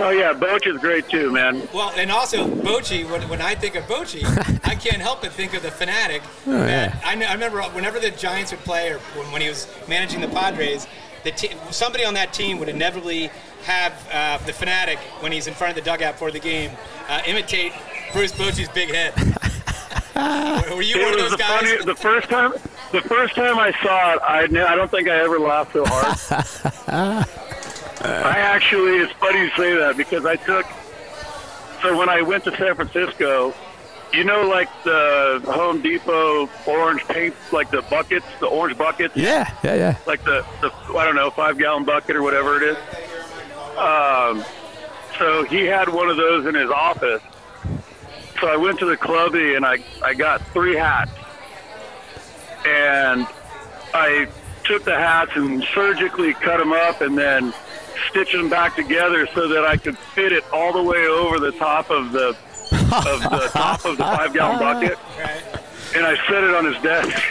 Oh 0.00 0.10
yeah, 0.10 0.32
Boch 0.32 0.66
is 0.66 0.80
great 0.80 1.08
too, 1.08 1.30
man. 1.30 1.68
Well, 1.72 1.92
and 1.96 2.10
also 2.10 2.48
Bochy. 2.48 3.08
When, 3.08 3.28
when 3.28 3.40
I 3.40 3.54
think 3.54 3.76
of 3.76 3.84
Bochy, 3.84 4.24
I 4.64 4.74
can't 4.74 5.00
help 5.00 5.22
but 5.22 5.32
think 5.32 5.54
of 5.54 5.62
the 5.62 5.68
Phanatic. 5.68 6.22
Oh, 6.46 6.66
yeah. 6.66 6.98
I, 7.04 7.12
I 7.22 7.32
remember 7.32 7.62
whenever 7.62 8.00
the 8.00 8.10
Giants 8.10 8.50
would 8.50 8.60
play, 8.60 8.90
or 8.90 8.98
when, 8.98 9.30
when 9.32 9.42
he 9.42 9.48
was 9.48 9.68
managing 9.88 10.20
the 10.20 10.28
Padres, 10.28 10.86
the 11.24 11.30
te- 11.32 11.54
somebody 11.70 12.04
on 12.04 12.14
that 12.14 12.32
team 12.32 12.58
would 12.58 12.68
inevitably 12.68 13.30
have 13.64 13.92
uh, 14.12 14.38
the 14.46 14.52
Phanatic 14.52 14.98
when 15.22 15.32
he's 15.32 15.46
in 15.46 15.54
front 15.54 15.76
of 15.76 15.82
the 15.84 15.90
dugout 15.90 16.18
for 16.18 16.30
the 16.30 16.38
game 16.38 16.70
uh, 17.08 17.20
imitate 17.26 17.72
Bruce 18.12 18.32
Bochy's 18.32 18.68
big 18.68 18.90
head. 18.94 19.14
Were- 20.70 20.76
Were 20.76 20.82
you 20.82 21.00
one 21.02 21.14
of 21.14 21.20
was 21.20 21.22
those 21.22 21.30
the 21.32 21.36
guys? 21.38 21.60
funny. 21.72 21.84
The 21.84 21.94
first 21.96 22.28
time, 22.28 22.52
the 22.92 23.00
first 23.02 23.34
time 23.34 23.58
I 23.58 23.72
saw 23.82 24.12
it, 24.14 24.20
I 24.22 24.42
I 24.72 24.74
don't 24.76 24.90
think 24.90 25.08
I 25.08 25.18
ever 25.20 25.38
laughed 25.40 25.72
so 25.72 25.84
hard. 25.86 27.26
I 28.06 28.38
actually, 28.38 28.98
it's 28.98 29.12
funny 29.14 29.40
you 29.40 29.50
say 29.56 29.74
that 29.76 29.96
because 29.96 30.24
I 30.26 30.36
took. 30.36 30.66
So 31.82 31.96
when 31.98 32.08
I 32.08 32.22
went 32.22 32.44
to 32.44 32.56
San 32.56 32.74
Francisco, 32.74 33.54
you 34.14 34.24
know, 34.24 34.46
like 34.48 34.68
the 34.84 35.40
Home 35.46 35.80
Depot 35.82 36.48
orange 36.66 37.02
paint, 37.04 37.34
like 37.52 37.70
the 37.70 37.82
buckets, 37.82 38.26
the 38.40 38.46
orange 38.46 38.78
buckets, 38.78 39.16
Yeah, 39.16 39.52
yeah, 39.62 39.74
yeah. 39.74 39.96
like 40.06 40.22
the, 40.24 40.44
the 40.60 40.70
I 40.96 41.04
don't 41.04 41.16
know, 41.16 41.30
five 41.30 41.58
gallon 41.58 41.84
bucket 41.84 42.16
or 42.16 42.22
whatever 42.22 42.56
it 42.56 42.62
is. 42.62 42.76
Um, 43.76 44.44
so 45.18 45.44
he 45.44 45.64
had 45.64 45.88
one 45.88 46.08
of 46.08 46.16
those 46.16 46.46
in 46.46 46.54
his 46.54 46.70
office. 46.70 47.22
So 48.40 48.48
I 48.48 48.56
went 48.56 48.78
to 48.80 48.86
the 48.86 48.96
clubby 48.96 49.54
and 49.54 49.64
I, 49.64 49.78
I 50.02 50.14
got 50.14 50.40
three 50.48 50.76
hats. 50.76 51.10
And 52.66 53.26
I 53.92 54.26
took 54.64 54.84
the 54.84 54.94
hats 54.94 55.32
and 55.34 55.62
surgically 55.74 56.32
cut 56.34 56.58
them 56.58 56.72
up 56.72 57.00
and 57.00 57.16
then 57.16 57.52
stitched 58.10 58.32
them 58.32 58.48
back 58.48 58.74
together 58.76 59.26
so 59.34 59.48
that 59.48 59.64
I 59.64 59.76
could 59.76 59.98
fit 59.98 60.32
it 60.32 60.44
all 60.52 60.72
the 60.72 60.82
way 60.82 61.06
over 61.06 61.38
the 61.38 61.52
top 61.52 61.90
of 61.90 62.12
the 62.12 62.36
of 62.92 63.22
the 63.22 63.48
top 63.52 63.84
of 63.84 63.96
the 63.96 64.04
five 64.04 64.32
gallon 64.32 64.58
bucket. 64.58 64.98
And 65.94 66.04
I 66.04 66.16
set 66.26 66.42
it 66.44 66.54
on 66.54 66.64
his 66.64 66.82
desk. 66.82 67.22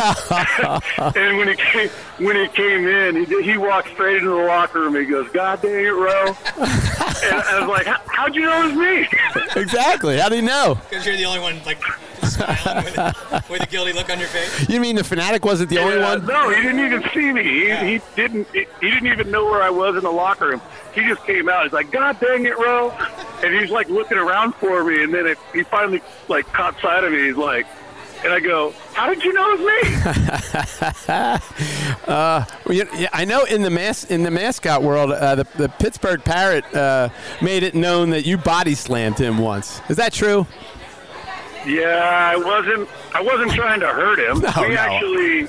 and 1.16 1.36
when 1.38 1.48
he 1.48 1.56
came, 1.56 1.88
when 2.18 2.36
he 2.36 2.48
came 2.48 2.86
in, 2.86 3.24
he 3.24 3.42
he 3.42 3.56
walked 3.56 3.88
straight 3.90 4.18
into 4.18 4.30
the 4.30 4.36
locker 4.46 4.80
room. 4.80 4.94
He 4.94 5.04
goes, 5.04 5.28
"God 5.30 5.60
dang 5.62 5.84
it, 5.84 5.88
Ro!" 5.90 6.26
and 6.56 7.34
I 7.42 7.58
was 7.60 7.68
like, 7.68 7.86
"How- 7.86 8.00
"How'd 8.06 8.34
you 8.34 8.42
know 8.42 8.62
it 8.62 8.66
was 8.66 8.74
me?" 8.74 9.60
Exactly. 9.60 10.18
How 10.18 10.28
do 10.28 10.36
you 10.36 10.42
know? 10.42 10.78
Because 10.88 11.04
you're 11.06 11.16
the 11.16 11.24
only 11.24 11.40
one 11.40 11.60
like 11.64 11.82
smiling 12.22 12.84
with 12.84 12.98
a, 12.98 13.14
with 13.50 13.62
a 13.62 13.66
guilty 13.66 13.92
look 13.92 14.10
on 14.10 14.18
your 14.18 14.28
face. 14.28 14.68
You 14.68 14.80
mean 14.80 14.96
the 14.96 15.02
Phanatic 15.02 15.42
wasn't 15.44 15.70
the 15.70 15.78
only 15.78 15.98
Uh, 15.98 16.16
one? 16.18 16.26
No, 16.26 16.50
he 16.50 16.62
didn't 16.62 16.80
even 16.84 17.02
see 17.14 17.32
me. 17.32 17.42
He, 17.42 17.68
Yeah. 17.68 17.84
he 17.84 18.00
didn't. 18.16 18.48
He, 18.52 18.66
he 18.80 18.90
didn't 18.90 19.06
even 19.08 19.30
know 19.30 19.44
where 19.44 19.62
I 19.62 19.70
was 19.70 19.96
in 19.96 20.02
the 20.02 20.10
locker 20.10 20.48
room. 20.48 20.60
He 20.94 21.02
just 21.02 21.24
came 21.24 21.48
out. 21.48 21.64
He's 21.64 21.72
like, 21.72 21.90
"God 21.90 22.18
dang 22.20 22.44
it, 22.46 22.58
Ro!" 22.58 22.90
And 23.42 23.54
he's 23.54 23.70
like 23.70 23.88
looking 23.88 24.18
around 24.18 24.54
for 24.56 24.84
me. 24.84 25.02
And 25.04 25.12
then 25.14 25.26
it, 25.26 25.38
he 25.52 25.62
finally 25.62 26.02
like 26.28 26.46
caught 26.52 26.78
sight 26.80 27.04
of 27.04 27.12
me. 27.12 27.26
He's 27.26 27.36
like, 27.36 27.66
And 28.24 28.32
I 28.32 28.40
go, 28.40 28.74
"How 28.92 29.08
did 29.08 29.22
you 29.24 29.32
know 29.32 29.52
it 29.52 29.60
was 29.60 29.66
me?" 31.08 31.40
Well, 32.06 32.46
you- 32.76 32.88
yeah, 32.96 33.08
I 33.12 33.24
know 33.24 33.44
in 33.44 33.62
the 33.62 33.70
mas- 33.70 34.04
in 34.04 34.22
the 34.24 34.30
mascot 34.30 34.82
world, 34.82 35.10
uh, 35.12 35.34
the, 35.36 35.46
the 35.56 35.68
Pittsburgh 35.68 36.22
Parrot 36.24 36.64
uh, 36.74 37.08
made 37.40 37.62
it 37.62 37.74
known 37.74 38.10
that 38.10 38.26
you 38.26 38.36
body 38.36 38.74
slammed 38.74 39.18
him 39.18 39.38
once. 39.38 39.80
Is 39.88 39.96
that 39.96 40.12
true? 40.12 40.46
Yeah, 41.66 42.32
I 42.32 42.36
wasn't. 42.36 42.88
I 43.14 43.22
wasn't 43.22 43.52
trying 43.52 43.80
to 43.80 43.88
hurt 43.88 44.18
him. 44.18 44.40
No, 44.40 44.52
we 44.62 44.74
no. 44.74 44.80
actually, 44.80 45.48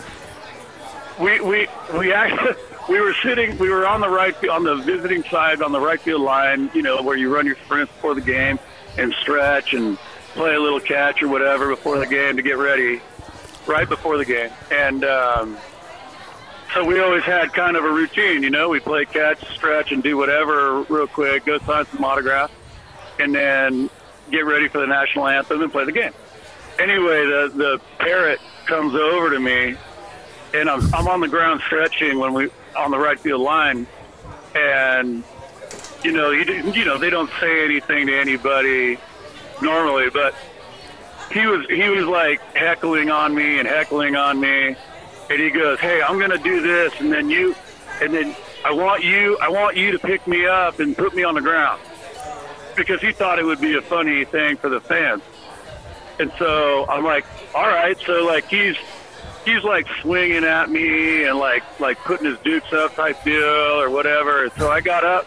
we 1.19 1.39
we 1.39 1.67
we 1.97 2.13
actually 2.13 2.55
we 2.89 2.99
were 2.99 3.13
sitting. 3.23 3.57
We 3.57 3.69
were 3.69 3.87
on 3.87 4.01
the 4.01 4.09
right 4.09 4.35
on 4.49 4.63
the 4.63 4.75
visiting 4.75 5.23
side 5.23 5.61
on 5.61 5.71
the 5.71 5.79
right 5.79 5.99
field 5.99 6.21
line. 6.21 6.69
You 6.73 6.81
know 6.81 7.01
where 7.01 7.15
you 7.15 7.33
run 7.33 7.45
your 7.45 7.55
sprints 7.63 7.93
before 7.93 8.15
the 8.15 8.21
game 8.21 8.59
and 8.97 9.13
stretch 9.21 9.73
and 9.73 9.97
play 10.33 10.55
a 10.55 10.59
little 10.59 10.79
catch 10.79 11.21
or 11.21 11.27
whatever 11.27 11.69
before 11.69 11.97
the 11.97 12.07
game 12.07 12.35
to 12.37 12.41
get 12.41 12.57
ready, 12.57 13.01
right 13.67 13.87
before 13.87 14.17
the 14.17 14.25
game. 14.25 14.49
And 14.71 15.03
um, 15.03 15.57
so 16.73 16.85
we 16.85 16.99
always 16.99 17.23
had 17.23 17.53
kind 17.53 17.75
of 17.75 17.83
a 17.83 17.91
routine. 17.91 18.43
You 18.43 18.49
know, 18.49 18.69
we 18.69 18.79
play 18.79 19.05
catch, 19.05 19.43
stretch, 19.55 19.91
and 19.91 20.01
do 20.01 20.17
whatever 20.17 20.81
real 20.83 21.07
quick. 21.07 21.45
Go 21.45 21.57
sign 21.59 21.85
some 21.85 22.03
autographs, 22.03 22.53
and 23.19 23.33
then 23.35 23.89
get 24.31 24.45
ready 24.45 24.67
for 24.67 24.79
the 24.79 24.87
national 24.87 25.27
anthem 25.27 25.61
and 25.61 25.71
play 25.71 25.85
the 25.85 25.91
game. 25.91 26.13
Anyway, 26.79 27.25
the 27.25 27.51
the 27.53 27.81
parrot 27.99 28.39
comes 28.65 28.95
over 28.95 29.29
to 29.29 29.39
me, 29.39 29.75
and 30.53 30.69
I'm 30.69 30.93
I'm 30.93 31.07
on 31.07 31.19
the 31.19 31.27
ground 31.27 31.61
stretching 31.65 32.17
when 32.17 32.33
we 32.33 32.49
on 32.75 32.91
the 32.91 32.97
right 32.97 33.19
field 33.19 33.41
line, 33.41 33.85
and 34.55 35.23
you 36.03 36.11
know 36.11 36.31
you 36.31 36.43
you 36.71 36.85
know 36.85 36.97
they 36.97 37.09
don't 37.09 37.29
say 37.39 37.65
anything 37.65 38.07
to 38.07 38.19
anybody 38.19 38.97
normally, 39.61 40.09
but 40.09 40.33
he 41.31 41.45
was 41.45 41.65
he 41.67 41.89
was 41.89 42.05
like 42.05 42.41
heckling 42.55 43.11
on 43.11 43.35
me 43.35 43.59
and 43.59 43.67
heckling 43.67 44.15
on 44.15 44.39
me, 44.39 44.75
and 45.29 45.39
he 45.39 45.49
goes, 45.49 45.79
"Hey, 45.79 46.01
I'm 46.01 46.19
gonna 46.19 46.37
do 46.37 46.61
this, 46.61 46.93
and 46.99 47.11
then 47.11 47.29
you, 47.29 47.55
and 48.01 48.13
then 48.13 48.35
I 48.65 48.71
want 48.71 49.03
you 49.03 49.37
I 49.39 49.49
want 49.49 49.77
you 49.77 49.91
to 49.91 49.99
pick 49.99 50.25
me 50.27 50.45
up 50.45 50.79
and 50.79 50.95
put 50.97 51.13
me 51.13 51.23
on 51.23 51.35
the 51.35 51.41
ground." 51.41 51.81
Because 52.75 53.01
he 53.01 53.11
thought 53.11 53.39
it 53.39 53.45
would 53.45 53.61
be 53.61 53.75
a 53.75 53.81
funny 53.81 54.25
thing 54.25 54.57
for 54.57 54.69
the 54.69 54.79
fans. 54.81 55.21
And 56.19 56.31
so 56.37 56.85
I'm 56.87 57.03
like, 57.03 57.25
all 57.55 57.67
right. 57.67 57.97
So 58.05 58.25
like 58.25 58.47
he's 58.47 58.75
he's 59.45 59.63
like 59.63 59.87
swinging 60.01 60.43
at 60.43 60.69
me 60.69 61.23
and 61.25 61.37
like 61.37 61.63
like 61.79 61.97
putting 61.99 62.27
his 62.27 62.37
dukes 62.39 62.71
up 62.73 62.95
type 62.95 63.23
deal 63.23 63.43
or 63.43 63.89
whatever. 63.89 64.43
And 64.43 64.51
so 64.53 64.69
I 64.69 64.81
got 64.81 65.03
up 65.03 65.25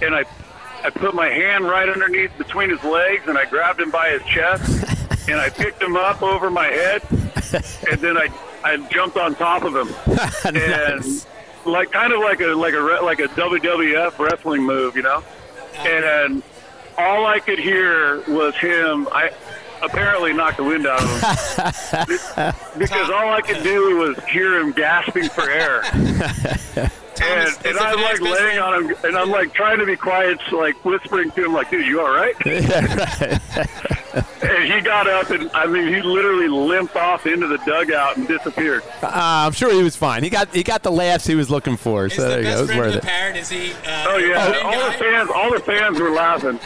and 0.00 0.14
I 0.14 0.24
I 0.82 0.90
put 0.90 1.14
my 1.14 1.28
hand 1.28 1.64
right 1.64 1.88
underneath 1.88 2.36
between 2.38 2.70
his 2.70 2.82
legs 2.84 3.24
and 3.26 3.36
I 3.38 3.44
grabbed 3.46 3.80
him 3.80 3.90
by 3.90 4.10
his 4.10 4.22
chest 4.24 5.28
and 5.28 5.38
I 5.40 5.48
picked 5.50 5.82
him 5.82 5.96
up 5.96 6.22
over 6.22 6.50
my 6.50 6.66
head 6.66 7.02
and 7.90 8.00
then 8.00 8.16
I 8.16 8.28
I 8.62 8.76
jumped 8.88 9.16
on 9.16 9.34
top 9.34 9.62
of 9.62 9.74
him 9.76 9.88
and 10.54 11.00
Nice. 11.04 11.26
like 11.66 11.90
kind 11.92 12.12
of 12.12 12.20
like 12.20 12.40
a 12.40 12.48
like 12.54 12.74
a 12.74 12.80
like 13.02 13.20
a 13.20 13.28
WWF 13.28 14.18
wrestling 14.18 14.62
move, 14.62 14.96
you 14.96 15.02
know. 15.02 15.16
Uh-huh. 15.18 15.88
And 15.88 16.42
all 16.98 17.26
I 17.26 17.40
could 17.40 17.58
hear 17.58 18.20
was 18.28 18.54
him. 18.56 19.08
I 19.12 19.30
apparently 19.82 20.32
knocked 20.32 20.56
the 20.58 20.64
wind 20.64 20.86
out 20.86 21.02
of 21.02 21.08
him 21.10 21.20
because 22.78 23.10
all 23.10 23.32
I 23.32 23.40
could 23.42 23.62
do 23.62 23.98
was 23.98 24.18
hear 24.24 24.58
him 24.60 24.72
gasping 24.72 25.28
for 25.28 25.48
air. 25.48 25.82
And, 27.16 27.46
Thomas, 27.46 27.56
and 27.58 27.66
is 27.66 27.76
I'm 27.80 28.00
like 28.02 28.16
Phanatics 28.18 28.40
laying 28.40 28.58
on 28.58 28.84
him, 28.90 28.96
and 29.04 29.16
I'm 29.16 29.30
like 29.30 29.54
trying 29.54 29.78
to 29.78 29.86
be 29.86 29.94
quiet, 29.94 30.40
so 30.50 30.56
like 30.58 30.84
whispering 30.84 31.30
to 31.30 31.44
him, 31.44 31.52
like, 31.52 31.70
"Dude, 31.70 31.86
you 31.86 32.00
all 32.00 32.08
right?" 32.12 32.34
and 32.44 33.40
he 34.72 34.80
got 34.80 35.06
up, 35.08 35.30
and 35.30 35.48
I 35.54 35.66
mean, 35.66 35.86
he 35.94 36.02
literally 36.02 36.48
limped 36.48 36.96
off 36.96 37.24
into 37.26 37.46
the 37.46 37.58
dugout 37.58 38.16
and 38.16 38.26
disappeared. 38.26 38.82
Uh, 39.00 39.10
I'm 39.12 39.52
sure 39.52 39.72
he 39.72 39.82
was 39.84 39.94
fine. 39.96 40.24
He 40.24 40.30
got 40.30 40.52
he 40.54 40.64
got 40.64 40.82
the 40.82 40.90
laughs 40.90 41.24
he 41.24 41.36
was 41.36 41.50
looking 41.50 41.76
for. 41.76 42.06
Is 42.06 42.14
So 42.14 42.22
the 42.22 42.28
there 42.28 42.38
you 42.38 42.44
go. 42.44 42.50
best 42.50 42.58
It 42.58 42.62
was 42.62 42.70
friend 42.70 42.80
of 42.80 42.86
worth 42.94 42.96
it. 42.96 43.02
parrot? 43.06 43.36
Is 43.36 43.48
he? 43.48 43.70
Uh, 43.72 43.76
Oh 44.08 44.16
yeah, 44.18 44.46
a 44.46 44.50
main 44.50 44.64
all 44.64 44.90
the 44.90 44.98
fans, 44.98 45.30
all 45.32 45.52
the 45.52 45.60
fans 45.60 46.00
were 46.00 46.10
laughing. 46.10 46.58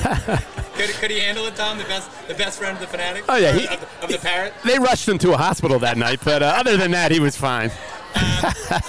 Could, 0.74 0.88
could 0.94 1.10
he 1.10 1.18
handle 1.20 1.44
it, 1.44 1.56
Tom? 1.56 1.76
The 1.76 1.84
best, 1.84 2.10
the 2.26 2.32
best 2.34 2.58
friend 2.58 2.78
of 2.78 2.80
the 2.90 2.96
Phanatic. 2.96 3.24
Oh, 3.28 3.36
yeah, 3.36 3.52
he- 3.52 3.66
of, 3.68 3.80
the- 3.80 4.04
of 4.04 4.10
the 4.10 4.18
parrot. 4.18 4.54
They 4.64 4.78
rushed 4.78 5.06
him 5.06 5.18
to 5.18 5.32
a 5.34 5.36
hospital 5.36 5.78
that 5.80 5.98
night, 5.98 6.20
but 6.24 6.42
uh, 6.42 6.46
other 6.56 6.78
than 6.78 6.92
that, 6.92 7.10
he 7.12 7.20
was 7.20 7.36
fine. 7.36 7.70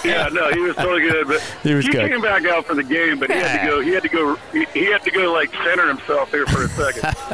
Yeah, 0.04 0.28
no, 0.32 0.50
he 0.50 0.60
was 0.60 0.74
totally 0.76 1.02
good. 1.02 1.26
But 1.28 1.40
He 1.62 1.74
was 1.74 1.86
good. 1.86 2.08
came 2.10 2.20
back 2.22 2.44
out 2.46 2.64
for 2.66 2.74
the 2.74 2.82
game, 2.82 3.18
but 3.18 3.30
he 3.30 3.36
had 3.36 3.60
to 3.62 3.66
go. 3.66 3.80
He 3.80 3.90
had 3.90 4.02
to 4.04 4.08
go. 4.08 4.36
He, 4.52 4.64
he 4.72 4.84
had 4.86 5.02
to 5.02 5.10
go 5.10 5.32
like 5.32 5.52
center 5.64 5.86
himself 5.88 6.30
here 6.30 6.46
for 6.46 6.64
a 6.64 6.68
second. 6.68 7.04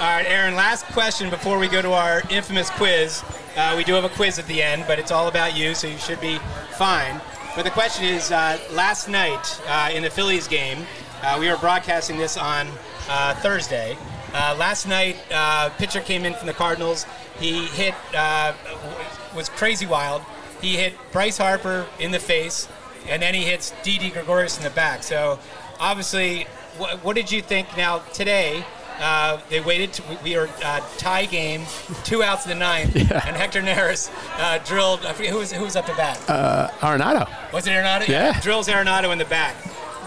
All 0.00 0.06
right, 0.16 0.24
Aaron. 0.26 0.54
Last 0.54 0.84
question 0.86 1.28
before 1.28 1.58
we 1.58 1.68
go 1.68 1.82
to 1.82 1.92
our 1.92 2.22
infamous 2.30 2.70
quiz. 2.70 3.22
Uh, 3.56 3.74
we 3.76 3.84
do 3.84 3.92
have 3.94 4.04
a 4.04 4.08
quiz 4.08 4.38
at 4.38 4.46
the 4.46 4.62
end, 4.62 4.84
but 4.86 4.98
it's 4.98 5.10
all 5.10 5.26
about 5.28 5.56
you, 5.56 5.74
so 5.74 5.86
you 5.88 5.98
should 5.98 6.20
be 6.20 6.38
fine. 6.76 7.20
But 7.56 7.64
the 7.64 7.70
question 7.70 8.04
is, 8.04 8.30
uh, 8.32 8.58
last 8.72 9.08
night 9.08 9.60
uh, 9.66 9.90
in 9.92 10.02
the 10.04 10.10
Phillies 10.10 10.46
game, 10.48 10.86
uh, 11.22 11.36
we 11.40 11.48
were 11.50 11.56
broadcasting 11.58 12.16
this 12.16 12.36
on 12.36 12.68
uh, 13.08 13.34
Thursday. 13.36 13.96
Uh, 14.34 14.54
last 14.58 14.86
night, 14.86 15.16
uh, 15.32 15.70
pitcher 15.70 16.00
came 16.00 16.24
in 16.24 16.34
from 16.34 16.46
the 16.46 16.52
Cardinals. 16.52 17.06
He 17.38 17.66
hit 17.66 17.94
uh, 18.14 18.52
was 19.34 19.48
crazy 19.48 19.86
wild. 19.86 20.22
He 20.60 20.76
hit 20.76 20.94
Bryce 21.12 21.38
Harper 21.38 21.86
in 21.98 22.10
the 22.10 22.18
face, 22.18 22.68
and 23.08 23.22
then 23.22 23.34
he 23.34 23.42
hits 23.42 23.72
Didi 23.82 24.10
Gregorius 24.10 24.58
in 24.58 24.64
the 24.64 24.70
back. 24.70 25.02
So, 25.02 25.38
obviously, 25.78 26.44
what, 26.76 27.04
what 27.04 27.16
did 27.16 27.30
you 27.30 27.40
think? 27.40 27.76
Now 27.76 28.00
today, 28.12 28.64
uh, 28.98 29.40
they 29.48 29.60
waited. 29.60 29.92
To, 29.94 30.02
we 30.22 30.36
were 30.36 30.50
uh, 30.64 30.80
tie 30.98 31.24
game, 31.26 31.64
two 32.04 32.22
outs 32.22 32.44
in 32.44 32.50
the 32.50 32.56
ninth, 32.56 32.96
and 32.96 33.36
Hector 33.36 33.62
Neris 33.62 34.10
uh, 34.38 34.58
drilled. 34.64 35.06
I 35.06 35.12
forget 35.12 35.32
who 35.32 35.38
was 35.38 35.52
who 35.52 35.64
was 35.64 35.76
up 35.76 35.86
to 35.86 35.94
bat. 35.94 36.18
Arenado. 36.80 37.28
was 37.52 37.66
it 37.66 37.70
Arenado? 37.70 38.06
Yeah. 38.08 38.38
Drills 38.40 38.68
Arenado 38.68 39.12
in 39.12 39.18
the 39.18 39.24
back. 39.24 39.56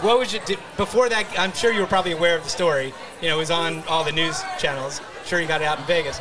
What 0.02 0.18
was 0.18 0.32
you 0.32 0.40
did, 0.44 0.58
before 0.76 1.08
that? 1.08 1.26
I'm 1.38 1.52
sure 1.52 1.72
you 1.72 1.80
were 1.80 1.86
probably 1.86 2.12
aware 2.12 2.36
of 2.36 2.42
the 2.42 2.50
story. 2.50 2.92
You 3.20 3.28
know, 3.28 3.36
it 3.36 3.38
was 3.38 3.50
on 3.52 3.84
all 3.84 4.02
the 4.04 4.12
news 4.12 4.42
channels. 4.58 5.00
Sure, 5.24 5.40
you 5.40 5.46
got 5.46 5.60
it 5.60 5.64
out 5.64 5.78
in 5.78 5.84
Vegas. 5.84 6.20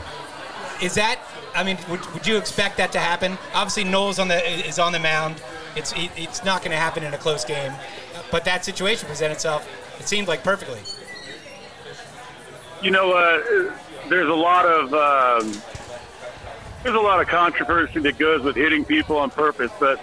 Is 0.82 0.94
that? 0.96 1.20
I 1.56 1.64
mean, 1.64 1.78
would, 1.90 2.06
would 2.14 2.28
you 2.28 2.38
expect 2.38 2.78
that 2.78 2.92
to 2.94 3.00
happen? 3.00 3.38
Obviously, 3.54 3.84
Knowles 3.84 4.20
on 4.20 4.28
the 4.28 4.68
is 4.68 4.80
on 4.80 4.92
the 4.94 5.00
mound. 5.00 5.42
It's 5.76 5.94
it, 5.94 6.12
it's 6.16 6.44
not 6.46 6.62
going 6.62 6.72
to 6.72 6.78
happen 6.78 7.04
in 7.04 7.14
a 7.14 7.18
close 7.18 7.44
game, 7.44 7.74
but 8.32 8.46
that 8.46 8.64
situation 8.64 9.08
presented 9.08 9.34
itself. 9.34 9.68
It 10.00 10.08
seemed 10.08 10.28
like 10.28 10.44
perfectly. 10.44 10.80
you 12.82 12.92
know, 12.92 13.14
uh, 13.14 13.74
there's 14.10 14.30
a 14.30 14.34
lot 14.34 14.66
of 14.66 14.94
um, 14.94 15.62
there's 16.84 16.96
a 16.96 17.00
lot 17.00 17.22
of 17.22 17.28
controversy 17.28 18.00
that 18.02 18.18
goes 18.18 18.42
with 18.42 18.56
hitting 18.56 18.86
people 18.86 19.18
on 19.18 19.30
purpose. 19.30 19.72
But 19.80 20.00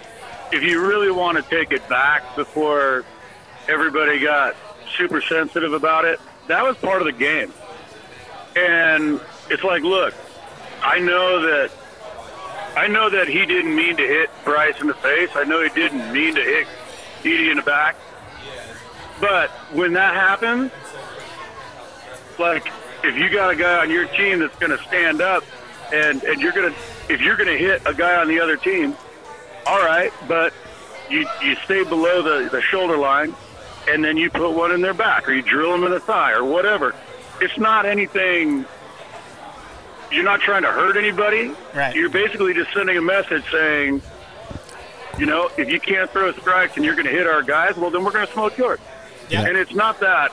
if 0.51 0.63
you 0.63 0.85
really 0.85 1.11
want 1.11 1.37
to 1.37 1.43
take 1.43 1.71
it 1.71 1.87
back 1.89 2.35
before 2.35 3.05
everybody 3.69 4.19
got 4.19 4.55
super 4.97 5.21
sensitive 5.21 5.73
about 5.73 6.05
it, 6.05 6.19
that 6.47 6.63
was 6.63 6.75
part 6.77 7.01
of 7.01 7.05
the 7.05 7.13
game. 7.13 7.53
And 8.55 9.21
it's 9.49 9.63
like, 9.63 9.83
look, 9.83 10.13
I 10.81 10.99
know 10.99 11.41
that 11.41 11.71
I 12.75 12.87
know 12.87 13.09
that 13.09 13.27
he 13.27 13.45
didn't 13.45 13.75
mean 13.75 13.97
to 13.97 14.07
hit 14.07 14.29
Bryce 14.43 14.79
in 14.79 14.87
the 14.87 14.93
face. 14.95 15.29
I 15.35 15.43
know 15.43 15.61
he 15.61 15.69
didn't 15.69 16.11
mean 16.13 16.35
to 16.35 16.41
hit 16.41 16.67
Didi 17.23 17.49
in 17.49 17.57
the 17.57 17.63
back. 17.63 17.95
But 19.19 19.49
when 19.73 19.93
that 19.93 20.13
happens, 20.13 20.71
like 22.37 22.71
if 23.03 23.15
you 23.15 23.29
got 23.29 23.51
a 23.51 23.55
guy 23.55 23.81
on 23.81 23.89
your 23.89 24.07
team 24.07 24.39
that's 24.39 24.57
going 24.59 24.75
to 24.75 24.83
stand 24.85 25.21
up 25.21 25.43
and 25.93 26.23
and 26.23 26.41
you're 26.41 26.51
going 26.51 26.73
to 26.73 26.79
if 27.13 27.21
you're 27.21 27.35
going 27.35 27.49
to 27.49 27.57
hit 27.57 27.81
a 27.85 27.93
guy 27.93 28.15
on 28.15 28.27
the 28.27 28.39
other 28.39 28.57
team, 28.57 28.95
all 29.65 29.79
right, 29.79 30.11
but 30.27 30.53
you 31.09 31.27
you 31.43 31.55
stay 31.65 31.83
below 31.83 32.21
the 32.21 32.49
the 32.49 32.61
shoulder 32.61 32.97
line 32.97 33.35
and 33.87 34.03
then 34.03 34.17
you 34.17 34.29
put 34.29 34.51
one 34.51 34.71
in 34.71 34.81
their 34.81 34.93
back 34.93 35.27
or 35.27 35.33
you 35.33 35.41
drill 35.41 35.71
them 35.71 35.83
in 35.83 35.91
the 35.91 35.99
thigh 35.99 36.33
or 36.33 36.43
whatever. 36.43 36.95
It's 37.41 37.57
not 37.57 37.85
anything 37.85 38.65
you're 40.11 40.23
not 40.23 40.41
trying 40.41 40.63
to 40.63 40.71
hurt 40.71 40.97
anybody. 40.97 41.51
Right. 41.73 41.95
You're 41.95 42.09
basically 42.09 42.53
just 42.53 42.73
sending 42.73 42.97
a 42.97 43.01
message 43.01 43.43
saying, 43.51 44.01
you 45.17 45.25
know, 45.25 45.49
if 45.57 45.69
you 45.69 45.79
can't 45.79 46.09
throw 46.09 46.31
strikes 46.33 46.75
and 46.75 46.85
you're 46.85 46.95
going 46.95 47.05
to 47.05 47.11
hit 47.11 47.27
our 47.27 47.43
guys, 47.43 47.77
well, 47.77 47.91
then 47.91 48.03
we're 48.03 48.11
going 48.11 48.25
to 48.25 48.33
smoke 48.33 48.57
yours. 48.57 48.79
Yeah. 49.29 49.45
And 49.45 49.57
it's 49.57 49.73
not 49.73 49.99
that. 49.99 50.31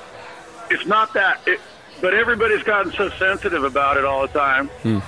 It's 0.70 0.86
not 0.86 1.12
that. 1.14 1.40
It, 1.46 1.60
but 2.00 2.14
everybody's 2.14 2.62
gotten 2.62 2.92
so 2.92 3.10
sensitive 3.10 3.64
about 3.64 3.96
it 3.96 4.04
all 4.04 4.26
the 4.26 4.32
time 4.32 4.68
hmm. 4.68 4.98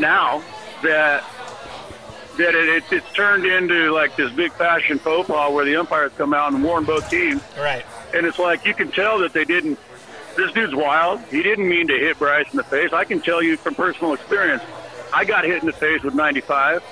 now 0.00 0.42
that 0.82 1.24
that 2.38 2.54
it, 2.54 2.68
it, 2.68 2.84
it's 2.90 3.12
turned 3.12 3.44
into 3.44 3.92
like 3.92 4.16
this 4.16 4.30
big 4.32 4.52
fashion 4.52 4.98
faux 4.98 5.26
pas 5.28 5.52
where 5.52 5.64
the 5.64 5.76
umpires 5.76 6.12
come 6.16 6.32
out 6.34 6.52
and 6.52 6.62
warn 6.64 6.84
both 6.84 7.08
teams, 7.10 7.42
Right. 7.58 7.84
and 8.14 8.26
it's 8.26 8.38
like 8.38 8.64
you 8.64 8.74
can 8.74 8.90
tell 8.90 9.18
that 9.20 9.32
they 9.32 9.44
didn't. 9.44 9.78
This 10.36 10.50
dude's 10.52 10.74
wild. 10.74 11.20
He 11.30 11.42
didn't 11.42 11.68
mean 11.68 11.88
to 11.88 11.94
hit 11.98 12.18
Bryce 12.18 12.50
in 12.50 12.56
the 12.56 12.64
face. 12.64 12.92
I 12.94 13.04
can 13.04 13.20
tell 13.20 13.42
you 13.42 13.58
from 13.58 13.74
personal 13.74 14.14
experience. 14.14 14.62
I 15.12 15.26
got 15.26 15.44
hit 15.44 15.60
in 15.60 15.66
the 15.66 15.74
face 15.74 16.02
with 16.02 16.14
95 16.14 16.82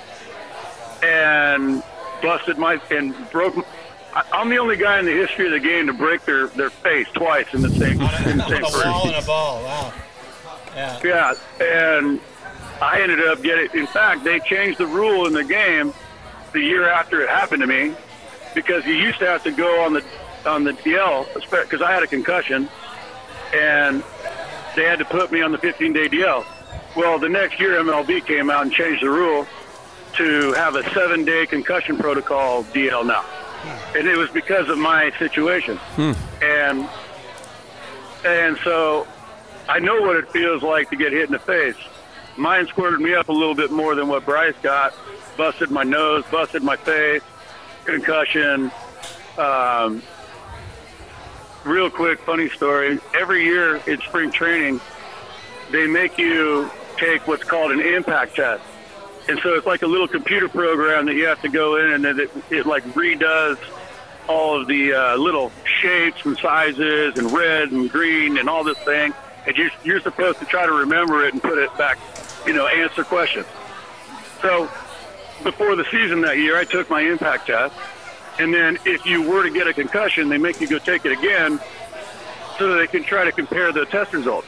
and 1.01 1.83
busted 2.21 2.57
my 2.57 2.79
and 2.91 3.15
broke. 3.31 3.65
I- 4.13 4.23
I'm 4.33 4.49
the 4.49 4.57
only 4.57 4.77
guy 4.77 4.99
in 4.99 5.05
the 5.05 5.11
history 5.11 5.47
of 5.47 5.53
the 5.53 5.59
game 5.59 5.87
to 5.87 5.93
break 5.93 6.23
their, 6.25 6.47
their 6.47 6.69
face 6.69 7.07
twice 7.13 7.47
in 7.53 7.61
the 7.63 7.69
same 7.69 7.93
in 7.93 8.37
the 8.37 8.47
same 8.47 8.63
a 8.63 8.67
person. 8.67 8.91
wall 8.91 9.07
and 9.07 9.15
a 9.15 9.25
ball. 9.25 9.63
Wow. 9.63 9.93
Yeah. 10.75 10.99
Yeah, 11.03 11.33
and 11.59 12.19
I 12.81 13.01
ended 13.01 13.25
up 13.27 13.43
getting. 13.43 13.69
In 13.79 13.87
fact, 13.87 14.23
they 14.23 14.39
changed 14.39 14.79
the 14.79 14.87
rule 14.87 15.27
in 15.27 15.33
the 15.33 15.43
game 15.43 15.93
the 16.51 16.59
year 16.59 16.89
after 16.89 17.21
it 17.21 17.29
happened 17.29 17.61
to 17.61 17.67
me 17.67 17.95
because 18.55 18.85
you 18.85 18.93
used 18.93 19.19
to 19.19 19.27
have 19.27 19.43
to 19.43 19.51
go 19.51 19.81
on 19.81 19.93
the 19.93 20.03
on 20.45 20.63
the 20.63 20.73
DL 20.73 21.31
because 21.49 21.81
I 21.81 21.91
had 21.91 22.01
a 22.01 22.07
concussion, 22.07 22.67
and 23.53 24.03
they 24.75 24.85
had 24.85 24.99
to 24.99 25.05
put 25.05 25.31
me 25.31 25.41
on 25.41 25.51
the 25.51 25.59
15-day 25.59 26.09
DL. 26.09 26.43
Well, 26.95 27.19
the 27.19 27.29
next 27.29 27.59
year 27.59 27.81
MLB 27.81 28.25
came 28.25 28.49
out 28.49 28.63
and 28.63 28.71
changed 28.71 29.03
the 29.03 29.09
rule 29.09 29.45
to 30.13 30.53
have 30.53 30.75
a 30.75 30.83
seven-day 30.93 31.45
concussion 31.45 31.97
protocol 31.97 32.63
DL 32.65 33.05
now, 33.05 33.23
and 33.95 34.07
it 34.07 34.17
was 34.17 34.31
because 34.31 34.69
of 34.69 34.79
my 34.79 35.11
situation, 35.19 35.77
hmm. 35.77 36.13
and 36.41 36.89
and 38.25 38.57
so 38.63 39.07
I 39.69 39.79
know 39.79 40.01
what 40.01 40.15
it 40.17 40.31
feels 40.31 40.63
like 40.63 40.89
to 40.89 40.95
get 40.95 41.11
hit 41.11 41.25
in 41.25 41.31
the 41.31 41.39
face. 41.39 41.75
Mine 42.41 42.65
squirted 42.65 42.99
me 42.99 43.13
up 43.13 43.29
a 43.29 43.31
little 43.31 43.53
bit 43.53 43.69
more 43.69 43.93
than 43.93 44.07
what 44.07 44.25
Bryce 44.25 44.55
got. 44.63 44.95
Busted 45.37 45.69
my 45.69 45.83
nose, 45.83 46.23
busted 46.31 46.63
my 46.63 46.75
face, 46.75 47.21
concussion. 47.85 48.71
Um, 49.37 50.01
real 51.63 51.91
quick, 51.91 52.19
funny 52.21 52.49
story. 52.49 52.97
Every 53.13 53.43
year 53.43 53.75
in 53.85 54.01
spring 54.01 54.31
training, 54.31 54.81
they 55.69 55.85
make 55.85 56.17
you 56.17 56.71
take 56.97 57.27
what's 57.27 57.43
called 57.43 57.73
an 57.73 57.79
impact 57.79 58.37
test. 58.37 58.63
And 59.29 59.39
so 59.41 59.53
it's 59.53 59.67
like 59.67 59.83
a 59.83 59.87
little 59.87 60.07
computer 60.07 60.49
program 60.49 61.05
that 61.05 61.13
you 61.13 61.27
have 61.27 61.43
to 61.43 61.49
go 61.49 61.75
in 61.75 61.91
and 61.91 62.03
then 62.03 62.19
it, 62.19 62.31
it 62.49 62.65
like 62.65 62.83
redoes 62.95 63.59
all 64.27 64.59
of 64.59 64.67
the 64.67 64.93
uh, 64.93 65.15
little 65.15 65.51
shapes 65.63 66.25
and 66.25 66.35
sizes 66.39 67.19
and 67.19 67.31
red 67.31 67.71
and 67.71 67.87
green 67.91 68.39
and 68.39 68.49
all 68.49 68.63
this 68.63 68.79
thing. 68.79 69.13
And 69.45 69.55
you're, 69.55 69.71
you're 69.83 70.01
supposed 70.01 70.39
to 70.39 70.45
try 70.45 70.65
to 70.65 70.71
remember 70.71 71.25
it 71.25 71.33
and 71.33 71.41
put 71.41 71.59
it 71.59 71.75
back, 71.77 71.97
you 72.45 72.53
know, 72.53 72.67
answer 72.67 73.03
questions. 73.03 73.45
So 74.41 74.69
before 75.43 75.75
the 75.75 75.85
season 75.85 76.21
that 76.21 76.37
year, 76.37 76.57
I 76.57 76.65
took 76.65 76.89
my 76.89 77.01
impact 77.01 77.47
test. 77.47 77.75
And 78.39 78.53
then 78.53 78.77
if 78.85 79.05
you 79.05 79.21
were 79.21 79.43
to 79.43 79.49
get 79.49 79.67
a 79.67 79.73
concussion, 79.73 80.29
they 80.29 80.37
make 80.37 80.61
you 80.61 80.67
go 80.67 80.79
take 80.79 81.05
it 81.05 81.11
again 81.11 81.59
so 82.57 82.69
that 82.73 82.77
they 82.79 82.87
can 82.87 83.03
try 83.03 83.25
to 83.25 83.31
compare 83.31 83.71
the 83.71 83.85
test 83.85 84.13
results 84.13 84.47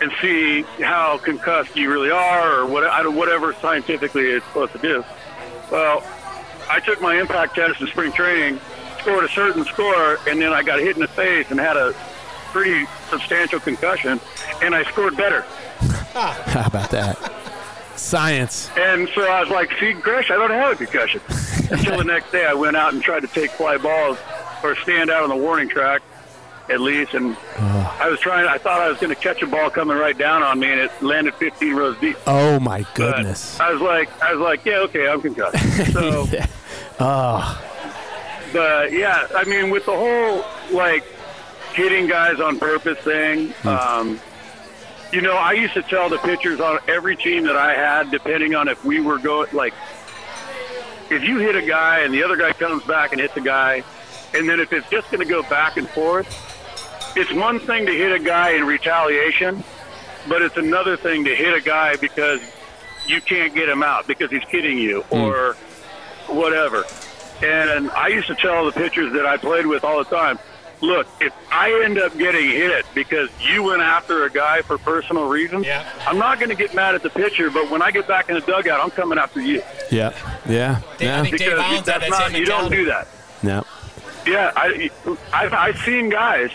and 0.00 0.12
see 0.20 0.62
how 0.82 1.18
concussed 1.18 1.74
you 1.76 1.90
really 1.90 2.10
are 2.10 2.60
or 2.60 2.66
what, 2.66 3.14
whatever 3.14 3.54
scientifically 3.54 4.26
it's 4.26 4.44
supposed 4.46 4.72
to 4.72 4.78
do. 4.78 5.04
Well, 5.70 6.04
I 6.68 6.80
took 6.80 7.00
my 7.00 7.18
impact 7.18 7.54
test 7.54 7.80
in 7.80 7.86
spring 7.86 8.12
training, 8.12 8.60
scored 9.00 9.24
a 9.24 9.28
certain 9.28 9.64
score, 9.64 10.18
and 10.28 10.40
then 10.40 10.52
I 10.52 10.62
got 10.62 10.80
hit 10.80 10.96
in 10.96 11.02
the 11.02 11.08
face 11.08 11.50
and 11.50 11.58
had 11.58 11.76
a 11.76 11.94
pretty 12.52 12.86
substantial 13.08 13.60
concussion, 13.60 14.20
and 14.62 14.74
I 14.74 14.82
scored 14.84 15.16
better. 15.16 15.44
How 16.14 16.66
about 16.66 16.90
that? 16.90 17.32
Science. 17.96 18.70
And 18.76 19.08
so 19.14 19.22
I 19.26 19.40
was 19.40 19.50
like, 19.50 19.70
see, 19.78 19.92
Gresh, 19.94 20.30
I 20.30 20.34
don't 20.36 20.50
have 20.50 20.72
a 20.72 20.76
concussion. 20.76 21.20
Until 21.70 21.98
the 21.98 22.04
next 22.04 22.30
day, 22.30 22.44
I 22.46 22.54
went 22.54 22.76
out 22.76 22.92
and 22.92 23.02
tried 23.02 23.20
to 23.20 23.26
take 23.28 23.50
fly 23.52 23.76
balls 23.78 24.18
or 24.62 24.76
stand 24.76 25.10
out 25.10 25.22
on 25.22 25.28
the 25.30 25.36
warning 25.36 25.68
track 25.68 26.02
at 26.68 26.80
least. 26.80 27.14
And 27.14 27.36
I 27.56 28.08
was 28.10 28.18
trying, 28.20 28.46
I 28.48 28.58
thought 28.58 28.80
I 28.80 28.88
was 28.88 28.98
going 28.98 29.14
to 29.14 29.20
catch 29.20 29.40
a 29.42 29.46
ball 29.46 29.70
coming 29.70 29.96
right 29.96 30.16
down 30.18 30.42
on 30.42 30.58
me, 30.58 30.70
and 30.70 30.80
it 30.80 30.90
landed 31.02 31.34
15 31.36 31.74
rows 31.74 31.96
deep. 32.00 32.16
Oh 32.26 32.58
my 32.60 32.82
But 32.82 32.94
goodness. 32.94 33.58
I 33.60 33.70
was 33.72 33.80
like, 33.80 34.10
I 34.22 34.32
was 34.34 34.40
like, 34.42 34.64
yeah, 34.64 34.78
okay, 34.80 35.08
I'm 35.08 35.20
concussed. 35.22 35.56
So, 35.92 36.24
Yeah. 36.30 36.46
Oh, 36.98 37.62
but 38.52 38.92
yeah, 38.92 39.26
I 39.36 39.44
mean, 39.44 39.70
with 39.70 39.84
the 39.86 39.92
whole 39.96 40.44
like 40.76 41.04
hitting 41.74 42.06
guys 42.06 42.40
on 42.40 42.58
purpose 42.58 42.98
thing, 42.98 43.52
um, 43.64 44.18
you 45.16 45.22
know, 45.22 45.32
I 45.32 45.52
used 45.52 45.72
to 45.72 45.82
tell 45.82 46.10
the 46.10 46.18
pitchers 46.18 46.60
on 46.60 46.78
every 46.88 47.16
team 47.16 47.44
that 47.44 47.56
I 47.56 47.72
had, 47.72 48.10
depending 48.10 48.54
on 48.54 48.68
if 48.68 48.84
we 48.84 49.00
were 49.00 49.16
going, 49.16 49.48
like, 49.54 49.72
if 51.08 51.24
you 51.24 51.38
hit 51.38 51.56
a 51.56 51.62
guy 51.62 52.00
and 52.00 52.12
the 52.12 52.22
other 52.22 52.36
guy 52.36 52.52
comes 52.52 52.84
back 52.84 53.12
and 53.12 53.20
hits 53.22 53.34
a 53.34 53.40
guy, 53.40 53.82
and 54.34 54.46
then 54.46 54.60
if 54.60 54.74
it's 54.74 54.86
just 54.90 55.10
going 55.10 55.26
to 55.26 55.28
go 55.28 55.42
back 55.44 55.78
and 55.78 55.88
forth, 55.88 56.28
it's 57.16 57.32
one 57.32 57.58
thing 57.60 57.86
to 57.86 57.92
hit 57.92 58.12
a 58.12 58.18
guy 58.18 58.50
in 58.50 58.66
retaliation, 58.66 59.64
but 60.28 60.42
it's 60.42 60.58
another 60.58 60.98
thing 60.98 61.24
to 61.24 61.34
hit 61.34 61.54
a 61.54 61.62
guy 61.62 61.96
because 61.96 62.42
you 63.06 63.22
can't 63.22 63.54
get 63.54 63.70
him 63.70 63.82
out 63.82 64.06
because 64.06 64.30
he's 64.30 64.44
kidding 64.44 64.76
you 64.76 65.00
hmm. 65.00 65.14
or 65.14 65.54
whatever. 66.26 66.84
And 67.42 67.90
I 67.92 68.08
used 68.08 68.26
to 68.26 68.34
tell 68.34 68.66
the 68.66 68.72
pitchers 68.72 69.14
that 69.14 69.24
I 69.24 69.38
played 69.38 69.64
with 69.64 69.82
all 69.82 69.96
the 69.96 70.14
time, 70.14 70.38
look, 70.80 71.06
if 71.20 71.32
I 71.50 71.82
end 71.84 71.98
up 71.98 72.16
getting 72.18 72.48
hit 72.50 72.84
because 72.94 73.28
you 73.40 73.62
went 73.62 73.82
after 73.82 74.24
a 74.24 74.30
guy 74.30 74.62
for 74.62 74.78
personal 74.78 75.28
reasons, 75.28 75.66
Yeah. 75.66 75.84
I'm 76.06 76.18
not 76.18 76.38
going 76.38 76.50
to 76.50 76.54
get 76.54 76.74
mad 76.74 76.94
at 76.94 77.02
the 77.02 77.10
pitcher, 77.10 77.50
but 77.50 77.70
when 77.70 77.82
I 77.82 77.90
get 77.90 78.06
back 78.06 78.28
in 78.28 78.34
the 78.34 78.40
dugout, 78.42 78.80
I'm 78.80 78.90
coming 78.90 79.18
after 79.18 79.40
you 79.40 79.62
yeah, 79.90 80.12
yeah, 80.48 80.80
yeah, 80.98 81.22
think 81.22 81.38
Dave 81.38 81.50
because 81.50 81.84
that's 81.84 82.00
that 82.00 82.10
not 82.10 82.34
you 82.38 82.44
don't 82.46 82.70
do 82.70 82.84
that. 82.86 83.08
no. 83.42 83.64
Yeah, 84.26 84.50
I, 84.56 84.90
I've, 85.32 85.52
I've 85.52 85.78
seen 85.78 86.08
guys, 86.08 86.50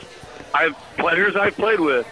I've 0.53 0.75
players 0.97 1.35
I've 1.37 1.55
played 1.55 1.79
with 1.79 2.05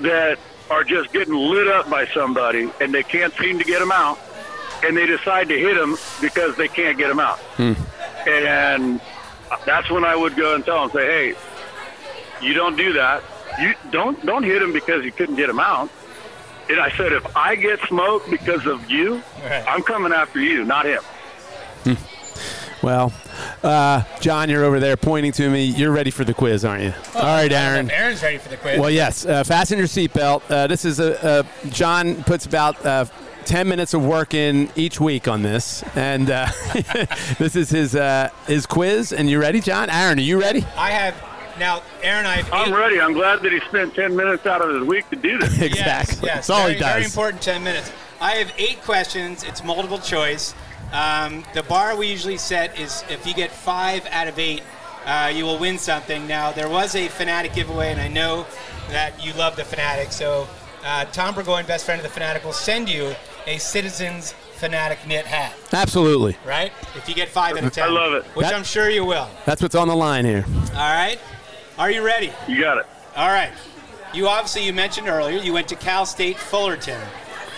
that 0.00 0.38
are 0.70 0.82
just 0.84 1.12
getting 1.12 1.34
lit 1.34 1.68
up 1.68 1.88
by 1.88 2.06
somebody 2.08 2.68
and 2.80 2.92
they 2.92 3.04
can't 3.04 3.32
seem 3.34 3.58
to 3.58 3.64
get 3.64 3.78
them 3.78 3.92
out, 3.92 4.18
and 4.84 4.96
they 4.96 5.06
decide 5.06 5.48
to 5.48 5.58
hit 5.58 5.76
them 5.76 5.96
because 6.20 6.56
they 6.56 6.66
can't 6.68 6.98
get 6.98 7.08
them 7.08 7.20
out. 7.20 7.38
Hmm. 7.56 7.72
And 8.28 9.00
that's 9.66 9.90
when 9.90 10.04
I 10.04 10.14
would 10.16 10.36
go 10.36 10.54
and 10.54 10.64
tell 10.64 10.84
him, 10.84 10.90
say, 10.90 11.06
hey, 11.32 12.46
you 12.46 12.54
don't 12.54 12.76
do 12.76 12.92
that. 12.94 13.22
You 13.60 13.74
don't 13.90 14.24
don't 14.24 14.44
hit 14.44 14.62
him 14.62 14.72
because 14.72 15.04
you 15.04 15.10
couldn't 15.12 15.36
get 15.36 15.48
him 15.50 15.58
out. 15.58 15.90
And 16.70 16.78
I 16.78 16.90
said, 16.90 17.12
if 17.12 17.36
I 17.36 17.54
get 17.56 17.80
smoked 17.88 18.30
because 18.30 18.66
of 18.66 18.90
you, 18.90 19.22
Right. 19.42 19.64
I'm 19.66 19.82
coming 19.82 20.12
after 20.12 20.38
you, 20.40 20.64
not 20.64 20.84
him. 20.86 21.00
Well, 22.80 23.12
uh, 23.64 24.04
John, 24.20 24.48
you're 24.48 24.64
over 24.64 24.78
there 24.78 24.96
pointing 24.96 25.32
to 25.32 25.50
me. 25.50 25.64
You're 25.64 25.90
ready 25.90 26.12
for 26.12 26.22
the 26.24 26.32
quiz, 26.32 26.64
aren't 26.64 26.84
you? 26.84 26.94
All 27.16 27.22
right, 27.22 27.50
Aaron. 27.50 27.90
Aaron's 27.90 28.22
ready 28.22 28.38
for 28.38 28.50
the 28.50 28.56
quiz. 28.56 28.78
Well, 28.78 28.90
yes. 28.90 29.26
Uh, 29.26 29.42
fasten 29.42 29.78
your 29.78 29.88
seatbelt. 29.88 30.48
Uh, 30.48 30.68
this 30.68 30.84
is 30.84 31.00
a, 31.00 31.44
a 31.64 31.68
John 31.70 32.22
puts 32.22 32.46
about 32.46 32.84
uh, 33.48 33.52
ten 33.52 33.68
minutes 33.68 33.94
of 33.94 34.04
work 34.04 34.34
in 34.34 34.70
each 34.76 35.00
week 35.00 35.28
on 35.28 35.42
this, 35.42 35.82
and 35.94 36.30
uh, 36.30 36.46
this 37.38 37.56
is 37.56 37.70
his 37.70 37.94
uh, 37.94 38.30
his 38.46 38.66
quiz. 38.66 39.12
And 39.12 39.28
you 39.28 39.40
ready, 39.40 39.60
John? 39.60 39.90
Aaron, 39.90 40.18
are 40.18 40.22
you 40.22 40.40
ready? 40.40 40.64
I 40.76 40.90
have 40.90 41.14
now, 41.58 41.82
Aaron. 42.02 42.26
I 42.26 42.36
have 42.36 42.52
I'm 42.52 42.72
ready. 42.72 43.00
I'm 43.00 43.12
glad 43.12 43.42
that 43.42 43.52
he 43.52 43.60
spent 43.60 43.94
10 43.94 44.14
minutes 44.14 44.46
out 44.46 44.62
of 44.62 44.74
his 44.74 44.86
week 44.86 45.08
to 45.10 45.16
do 45.16 45.38
this. 45.38 45.58
exactly. 45.60 45.78
Yes, 45.78 46.22
yes. 46.22 46.34
That's 46.34 46.50
all 46.50 46.62
very, 46.62 46.74
he 46.74 46.80
does. 46.80 46.92
Very 46.92 47.04
important 47.04 47.42
10 47.42 47.64
minutes. 47.64 47.92
I 48.20 48.32
have 48.32 48.52
eight 48.58 48.80
questions. 48.82 49.44
It's 49.44 49.64
multiple 49.64 49.98
choice. 49.98 50.54
Um, 50.92 51.44
the 51.54 51.62
bar 51.64 51.96
we 51.96 52.08
usually 52.08 52.38
set 52.38 52.78
is 52.78 53.04
if 53.10 53.26
you 53.26 53.34
get 53.34 53.50
five 53.50 54.06
out 54.06 54.28
of 54.28 54.38
eight, 54.38 54.62
uh, 55.04 55.32
you 55.34 55.44
will 55.44 55.58
win 55.58 55.78
something. 55.78 56.26
Now, 56.26 56.52
there 56.52 56.68
was 56.68 56.94
a 56.94 57.08
Phanatic 57.08 57.54
giveaway, 57.54 57.90
and 57.90 58.00
I 58.00 58.08
know 58.08 58.46
that 58.90 59.24
you 59.24 59.32
love 59.34 59.56
the 59.56 59.62
Phanatic. 59.62 60.12
So, 60.12 60.48
uh, 60.84 61.04
Tom 61.06 61.34
Burgoyne, 61.34 61.66
best 61.66 61.84
friend 61.84 62.00
of 62.04 62.12
the 62.12 62.20
Phanatic, 62.20 62.44
will 62.44 62.52
send 62.52 62.88
you 62.88 63.14
a 63.46 63.58
Citizens 63.58 64.34
Phanatic 64.58 65.06
knit 65.06 65.24
hat, 65.26 65.54
Absolutely. 65.72 66.36
right? 66.44 66.72
If 66.96 67.08
you 67.08 67.14
get 67.14 67.28
five 67.28 67.56
out 67.56 67.64
of 67.64 67.72
10. 67.72 67.84
I 67.84 67.90
love 67.90 68.12
it. 68.14 68.24
Which 68.34 68.46
That- 68.46 68.54
I'm 68.54 68.64
sure 68.64 68.90
you 68.90 69.04
will. 69.04 69.28
That's 69.46 69.62
what's 69.62 69.74
on 69.74 69.88
the 69.88 69.96
line 69.96 70.24
here. 70.24 70.44
All 70.72 70.78
right? 70.94 71.18
Are 71.78 71.90
you 71.90 72.02
ready? 72.04 72.32
You 72.48 72.60
got 72.60 72.78
it. 72.78 72.86
All 73.16 73.28
right. 73.28 73.52
You 74.12 74.26
obviously 74.28 74.64
you 74.64 74.72
mentioned 74.72 75.08
earlier 75.08 75.38
you 75.38 75.52
went 75.52 75.68
to 75.68 75.76
Cal 75.76 76.06
State 76.06 76.38
Fullerton. 76.38 77.00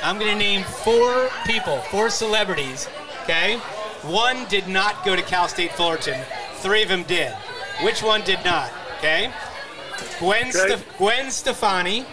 I'm 0.02 0.18
going 0.18 0.30
to 0.32 0.38
name 0.38 0.62
four 0.62 1.30
people, 1.46 1.78
four 1.90 2.10
celebrities. 2.10 2.88
Okay. 3.22 3.56
One 4.02 4.46
did 4.48 4.66
not 4.68 5.04
go 5.04 5.14
to 5.16 5.22
Cal 5.22 5.48
State 5.48 5.72
Fullerton. 5.72 6.20
Three 6.56 6.82
of 6.82 6.88
them 6.88 7.02
did. 7.04 7.32
Which 7.82 8.02
one 8.02 8.22
did 8.22 8.44
not? 8.44 8.70
Okay. 8.98 9.30
Gwen 10.18 10.48
Okay. 10.48 10.58
Stef- 10.74 10.98
Gwen 10.98 11.30
Stefani. 11.30 12.04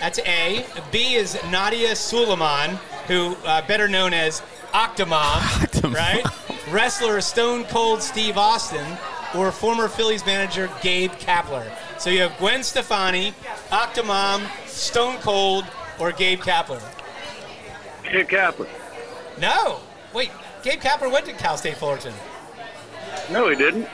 That's 0.00 0.18
A. 0.20 0.64
B 0.92 1.14
is 1.14 1.34
Nadya 1.36 1.92
Suleman, 1.92 2.76
who 3.06 3.36
uh, 3.46 3.66
better 3.66 3.88
known 3.88 4.12
as 4.12 4.40
Octomom, 4.72 5.38
Octomom. 5.40 5.94
right? 5.94 6.24
Wrestler 6.70 7.20
Stone 7.20 7.64
Cold 7.64 8.02
Steve 8.02 8.36
Austin, 8.36 8.86
or 9.34 9.50
former 9.52 9.88
Phillies 9.88 10.24
manager 10.26 10.70
Gabe 10.82 11.12
Kapler. 11.12 11.70
So 11.98 12.10
you 12.10 12.20
have 12.20 12.36
Gwen 12.38 12.62
Stefani, 12.62 13.32
Octomom, 13.70 14.46
Stone 14.66 15.18
Cold, 15.18 15.64
or 15.98 16.12
Gabe 16.12 16.40
Kapler. 16.40 16.82
Gabe 18.04 18.28
Kapler. 18.28 18.68
No, 19.40 19.80
wait. 20.12 20.30
Gabe 20.62 20.80
Kapler 20.80 21.10
went 21.10 21.26
to 21.26 21.32
Cal 21.32 21.56
State 21.56 21.76
Fullerton. 21.76 22.14
No, 23.30 23.48
he 23.48 23.56
didn't. 23.56 23.88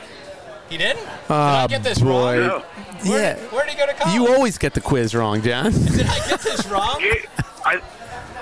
He 0.72 0.78
didn't? 0.78 1.06
Ah, 1.28 1.66
did 1.66 1.74
I 1.74 1.78
get 1.78 1.84
this 1.84 1.98
boy. 1.98 2.08
wrong? 2.40 2.48
No. 2.48 2.58
Where, 3.10 3.36
Yeah. 3.36 3.42
where 3.50 3.64
did 3.66 3.74
he 3.74 3.78
go 3.78 3.86
to 3.86 3.92
college? 3.92 4.14
You 4.14 4.28
always 4.34 4.56
get 4.56 4.72
the 4.72 4.80
quiz 4.80 5.14
wrong, 5.14 5.42
John. 5.42 5.70
did 5.72 6.06
I 6.06 6.26
get 6.30 6.40
this 6.40 6.64
wrong? 6.66 6.96
Gabe, 6.98 7.24
I, 7.66 7.78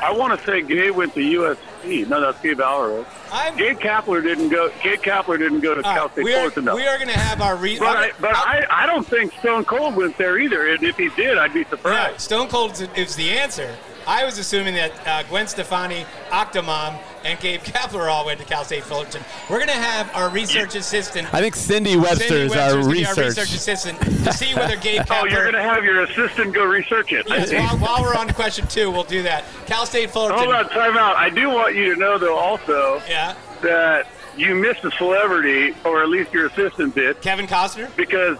I 0.00 0.12
want 0.12 0.38
to 0.38 0.46
say 0.46 0.62
Gabe 0.62 0.94
went 0.94 1.12
to 1.14 1.20
USC. 1.20 2.06
No, 2.06 2.20
that's 2.20 2.40
Gabe 2.40 2.60
Alvarez. 2.60 3.04
I'm. 3.32 3.56
Gabe 3.56 3.78
Kapler 3.80 4.22
didn't 4.22 4.50
go. 4.50 4.70
Gabe 4.80 5.00
Kapler 5.00 5.38
didn't 5.38 5.58
go 5.60 5.74
to 5.74 5.82
All 5.84 5.92
Cal 5.92 6.02
right, 6.04 6.12
State 6.12 6.24
we 6.24 6.34
are, 6.34 6.38
Fullerton. 6.38 6.64
though. 6.66 6.76
we 6.76 6.86
are 6.86 6.98
going 6.98 7.08
to 7.08 7.18
have 7.18 7.40
our 7.40 7.56
re- 7.56 7.80
But 7.80 7.96
I, 7.96 8.02
I'm- 8.02 8.12
but 8.20 8.36
I'm- 8.36 8.64
I, 8.70 8.84
I 8.84 8.86
don't 8.86 9.04
think 9.06 9.32
Stone 9.40 9.64
Cold 9.64 9.96
went 9.96 10.16
there 10.16 10.38
either. 10.38 10.68
And 10.72 10.84
if 10.84 10.96
he 10.96 11.08
did, 11.10 11.36
I'd 11.36 11.52
be 11.52 11.64
No, 11.64 11.70
surprised. 11.70 12.20
Stone 12.20 12.46
Cold 12.48 12.72
is, 12.74 12.82
is 12.94 13.16
the 13.16 13.30
answer. 13.30 13.74
I 14.06 14.24
was 14.24 14.38
assuming 14.38 14.74
that 14.74 14.92
uh, 15.06 15.22
Gwen 15.24 15.46
Stefani, 15.46 16.04
Octomom, 16.30 16.98
and 17.24 17.38
Gabe 17.40 17.60
Kapler 17.60 18.10
all 18.10 18.24
went 18.26 18.40
to 18.40 18.46
Cal 18.46 18.64
State 18.64 18.82
Fullerton. 18.84 19.22
We're 19.48 19.58
going 19.58 19.68
to 19.68 19.74
have 19.74 20.10
our 20.14 20.30
research 20.30 20.74
assistant. 20.74 21.32
I 21.34 21.40
think 21.40 21.54
Cindy 21.54 21.96
Webster 21.96 22.34
is 22.34 22.52
our 22.56 22.76
research. 22.88 23.18
our 23.18 23.24
research 23.24 23.52
assistant 23.54 24.00
to 24.00 24.32
see 24.32 24.54
whether 24.54 24.76
Gabe 24.76 25.02
Kapler. 25.02 25.20
Oh, 25.20 25.26
you're 25.26 25.42
going 25.42 25.54
to 25.54 25.62
have 25.62 25.84
your 25.84 26.02
assistant 26.04 26.54
go 26.54 26.64
research 26.64 27.12
it. 27.12 27.26
Yes, 27.28 27.52
while, 27.52 27.76
while 27.78 28.02
we're 28.02 28.14
on 28.16 28.28
question 28.32 28.66
two, 28.68 28.90
we'll 28.90 29.04
do 29.04 29.22
that. 29.22 29.44
Cal 29.66 29.84
State 29.84 30.10
Fullerton. 30.10 30.38
Hold 30.38 30.54
on, 30.54 30.68
time 30.70 30.96
out. 30.96 31.16
I 31.16 31.28
do 31.30 31.50
want 31.50 31.74
you 31.74 31.92
to 31.94 32.00
know, 32.00 32.16
though, 32.16 32.36
also 32.38 33.02
Yeah. 33.08 33.34
that 33.62 34.06
you 34.36 34.54
missed 34.54 34.82
a 34.84 34.90
celebrity, 34.92 35.74
or 35.84 36.02
at 36.02 36.08
least 36.08 36.32
your 36.32 36.46
assistant 36.46 36.94
did, 36.94 37.20
Kevin 37.20 37.46
Costner. 37.46 37.94
because 37.96 38.38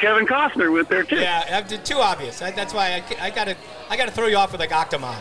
Kevin 0.00 0.26
Costner 0.26 0.72
went 0.72 0.88
there 0.88 1.02
too. 1.04 1.16
Yeah, 1.16 1.60
too 1.84 1.98
obvious. 1.98 2.38
That's 2.40 2.72
why 2.74 3.02
I, 3.20 3.26
I 3.26 3.30
gotta 3.30 3.56
I 3.88 3.96
gotta 3.96 4.10
throw 4.10 4.26
you 4.26 4.36
off 4.36 4.52
with 4.52 4.60
like 4.60 4.70
Octomom. 4.70 5.16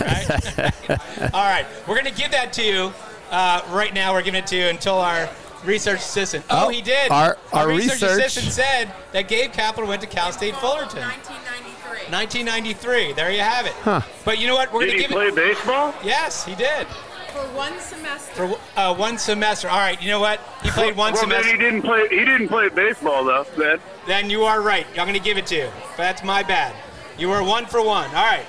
Right? 0.00 1.34
All 1.34 1.44
right, 1.44 1.66
we're 1.86 1.96
gonna 1.96 2.10
give 2.10 2.30
that 2.32 2.52
to 2.54 2.62
you 2.62 2.92
uh, 3.30 3.62
right 3.70 3.92
now. 3.94 4.12
We're 4.12 4.22
giving 4.22 4.42
it 4.42 4.46
to 4.48 4.56
you 4.56 4.66
until 4.66 4.94
our 4.96 5.28
research 5.64 5.98
assistant. 6.00 6.44
Oh, 6.50 6.66
Oh, 6.66 6.68
he 6.70 6.82
did. 6.82 7.10
our- 7.10 7.38
our 7.52 7.68
research, 7.68 8.02
research- 8.02 8.26
assistant 8.26 8.52
said 8.52 8.92
that 9.12 9.28
Gabe 9.28 9.52
Kapler 9.52 9.86
went 9.86 10.00
to 10.02 10.08
Cal 10.08 10.32
State 10.32 10.56
Fullerton, 10.56 11.02
1993. 11.02 12.12
1993. 12.12 13.12
There 13.12 13.30
you 13.30 13.40
have 13.40 13.66
it. 13.66 13.72
Huh. 13.84 14.00
But 14.24 14.38
you 14.40 14.46
know 14.48 14.54
what? 14.54 14.72
We're 14.72 14.80
Did 14.86 14.88
gonna 14.90 14.96
he 15.02 15.02
give 15.04 15.10
play 15.12 15.26
it. 15.28 15.34
baseball? 15.36 15.94
Yes, 16.02 16.44
he 16.44 16.54
did 16.56 16.86
For 17.32 17.40
one 17.56 17.78
semester. 17.80 18.34
for 18.34 18.60
uh, 18.78 18.94
one 18.94 19.16
semester. 19.16 19.68
All 19.68 19.78
right, 19.78 20.00
you 20.02 20.08
know 20.08 20.20
what? 20.20 20.40
He 20.62 20.70
played 20.70 20.96
one 20.96 21.14
well, 21.14 21.22
semester. 21.22 21.50
then 21.50 21.58
he 21.58 21.64
didn't 21.64 21.82
play. 21.82 22.08
He 22.08 22.24
didn't 22.24 22.48
play 22.48 22.68
baseball 22.68 23.24
though. 23.24 23.46
Then 23.56 23.80
Then 24.06 24.30
you 24.30 24.44
are 24.44 24.60
right. 24.60 24.86
I'm 24.90 25.06
going 25.06 25.14
to 25.14 25.20
give 25.20 25.38
it 25.38 25.46
to 25.46 25.56
you. 25.56 25.70
But 25.96 26.02
that's 26.04 26.22
my 26.22 26.42
bad. 26.42 26.74
You 27.18 27.28
were 27.28 27.42
one 27.42 27.66
for 27.66 27.82
one. 27.82 28.08
All 28.08 28.26
right. 28.26 28.44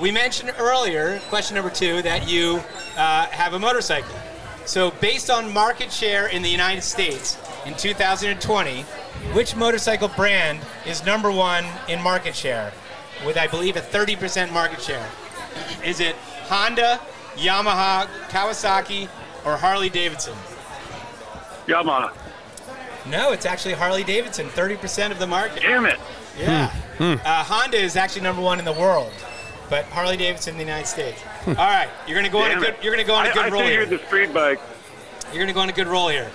We 0.00 0.10
mentioned 0.10 0.54
earlier, 0.58 1.18
question 1.30 1.54
number 1.54 1.70
two, 1.70 2.02
that 2.02 2.28
you 2.28 2.60
uh, 2.98 3.26
have 3.28 3.54
a 3.54 3.58
motorcycle. 3.58 4.14
So, 4.66 4.90
based 5.00 5.30
on 5.30 5.52
market 5.54 5.90
share 5.90 6.26
in 6.26 6.42
the 6.42 6.50
United 6.50 6.82
States 6.82 7.38
in 7.64 7.74
2020, 7.74 8.82
which 9.32 9.56
motorcycle 9.56 10.08
brand 10.08 10.60
is 10.84 11.06
number 11.06 11.30
one 11.30 11.64
in 11.88 12.02
market 12.02 12.34
share 12.34 12.72
with, 13.24 13.38
I 13.38 13.46
believe, 13.46 13.76
a 13.76 13.80
30% 13.80 14.52
market 14.52 14.82
share? 14.82 15.08
Is 15.82 16.00
it 16.00 16.16
Honda, 16.48 17.00
Yamaha, 17.36 18.06
Kawasaki, 18.28 19.08
or 19.44 19.56
Harley 19.56 19.88
Davidson? 19.88 20.34
Yamaha. 21.66 22.12
No, 23.06 23.32
it's 23.32 23.46
actually 23.46 23.74
Harley 23.74 24.04
Davidson, 24.04 24.46
30% 24.48 25.10
of 25.10 25.18
the 25.18 25.26
market. 25.26 25.62
Damn 25.62 25.86
it. 25.86 25.98
Yeah. 26.38 26.70
Hmm. 26.70 27.14
Hmm. 27.14 27.14
Uh, 27.24 27.44
Honda 27.44 27.76
is 27.76 27.96
actually 27.96 28.22
number 28.22 28.42
one 28.42 28.58
in 28.58 28.64
the 28.64 28.72
world, 28.72 29.12
but 29.70 29.84
Harley 29.86 30.16
Davidson 30.16 30.54
in 30.54 30.58
the 30.58 30.64
United 30.64 30.86
States. 30.86 31.20
Hmm. 31.20 31.50
All 31.50 31.56
right, 31.66 31.88
you're 32.06 32.16
gonna 32.16 32.30
go 32.32 32.38
on 32.38 32.50
a 32.52 32.60
good. 32.60 32.76
You're 32.82 32.92
gonna 32.92 33.06
go 33.06 33.14
on 33.14 33.26
a 33.26 33.30
I, 33.30 33.32
good 33.32 33.44
I 33.44 33.48
roll 33.50 33.62
here. 33.62 33.80
figured 33.82 34.00
the 34.00 34.06
street 34.06 34.32
bike. 34.34 34.60
You're 35.32 35.42
gonna 35.42 35.52
go 35.52 35.60
on 35.60 35.68
a 35.68 35.72
good 35.72 35.86
roll 35.86 36.08
here. 36.08 36.30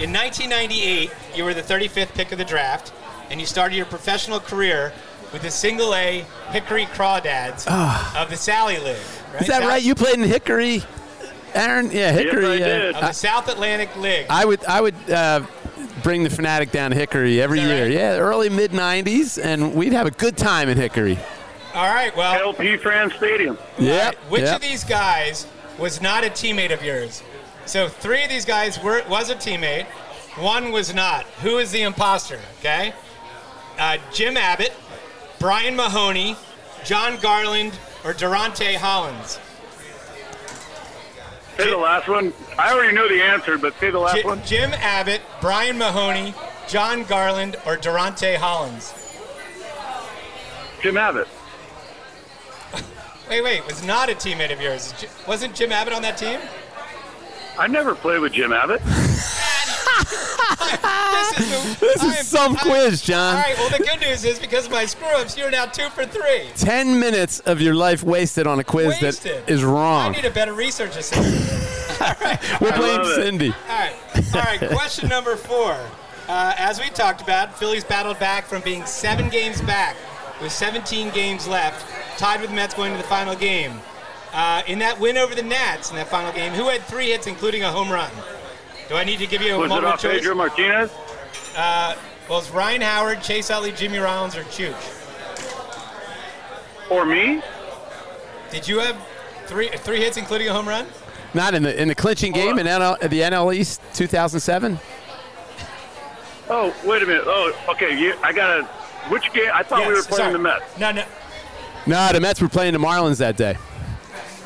In 0.00 0.12
1998, 0.12 1.10
you 1.36 1.44
were 1.44 1.54
the 1.54 1.62
35th 1.62 2.14
pick 2.14 2.32
of 2.32 2.38
the 2.38 2.44
draft, 2.44 2.92
and 3.30 3.40
you 3.40 3.46
started 3.46 3.76
your 3.76 3.86
professional 3.86 4.40
career 4.40 4.92
with 5.34 5.42
the 5.42 5.50
Single 5.50 5.92
A 5.96 6.24
Hickory 6.50 6.86
Crawdads 6.86 7.66
of 8.16 8.30
the 8.30 8.36
Sally 8.36 8.78
League. 8.78 8.96
Right? 9.32 9.42
Is 9.42 9.48
that 9.48 9.60
South- 9.62 9.68
right? 9.68 9.82
You 9.82 9.96
played 9.96 10.14
in 10.14 10.22
Hickory, 10.22 10.84
Aaron? 11.54 11.90
Yeah, 11.90 12.12
Hickory. 12.12 12.46
I 12.46 12.54
uh, 12.54 12.58
did. 12.58 12.94
Of 12.94 13.00
the 13.00 13.12
South 13.12 13.48
Atlantic 13.48 13.94
League. 13.96 14.26
I 14.30 14.44
would 14.44 14.64
I 14.64 14.80
would 14.80 14.94
uh, 15.10 15.44
bring 16.04 16.22
the 16.22 16.28
Phanatic 16.28 16.70
down 16.70 16.92
to 16.92 16.96
Hickory 16.96 17.42
every 17.42 17.60
year. 17.60 17.82
right? 17.82 17.92
Yeah, 17.92 18.16
early 18.18 18.48
mid 18.48 18.70
'90s, 18.70 19.42
and 19.42 19.74
we'd 19.74 19.92
have 19.92 20.06
a 20.06 20.12
good 20.12 20.36
time 20.36 20.68
in 20.68 20.78
Hickory. 20.78 21.18
All 21.74 21.92
right. 21.92 22.16
Well, 22.16 22.40
LP 22.40 22.76
Frans 22.76 23.12
Stadium. 23.14 23.58
Yeah. 23.76 24.12
Which 24.28 24.44
of 24.44 24.60
these 24.62 24.84
guys 24.84 25.48
was 25.80 26.00
not 26.00 26.22
a 26.22 26.28
teammate 26.30 26.72
of 26.72 26.84
yours? 26.84 27.24
So 27.66 27.88
three 27.88 28.22
of 28.22 28.30
these 28.30 28.44
guys 28.44 28.80
were 28.80 29.02
was 29.08 29.30
a 29.30 29.34
teammate. 29.34 29.86
One 30.36 30.70
was 30.70 30.94
not. 30.94 31.24
Who 31.42 31.58
is 31.58 31.72
the 31.72 31.82
imposter? 31.82 32.38
Okay. 32.60 32.94
Uh, 33.76 33.98
Jim 34.12 34.36
Abbott, 34.36 34.72
Brian 35.38 35.76
Mahoney, 35.76 36.36
Jon 36.84 37.18
Garland, 37.20 37.78
or 38.04 38.12
Durante 38.12 38.74
Hollins. 38.74 39.38
Say 41.56 41.70
the 41.70 41.76
last 41.76 42.08
one. 42.08 42.32
I 42.58 42.72
already 42.72 42.94
know 42.94 43.08
the 43.08 43.22
answer, 43.22 43.58
but 43.58 43.78
say 43.78 43.90
the 43.90 43.98
last 43.98 44.16
Ji- 44.16 44.24
one. 44.24 44.42
Jim 44.44 44.72
Abbott, 44.74 45.20
Brian 45.40 45.78
Mahoney, 45.78 46.34
Jon 46.68 47.04
Garland, 47.04 47.56
or 47.64 47.76
Durante 47.76 48.34
Hollins. 48.34 48.92
Jim 50.82 50.96
Abbott. 50.96 51.28
Wait, 53.30 53.42
wait, 53.42 53.66
was 53.66 53.82
not 53.84 54.10
a 54.10 54.14
teammate 54.14 54.52
of 54.52 54.60
yours. 54.60 54.92
Wasn't 55.26 55.54
Jim 55.54 55.72
Abbott 55.72 55.94
on 55.94 56.02
that 56.02 56.18
team? 56.18 56.40
I 57.58 57.68
never 57.68 57.94
played 57.94 58.20
with 58.20 58.32
Jim 58.32 58.52
Abbott. 58.52 58.82
This 60.58 61.38
is, 61.40 61.78
the, 61.80 61.86
This 61.86 62.02
I 62.02 62.06
is 62.08 62.18
am- 62.18 62.24
some 62.24 62.56
I- 62.56 62.60
quiz, 62.60 63.02
John. 63.02 63.36
All 63.36 63.42
right. 63.42 63.56
Well, 63.58 63.70
the 63.70 63.84
good 63.84 64.00
news 64.00 64.24
is 64.24 64.38
because 64.38 64.66
of 64.66 64.72
my 64.72 64.84
screw 64.86 65.06
ups, 65.08 65.36
you're 65.36 65.50
now 65.50 65.66
two 65.66 65.88
for 65.90 66.04
three. 66.04 66.48
Ten 66.56 66.98
minutes 67.00 67.40
of 67.40 67.60
your 67.60 67.74
life 67.74 68.02
wasted 68.02 68.46
on 68.46 68.58
a 68.60 68.64
quiz 68.64 68.98
Wasted. 69.00 69.46
that 69.46 69.50
is 69.52 69.64
wrong. 69.64 70.12
I 70.14 70.16
need 70.16 70.24
a 70.24 70.30
better 70.30 70.52
research 70.52 70.96
assistant. 70.96 72.00
All 72.00 72.14
right. 72.20 72.60
We're 72.60 72.68
I 72.72 72.76
playing 72.76 72.98
love 72.98 73.06
it. 73.18 73.22
Cindy. 73.22 73.50
All 73.68 73.78
right. 73.78 73.94
All 74.34 74.40
right. 74.42 74.70
Question 74.70 75.08
number 75.08 75.36
four. 75.36 75.76
Uh, 76.28 76.54
as 76.56 76.80
we 76.80 76.88
talked 76.90 77.20
about, 77.20 77.56
Phillies 77.58 77.84
battled 77.84 78.18
back 78.18 78.46
from 78.46 78.62
being 78.62 78.84
seven 78.86 79.28
games 79.28 79.60
back 79.62 79.96
with 80.40 80.50
17 80.52 81.10
games 81.10 81.46
left, 81.46 81.86
tied 82.18 82.40
with 82.40 82.50
the 82.50 82.56
Mets 82.56 82.74
going 82.74 82.92
to 82.92 82.96
the 82.98 83.04
final 83.04 83.34
game. 83.36 83.72
Uh, 84.32 84.62
in 84.66 84.78
that 84.80 84.98
win 84.98 85.16
over 85.16 85.34
the 85.34 85.42
Nats 85.42 85.90
in 85.90 85.96
that 85.96 86.08
final 86.08 86.32
game, 86.32 86.52
who 86.52 86.68
had 86.68 86.82
three 86.84 87.10
hits, 87.10 87.26
including 87.28 87.62
a 87.62 87.70
home 87.70 87.88
run? 87.90 88.10
Do 88.88 88.96
I 88.96 89.04
need 89.04 89.18
to 89.18 89.26
give 89.26 89.42
you 89.42 89.54
a 89.54 89.58
Was 89.58 89.66
it 89.66 89.68
multiple 89.68 89.92
off 89.92 90.00
choice? 90.02 90.20
Pedro 90.20 90.34
Martinez? 90.34 90.90
Uh, 91.56 91.94
well, 92.28 92.38
it's 92.38 92.50
Ryan 92.50 92.80
Howard, 92.80 93.22
Chase 93.22 93.50
Utley, 93.50 93.72
Jimmy 93.72 93.98
Rollins, 93.98 94.36
or 94.36 94.42
Chooch. 94.44 94.74
Or 96.90 97.06
me? 97.06 97.42
Did 98.50 98.68
you 98.68 98.78
have 98.78 98.96
three 99.46 99.68
three 99.68 99.98
hits, 99.98 100.16
including 100.16 100.48
a 100.48 100.52
home 100.52 100.68
run? 100.68 100.86
Not 101.32 101.54
in 101.54 101.62
the 101.62 101.80
in 101.80 101.88
the 101.88 101.94
clinching 101.94 102.32
game 102.32 102.58
in 102.58 102.66
NL, 102.66 103.00
the 103.00 103.20
NL 103.20 103.54
East 103.54 103.80
2007. 103.94 104.78
Oh, 106.50 106.74
wait 106.84 107.02
a 107.02 107.06
minute. 107.06 107.24
Oh, 107.26 107.52
okay. 107.70 107.98
You, 107.98 108.14
I 108.22 108.32
got 108.32 108.56
to. 108.56 108.64
Which 109.10 109.32
game? 109.32 109.50
I 109.52 109.62
thought 109.62 109.86
we 109.86 109.94
were 109.94 110.02
playing 110.02 110.08
sorry. 110.16 110.32
the 110.32 110.38
Mets. 110.38 110.78
No, 110.78 110.92
no. 110.92 111.04
No, 111.86 112.12
the 112.12 112.20
Mets 112.20 112.40
were 112.40 112.48
playing 112.48 112.72
the 112.74 112.78
Marlins 112.78 113.18
that 113.18 113.36
day. 113.36 113.56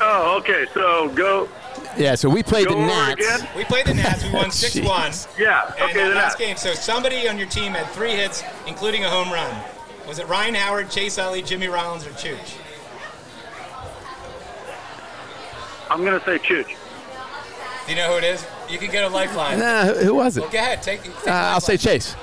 Oh, 0.01 0.37
okay. 0.39 0.65
So 0.73 1.09
go. 1.09 1.49
Yeah, 1.97 2.15
so 2.15 2.29
we 2.29 2.43
played 2.43 2.67
Go 2.67 2.75
the 2.75 2.85
Nats. 2.85 3.13
again? 3.25 3.49
We 3.55 3.65
played 3.65 3.85
the 3.87 3.93
Nats. 3.93 4.23
We 4.23 4.31
won 4.31 4.51
6 4.51 4.79
1. 4.79 5.11
Yeah. 5.37 5.65
And 5.65 5.81
Okay. 5.89 5.93
that 5.93 6.09
The 6.09 6.15
last 6.15 6.15
Nats. 6.15 6.35
game, 6.35 6.55
so 6.57 6.73
somebody 6.73 7.27
on 7.27 7.37
your 7.37 7.47
team 7.47 7.73
had 7.73 7.87
three 7.87 8.11
hits, 8.11 8.43
including 8.67 9.03
a 9.03 9.09
home 9.09 9.31
run. 9.31 9.53
Was 10.07 10.19
it 10.19 10.27
Ryan 10.27 10.55
Howard, 10.55 10.89
Chase 10.89 11.17
Utley, 11.17 11.41
Jimmy 11.41 11.67
Rollins, 11.67 12.05
or 12.05 12.11
Chooch? 12.11 12.55
I'm 15.89 16.03
gonna 16.05 16.23
say 16.23 16.37
Chooch. 16.39 16.67
Do 16.67 17.91
you 17.91 17.95
know 17.95 18.11
who 18.11 18.17
it 18.17 18.23
is? 18.23 18.45
You 18.69 18.77
can 18.77 18.91
get 18.91 19.03
a 19.03 19.09
lifeline. 19.09 19.57
Nah, 19.59 19.85
who, 19.85 19.93
who 20.05 20.15
was 20.15 20.37
it? 20.37 20.41
Well, 20.41 20.49
go 20.51 20.59
ahead. 20.59 20.83
Take, 20.83 21.01
take 21.03 21.27
Uh, 21.27 21.31
I'll 21.31 21.59
say. 21.61 21.77
Chase. 21.77 22.15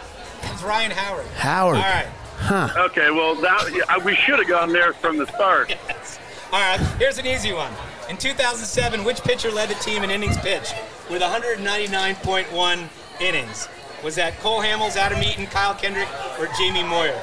It's 0.45 0.63
Ryan 0.63 0.93
Howard. 0.93 1.27
Howard. 1.37 1.77
All 1.77 1.83
right. 1.83 2.07
Huh. 2.39 2.69
Okay. 2.91 3.11
Well, 3.11 3.35
that 3.37 4.03
we 4.05 4.15
should 4.15 4.39
have 4.39 4.47
gone 4.49 4.73
there 4.73 4.93
from 4.93 5.17
the 5.17 5.27
start. 5.27 5.71
yes. 5.89 6.19
All 6.53 6.61
right. 6.61 6.79
Here's 6.99 7.19
an 7.19 7.27
easy 7.27 7.53
one. 7.53 7.73
In 8.09 8.17
2007, 8.17 9.03
which 9.03 9.23
pitcher 9.23 9.51
led 9.51 9.69
the 9.69 9.75
team 9.75 10.05
in 10.05 10.11
innings 10.11 10.37
pitched 10.39 10.75
with 11.11 11.23
199.1 11.23 12.89
innings? 13.21 13.69
Was 14.05 14.15
that 14.15 14.39
Cole 14.39 14.61
Hamels, 14.61 14.97
Adam 14.97 15.21
Eaton, 15.23 15.47
Kyle 15.47 15.75
Kendrick, 15.75 16.09
or 16.39 16.49
Jamie 16.57 16.85
Moyer? 16.85 17.19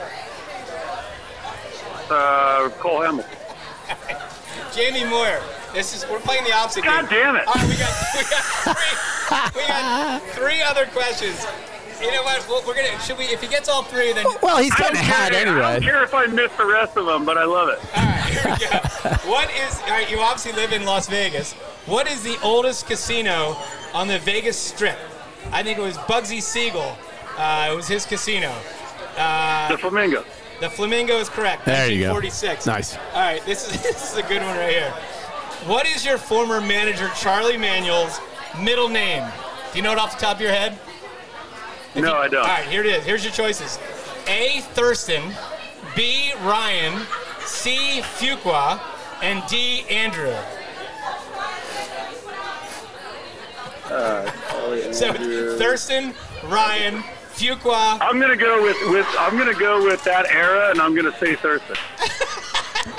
Uh, 2.09 2.69
Cole 2.79 2.99
Hamels. 2.99 3.25
Jamie 4.75 5.05
Moyer. 5.05 5.41
This 5.73 5.95
is 5.95 6.09
we're 6.09 6.19
playing 6.19 6.43
the 6.43 6.53
opposite 6.53 6.84
God 6.84 7.09
game. 7.09 7.19
damn 7.19 7.36
it. 7.38 7.47
All 7.47 7.53
right, 7.53 7.69
we 7.69 7.77
got 7.77 7.93
we 8.15 8.23
got 8.23 9.53
three 9.53 9.61
we 9.61 9.67
got 9.67 10.21
three 10.31 10.61
other 10.61 10.86
questions. 10.88 11.45
You 12.02 12.12
know 12.12 12.24
what? 12.24 12.48
Well, 12.48 12.64
we're 12.68 12.76
gonna 12.76 13.00
should 13.02 13.18
we 13.18 13.26
if 13.26 13.41
he 13.41 13.48
gets 13.48 13.70
all 13.70 13.84
three 13.84 14.14
then 14.14 14.26
Well, 14.41 14.58
he's 14.58 14.74
I 14.74 14.78
getting 14.78 14.96
don't, 14.96 15.04
a 15.04 15.06
hat 15.06 15.32
care, 15.32 15.64
I 15.64 15.74
don't 15.74 15.84
care 15.84 16.04
if 16.04 16.14
I 16.14 16.26
miss 16.28 16.52
the 16.54 16.66
rest 16.66 16.98
of 16.98 17.06
them, 17.06 17.26
but 17.26 17.38
I 17.38 17.46
love 17.46 17.70
it. 17.70 17.80
all 17.98 18.04
right, 18.04 18.24
here 18.26 18.52
we 18.52 18.60
go. 18.60 19.30
What 19.30 19.50
is 19.52 19.80
all 19.84 19.89
right, 19.89 20.10
you 20.10 20.20
obviously 20.20 20.52
live 20.54 20.72
in 20.74 20.86
Las 20.86 21.08
Vegas. 21.08 21.54
What 21.86 22.10
is 22.10 22.24
the 22.24 22.38
oldest 22.44 22.88
casino 22.88 23.56
on 23.94 24.08
the 24.08 24.20
Vegas 24.20 24.58
Strip? 24.58 24.98
I 25.52 25.62
think 25.64 25.78
it 25.78 25.82
was 25.82 25.98
Bugsy 25.98 26.41
Siegel. 26.41 26.98
Uh, 27.38 27.70
it 27.72 27.76
was 27.76 27.88
his 27.88 28.06
casino. 28.06 28.54
the 29.16 29.78
Flamingo. 29.80 30.24
The 30.62 30.70
Flamingo 30.70 31.18
is 31.18 31.30
correct. 31.30 31.66
There 31.66 31.91
you 31.91 32.04
go. 32.06 32.14
1946. 32.14 32.66
Nice. 32.66 32.96
All 32.96 33.22
right, 33.22 33.44
this 33.46 33.68
is 33.70 33.82
this 33.84 34.12
is 34.12 34.18
a 34.18 34.24
good 34.24 34.41
one 34.41 34.56
right 34.58 34.72
here. 34.72 34.91
What 35.66 35.86
is 35.88 36.06
your 36.06 36.18
former 36.18 36.60
manager 36.62 37.10
Charlie 37.18 37.58
Manuel's 37.58 38.20
middle 38.62 38.89
name? 38.89 39.24
Do 39.72 39.78
you 39.80 39.84
know 39.84 39.91
it 39.94 39.98
off 39.98 40.18
the 40.18 40.26
top 40.26 40.36
of 40.36 40.41
your 40.41 40.52
head? 40.52 40.78
If 41.96 41.96
No, 42.04 42.14
you- 42.14 42.18
I 42.20 42.28
don't. 42.28 42.41
All 42.41 42.48
right, 42.48 42.66
here 42.66 42.82
it 42.82 42.88
is. 42.88 43.04
Here's 43.06 43.24
your 43.24 43.34
choices: 43.34 43.80
A. 44.28 44.62
Thurston, 44.74 45.34
B. 45.96 46.34
Ryan, 46.41 47.02
C. 47.46 48.02
Fuqua, 48.02 48.80
and 49.22 49.44
D. 49.48 49.86
Andrew. 49.89 50.36
Uh, 53.86 54.32
so 54.91 55.14
Thurston, 55.58 56.14
Ryan, 56.46 57.04
Fuqua. 57.34 57.98
I'm 58.02 58.20
gonna 58.20 58.36
go 58.38 58.64
with, 58.64 58.78
with 58.89 59.06
I'm 59.20 59.38
gonna 59.38 59.54
go 59.54 59.84
with 59.84 60.04
that 60.06 60.26
era, 60.32 60.70
and 60.72 60.82
I'm 60.82 60.96
gonna 60.96 61.16
say 61.20 61.36
Thurston. 61.36 61.76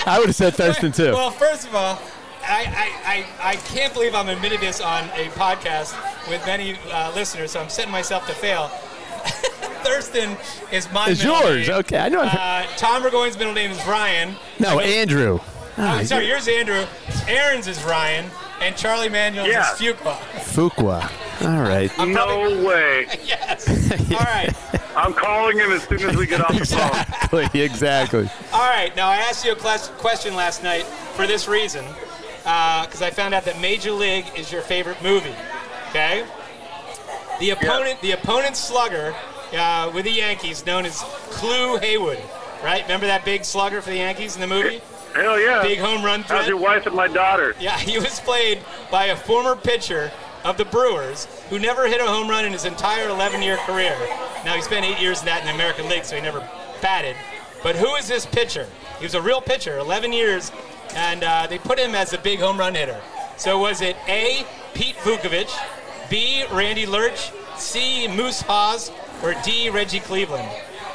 I 0.07 0.19
would 0.19 0.27
have 0.29 0.37
said 0.37 0.55
Thurston 0.55 0.93
too. 0.93 1.13
Well, 1.13 1.31
first 1.31 1.67
of 1.67 1.75
all, 1.75 2.01
I, 2.47 2.65
I, 3.07 3.15
I, 3.43 3.51
I 3.53 3.57
can't 3.57 3.93
believe 3.95 4.15
I'm 4.15 4.29
admitting 4.29 4.61
this 4.61 4.81
on 4.81 5.05
a 5.11 5.29
podcast 5.31 5.95
with 6.29 6.45
many 6.47 6.77
uh, 6.93 7.13
listeners, 7.15 7.53
so 7.53 7.61
I'm 7.61 7.69
setting 7.69 7.93
myself 7.93 8.27
to 8.27 8.33
fail. 8.35 8.69
Thurston 9.85 10.37
is 10.73 10.91
my 10.93 11.09
It's 11.11 11.23
yours. 11.23 11.69
name. 11.69 11.77
Okay, 11.79 11.99
I 11.99 12.09
know. 12.09 12.23
Uh, 12.23 12.67
Tom 12.77 13.03
Burgoyne's 13.03 13.37
middle 13.39 13.53
name 13.53 13.71
is 13.71 13.85
Ryan. 13.87 14.35
no, 14.59 14.81
Andrew. 14.81 15.41
Oh, 15.77 16.03
sorry, 16.05 16.29
yours 16.29 16.47
is 16.47 16.57
Andrew. 16.57 16.85
Aaron's 17.27 17.67
is 17.67 17.83
Ryan, 17.85 18.31
and 18.61 18.77
Charlie 18.77 19.09
Manuel's 19.09 19.49
Yeah. 19.49 19.73
is 19.73 19.79
Fuqua. 19.81 20.15
Fuqua. 20.55 21.11
All 21.43 21.63
right. 21.63 21.91
No 22.07 22.65
way. 22.65 23.07
yes. 23.25 23.69
All 24.13 24.19
right. 24.19 24.51
I'm 24.97 25.13
calling 25.13 25.59
him 25.59 25.73
as 25.73 25.83
soon 25.83 26.03
as 26.09 26.17
we 26.17 26.27
get 26.27 26.41
off 26.41 26.57
the 26.57 26.65
phone. 26.65 27.41
Exactly. 27.43 27.61
Exactly. 27.61 28.31
All 28.53 28.69
right. 28.71 28.95
Now 28.95 29.09
I 29.09 29.17
asked 29.17 29.45
you 29.45 29.51
a 29.53 29.57
class- 29.57 29.89
question 29.99 30.37
last 30.37 30.63
night 30.63 30.85
for 30.85 31.27
this 31.27 31.49
reason, 31.49 31.85
because 32.45 33.01
I 33.01 33.11
found 33.11 33.33
out 33.33 33.45
that 33.47 33.61
Major 33.61 33.93
League 33.93 34.27
is 34.37 34.53
your 34.53 34.61
favorite 34.61 35.03
movie. 35.03 35.35
Okay. 35.89 36.27
The 37.41 37.51
opponent, 37.51 38.01
the 38.03 38.13
opponent's 38.13 38.61
slugger 38.61 39.15
uh, 39.53 39.91
with 39.95 40.05
the 40.05 40.13
Yankees, 40.13 40.65
known 40.67 40.85
as 40.85 40.99
Clu 41.31 41.79
Haywood, 41.79 42.21
right? 42.63 42.83
Remember 42.83 43.07
that 43.07 43.25
big 43.25 43.45
slugger 43.45 43.81
for 43.81 43.91
the 43.91 43.97
Yankees 43.97 44.35
in 44.35 44.41
the 44.41 44.47
movie? 44.47 44.81
Hell 45.15 45.41
yeah. 45.41 45.63
Big 45.63 45.79
home 45.79 46.05
run 46.05 46.23
How's 46.23 46.47
your 46.47 46.57
wife 46.57 46.87
and 46.87 46.95
my 46.95 47.09
daughter? 47.09 47.55
Yeah, 47.59 47.79
he 47.79 47.99
was 47.99 48.21
played 48.21 48.61
by 48.91 49.07
a 49.07 49.17
former 49.17 49.57
pitcher 49.57 50.13
of 50.45 50.59
the 50.59 50.65
Brewers 50.65 51.27
who 51.49 51.59
never 51.59 51.89
hit 51.89 52.01
a 52.01 52.07
home 52.07 52.29
run 52.29 52.45
in 52.45 52.53
his 52.53 52.65
entire 52.65 53.09
11-year 53.09 53.57
career. 53.59 53.97
Now 54.45 54.55
he 54.55 54.61
spent 54.61 54.85
eight 54.85 55.01
years 55.01 55.21
in 55.21 55.27
that 55.27 55.41
in 55.41 55.47
the 55.47 55.55
American 55.55 55.89
League, 55.89 56.05
so 56.05 56.17
he 56.17 56.23
never 56.23 56.47
batted. 56.83 57.17
But 57.63 57.77
who 57.77 57.95
is 57.95 58.09
this 58.09 58.27
pitcher? 58.27 58.69
He 58.99 59.05
was 59.05 59.15
a 59.15 59.23
real 59.23 59.41
pitcher, 59.41 59.79
11 59.79 60.13
years, 60.13 60.53
and 60.95 61.25
uh, 61.25 61.47
they 61.47 61.59
put 61.59 61.79
him 61.79 61.95
as 61.95 62.13
a 62.13 62.19
big 62.19 62.41
home 62.41 62.59
run 62.59 62.75
hitter. 62.75 63.01
So 63.37 63.59
was 63.59 63.81
it 63.81 63.97
A. 64.09 64.45
Pete 64.75 64.97
Vuckovich, 64.97 65.53
B. 66.11 66.45
Randy 66.53 66.87
Lerch, 66.87 67.31
C. 67.57 68.09
Moose 68.09 68.41
Haas, 68.43 68.91
or 69.23 69.35
D. 69.45 69.71
Reggie 69.71 70.01
Cleveland? 70.01 70.49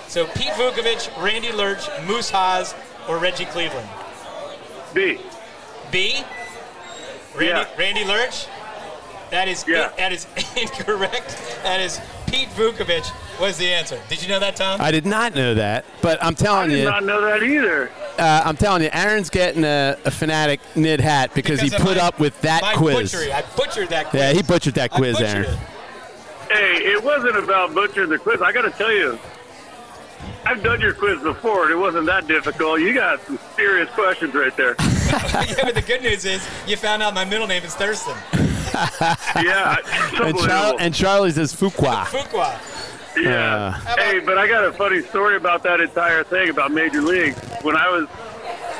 So 0.07 0.25
Pete 0.27 0.53
Vuckovich, 0.53 1.09
Randy 1.23 1.51
Lerch, 1.51 1.87
Moose 2.05 2.29
Haas, 2.29 2.73
or 3.07 3.17
Reggie 3.19 3.45
Cleveland? 3.45 3.87
B. 4.93 5.19
B. 5.91 6.23
Randy, 7.35 7.45
Yeah. 7.47 7.65
Randy 7.77 8.03
Lerch. 8.05 8.47
That 9.29 9.47
is 9.47 9.63
Yeah. 9.67 9.91
that 9.97 10.11
is 10.11 10.25
incorrect. 10.57 11.37
That 11.63 11.79
is 11.79 11.99
Pete 12.29 12.49
Vuckovich 12.49 13.11
was 13.39 13.57
the 13.57 13.67
answer. 13.67 13.99
Did 14.09 14.21
you 14.21 14.29
know 14.29 14.39
that, 14.39 14.55
Tom? 14.55 14.79
I 14.81 14.91
did 14.91 15.05
not 15.05 15.35
know 15.35 15.53
that, 15.55 15.85
but 16.01 16.23
I'm 16.23 16.35
telling 16.35 16.71
you. 16.71 16.77
I 16.77 16.79
did 16.79 16.83
you, 16.83 16.89
not 16.89 17.03
know 17.03 17.21
that 17.21 17.43
either. 17.43 17.89
uh, 18.17 18.41
I'm 18.45 18.57
telling 18.57 18.83
you, 18.83 18.89
Aaron's 18.91 19.29
getting 19.29 19.63
a, 19.63 19.97
a 20.05 20.09
Phanatic 20.09 20.59
knit 20.75 20.99
hat 20.99 21.33
because, 21.33 21.59
he 21.61 21.69
put 21.69 21.97
my- 21.97 22.03
up 22.03 22.19
with 22.19 22.39
that 22.41 22.61
my 22.61 22.73
quiz. 22.75 23.11
Butchery. 23.11 23.31
I 23.33 23.43
butchered 23.55 23.89
that 23.89 24.07
quiz. 24.07 24.21
Yeah, 24.21 24.33
he 24.33 24.41
butchered 24.43 24.75
that 24.75 24.93
I 24.93 24.97
quiz, 24.97 25.17
butchered 25.17 25.45
Aaron. 25.45 25.53
it. 25.53 25.59
Hey, 26.51 26.77
it 26.91 27.03
wasn't 27.03 27.37
about 27.37 27.73
butchering 27.73 28.09
the 28.09 28.17
quiz. 28.17 28.41
I 28.41 28.51
got 28.51 28.63
to 28.63 28.71
tell 28.71 28.91
you, 28.91 29.19
I've 30.45 30.63
done 30.63 30.79
your 30.81 30.93
quiz 30.93 31.21
before, 31.21 31.63
and 31.63 31.71
it 31.71 31.75
wasn't 31.77 32.05
that 32.07 32.27
difficult. 32.27 32.79
You 32.79 32.93
got 32.93 33.21
some 33.25 33.37
serious 33.55 33.89
questions 33.91 34.33
right 34.33 34.55
there. 34.55 34.75
yeah, 34.79 35.55
but 35.63 35.75
the 35.75 35.83
good 35.85 36.01
news 36.01 36.25
is 36.25 36.47
you 36.67 36.75
found 36.77 37.03
out 37.03 37.13
my 37.13 37.25
middle 37.25 37.47
name 37.47 37.63
is 37.63 37.75
Thurston. 37.75 38.15
Yeah, 39.35 39.75
And, 39.77 39.85
Char- 40.15 40.25
unbelievable. 40.27 40.77
and 40.79 40.93
Charlie's 40.93 41.37
is 41.37 41.53
Fuqua. 41.53 42.05
Fuqua. 42.05 42.57
Yeah. 43.21 43.77
Uh, 43.85 43.95
hey, 43.97 44.19
but 44.19 44.37
I 44.37 44.47
got 44.47 44.63
a 44.63 44.71
funny 44.71 45.01
story 45.01 45.35
about 45.35 45.63
that 45.63 45.81
entire 45.81 46.23
thing 46.23 46.49
about 46.49 46.71
Major 46.71 47.01
League. 47.01 47.33
When 47.63 47.75
I 47.75 47.89
was 47.89 48.07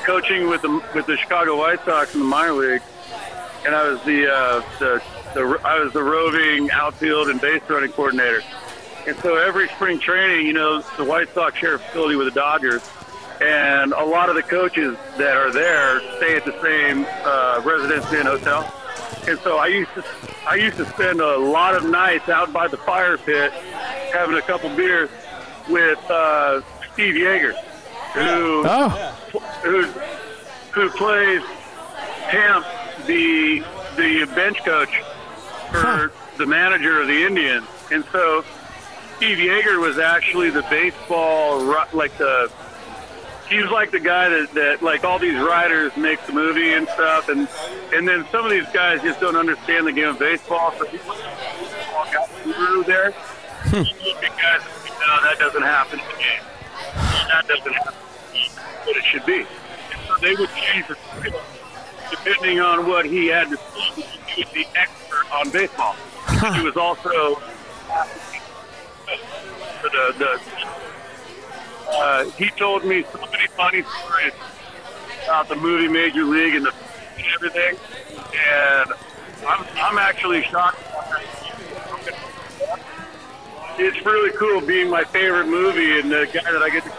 coaching 0.05 0.47
with 0.47 0.61
the 0.61 0.81
with 0.95 1.05
the 1.07 1.17
Chicago 1.17 1.57
White 1.57 1.83
Sox 1.83 2.13
in 2.13 2.21
the 2.21 2.25
minor 2.25 2.53
league, 2.53 2.81
and 3.65 3.75
I 3.75 3.89
was 3.89 4.01
the 4.03 4.31
uh, 4.31 4.63
the, 4.79 5.01
the 5.33 5.59
I 5.65 5.79
was 5.79 5.91
the 5.91 6.03
roving 6.03 6.69
outfield 6.71 7.27
and 7.29 7.41
base 7.41 7.61
running 7.67 7.91
coordinator. 7.91 8.41
And 9.09 9.17
so 9.21 9.37
every 9.37 9.67
spring 9.69 9.97
training, 9.97 10.45
you 10.45 10.53
know, 10.53 10.81
the 10.95 11.03
White 11.03 11.33
Sox 11.33 11.57
share 11.57 11.73
a 11.73 11.79
facility 11.79 12.15
with 12.15 12.27
the 12.27 12.39
Dodgers, 12.39 12.87
and 13.41 13.91
a 13.91 14.05
lot 14.05 14.29
of 14.29 14.35
the 14.35 14.43
coaches 14.43 14.95
that 15.17 15.35
are 15.35 15.51
there 15.51 15.99
stay 16.17 16.35
at 16.35 16.45
the 16.45 16.51
same 16.61 17.07
uh, 17.25 17.59
residence 17.65 18.05
inn 18.13 18.27
hotel. 18.27 18.71
And 19.27 19.39
so 19.39 19.57
I 19.57 19.65
used 19.65 19.91
to 19.95 20.03
I 20.45 20.55
used 20.55 20.77
to 20.77 20.85
spend 20.85 21.21
a 21.21 21.37
lot 21.37 21.73
of 21.75 21.89
nights 21.89 22.29
out 22.29 22.53
by 22.53 22.67
the 22.67 22.77
fire 22.77 23.17
pit 23.17 23.51
having 24.13 24.37
a 24.37 24.43
couple 24.43 24.69
beers 24.75 25.09
with 25.67 25.99
uh, 26.11 26.61
Steve 26.93 27.15
Yeager, 27.15 27.53
who 28.13 28.63
Oh, 28.67 28.89
who 29.63 29.85
who 30.69 30.89
plays 30.91 31.41
Hamp, 32.27 32.63
the 33.07 33.63
the 33.97 34.25
bench 34.35 34.63
coach 34.63 35.01
for 35.71 36.11
the 36.37 36.45
manager 36.45 37.01
of 37.01 37.07
the 37.07 37.25
Indians, 37.25 37.65
and 37.91 38.05
so 38.11 38.45
Steve 39.19 39.37
Yeager 39.39 39.81
was 39.81 39.99
actually 39.99 40.49
the 40.49 40.61
baseball 40.69 41.61
like 41.91 42.17
the 42.17 42.49
he 43.49 43.57
was 43.61 43.69
like 43.69 43.91
the 43.91 43.99
guy 43.99 44.29
that, 44.29 44.53
that 44.53 44.81
like 44.81 45.03
all 45.03 45.19
these 45.19 45.35
writers 45.35 45.91
make 45.97 46.25
the 46.25 46.31
movie 46.31 46.71
and 46.71 46.87
stuff, 46.87 47.27
and 47.27 47.45
and 47.93 48.07
then 48.07 48.25
some 48.31 48.45
of 48.45 48.51
these 48.51 48.67
guys 48.73 49.01
just 49.01 49.19
don't 49.19 49.35
understand 49.35 49.85
the 49.85 49.91
game 49.91 50.07
of 50.07 50.19
baseball, 50.19 50.71
so 50.77 50.85
people 50.85 51.15
got 52.13 52.29
through 52.29 52.85
there. 52.85 53.13
You 53.73 53.79
look 53.79 54.23
at 54.23 54.37
guys 54.37 54.61
and 54.63 54.99
no, 55.01 55.21
that 55.21 55.35
doesn't 55.37 55.63
happen 55.63 55.99
in 55.99 56.05
the 56.05 56.13
game. 56.13 56.43
That 57.27 57.45
doesn't 57.45 57.73
happen. 57.73 57.93
What 58.85 58.95
it 58.95 59.03
should 59.03 59.25
be. 59.25 59.39
And 59.39 60.01
so 60.07 60.15
they 60.21 60.33
would 60.35 60.49
change 60.55 60.87
the 60.87 60.95
script 60.95 61.35
depending 62.09 62.61
on 62.61 62.87
what 62.87 63.05
he 63.05 63.27
had 63.27 63.49
to 63.49 63.57
see. 63.57 64.05
He 64.27 64.43
was 64.45 64.53
the 64.53 64.65
expert 64.75 65.29
on 65.33 65.49
baseball. 65.49 65.95
He 66.55 66.63
was 66.63 66.77
also 66.77 67.41
the, 69.81 70.13
the 70.17 70.41
uh, 71.89 72.29
he 72.31 72.49
told 72.51 72.85
me 72.85 73.03
so 73.11 73.19
many 73.31 73.47
funny 73.47 73.83
stories 73.83 74.33
about 75.23 75.49
the 75.49 75.55
movie 75.55 75.87
Major 75.87 76.23
League 76.23 76.55
and, 76.55 76.65
the, 76.65 76.73
and 77.17 77.25
everything, 77.35 77.77
and 78.51 78.91
I'm 79.47 79.65
I'm 79.75 79.97
actually 79.97 80.43
shocked. 80.43 80.79
It's 83.81 84.05
really 84.05 84.31
cool 84.37 84.61
being 84.61 84.89
my 84.89 85.05
favorite 85.05 85.47
movie 85.47 85.99
and 85.99 86.11
the 86.11 86.25
guy 86.25 86.51
that 86.51 86.61
I 86.61 86.69
get 86.69 86.83
to 86.83 86.91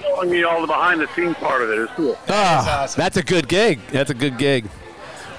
telling 0.00 0.30
me 0.30 0.44
all 0.44 0.60
the 0.60 0.66
behind 0.66 1.00
the 1.00 1.08
scenes 1.14 1.34
part 1.36 1.62
of 1.62 1.70
it 1.70 1.78
is 1.78 1.88
cool. 1.96 2.16
Ah, 2.28 2.82
awesome. 2.82 3.00
that's 3.00 3.16
a 3.16 3.22
good 3.22 3.48
gig. 3.48 3.80
That's 3.90 4.10
a 4.10 4.14
good 4.14 4.38
gig. 4.38 4.66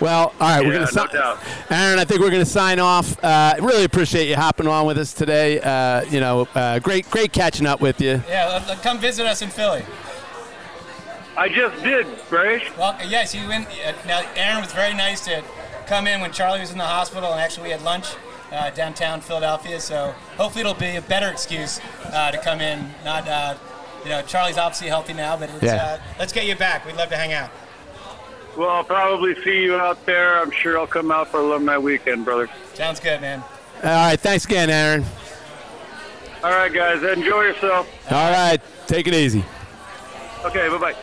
Well, 0.02 0.34
all 0.40 0.48
right, 0.50 0.62
we're 0.62 0.74
gonna 0.74 0.86
no 0.94 1.06
si- 1.08 1.14
doubt. 1.14 1.40
Aaron. 1.70 2.00
I 2.00 2.06
think 2.06 2.20
we're 2.22 2.30
gonna 2.32 2.46
sign 2.46 2.80
off. 2.80 3.22
Uh, 3.24 3.56
really 3.60 3.86
appreciate 3.86 4.28
you 4.28 4.36
hopping 4.36 4.68
on 4.68 4.86
with 4.86 4.98
us 4.98 5.14
today. 5.14 5.60
Uh, 5.62 6.04
you 6.06 6.20
know, 6.20 6.48
uh, 6.54 6.80
great, 6.80 7.10
great 7.10 7.32
catching 7.32 7.66
up 7.66 7.80
with 7.82 8.02
you. 8.02 8.22
Yeah, 8.28 8.48
let- 8.48 8.68
let- 8.68 8.82
come 8.84 9.00
visit 9.00 9.26
us 9.26 9.42
in 9.42 9.50
Philly. 9.50 9.84
I 11.38 11.50
just 11.50 11.82
did, 11.84 12.08
Brace. 12.30 12.64
Well, 12.78 12.96
yes, 13.06 13.36
you 13.36 13.48
went. 13.48 13.68
Uh, 13.68 13.92
now, 14.08 14.22
Aaron 14.36 14.62
was 14.62 14.72
very 14.74 14.94
nice 14.94 15.22
to 15.26 15.44
come 15.88 16.08
in 16.08 16.22
when 16.22 16.32
Charlie 16.32 16.60
was 16.62 16.72
in 16.72 16.78
the 16.78 16.86
hospital, 16.86 17.32
and 17.32 17.42
actually 17.42 17.64
we 17.64 17.70
had 17.72 17.82
lunch 17.82 18.08
uh, 18.54 18.70
downtown 18.72 19.20
Philadelphia. 19.22 19.80
So 19.82 20.14
hopefully 20.38 20.62
it'll 20.62 20.74
be 20.76 20.96
a 20.96 21.02
better 21.02 21.28
excuse 21.30 21.82
uh, 22.14 22.32
to 22.32 22.38
come 22.38 22.62
in. 22.62 22.90
Not, 23.04 23.28
uh, 23.28 23.56
you 24.04 24.10
know, 24.12 24.22
Charlie's 24.22 24.58
obviously 24.58 24.88
healthy 24.88 25.14
now, 25.14 25.36
but 25.36 25.50
it's, 25.50 25.64
Yeah. 25.64 25.76
uh, 25.76 25.98
let's 26.20 26.32
get 26.32 26.46
you 26.46 26.56
back. 26.56 26.86
We'd 26.86 26.96
love 26.96 27.10
to 27.10 27.18
hang 27.18 27.34
out. 27.34 27.50
Well, 28.58 28.70
I'll 28.70 28.84
probably 28.84 29.36
see 29.44 29.64
you 29.64 29.76
out 29.76 30.06
there. 30.06 30.40
I'm 30.42 30.52
sure 30.52 30.80
I'll 30.80 30.88
come 30.88 31.12
out 31.12 31.28
for 31.28 31.40
alumni 31.40 31.78
weekend, 31.78 32.24
brother. 32.24 32.50
Sounds 32.74 33.00
good, 33.00 33.22
man. 33.22 33.44
All 33.84 33.90
right, 33.90 34.20
thanks 34.20 34.46
again, 34.46 34.70
Aaron. 34.70 35.04
All 36.44 36.52
right, 36.52 36.72
guys, 36.72 37.04
enjoy 37.04 37.42
yourself. 37.42 37.90
All 38.12 38.32
right, 38.32 38.62
take 38.88 39.08
it 39.08 39.14
easy. 39.14 39.44
Okay, 40.46 40.70
bye 40.70 40.78
bye. 40.78 40.96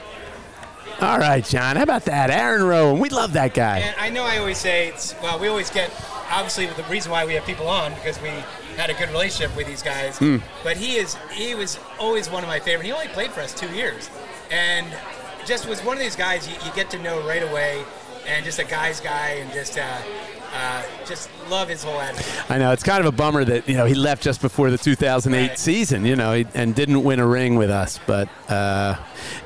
All 1.01 1.19
right, 1.19 1.45
John. 1.45 1.77
How 1.77 1.83
about 1.83 2.05
that, 2.05 2.31
Aaron 2.31 2.63
Rowand? 2.63 3.01
We 3.01 3.09
love 3.09 3.33
that 3.33 3.55
guy. 3.55 3.79
And 3.81 3.97
I 3.99 4.09
know 4.09 4.23
I 4.23 4.39
always 4.39 4.59
say 4.59 4.89
it's 4.89 5.15
well, 5.21 5.39
we 5.39 5.49
always 5.49 5.69
get 5.69 5.91
obviously 6.31 6.67
the 6.67 6.85
reason 6.85 7.11
why 7.11 7.27
we 7.27 7.35
have 7.35 7.45
people 7.45 7.67
on 7.67 7.93
because 7.95 8.21
we 8.23 8.29
had 8.77 8.89
a 8.89 8.95
good 8.95 9.09
relationship 9.11 9.57
with 9.57 9.67
these 9.67 9.83
guys. 9.83 10.19
Hmm. 10.19 10.39
But 10.63 10.77
he 10.77 10.97
is 10.97 11.17
he 11.33 11.55
was 11.55 11.79
always 11.99 12.31
one 12.31 12.45
of 12.45 12.49
my 12.49 12.61
favorite. 12.61 12.87
He 12.87 12.93
only 12.93 13.09
played 13.09 13.33
for 13.33 13.41
us 13.41 13.53
two 13.53 13.69
years, 13.75 14.11
and 14.51 14.87
just 15.47 15.69
was 15.69 15.83
one 15.85 15.97
of 15.97 16.03
these 16.03 16.17
guys 16.17 16.49
you, 16.49 16.55
you 16.65 16.73
get 16.75 16.91
to 16.91 16.99
know 16.99 17.27
right 17.27 17.43
away, 17.43 17.85
and 18.27 18.45
just 18.45 18.59
a 18.59 18.65
guy's 18.65 19.01
guy, 19.01 19.31
and 19.41 19.53
just 19.53 19.79
uh, 19.79 19.99
Uh, 20.55 20.83
just 21.07 21.31
love 21.49 21.69
his 21.69 21.83
whole 21.85 22.01
attitude. 22.01 22.25
I 22.49 22.59
know 22.59 22.73
it's 22.73 22.83
kind 22.83 23.01
of 23.01 23.07
a 23.07 23.13
bummer 23.17 23.45
that 23.45 23.69
you 23.69 23.77
know 23.77 23.85
he 23.87 23.95
left 23.95 24.23
just 24.23 24.41
before 24.41 24.71
the 24.71 24.79
2008 24.79 25.49
Right. 25.49 25.59
season, 25.59 26.05
you 26.05 26.17
know, 26.17 26.33
he- 26.35 26.47
and 26.55 26.75
didn't 26.75 27.03
win 27.03 27.19
a 27.21 27.27
ring 27.27 27.57
with 27.57 27.71
us. 27.71 27.99
But 28.07 28.29
uh, 28.49 28.97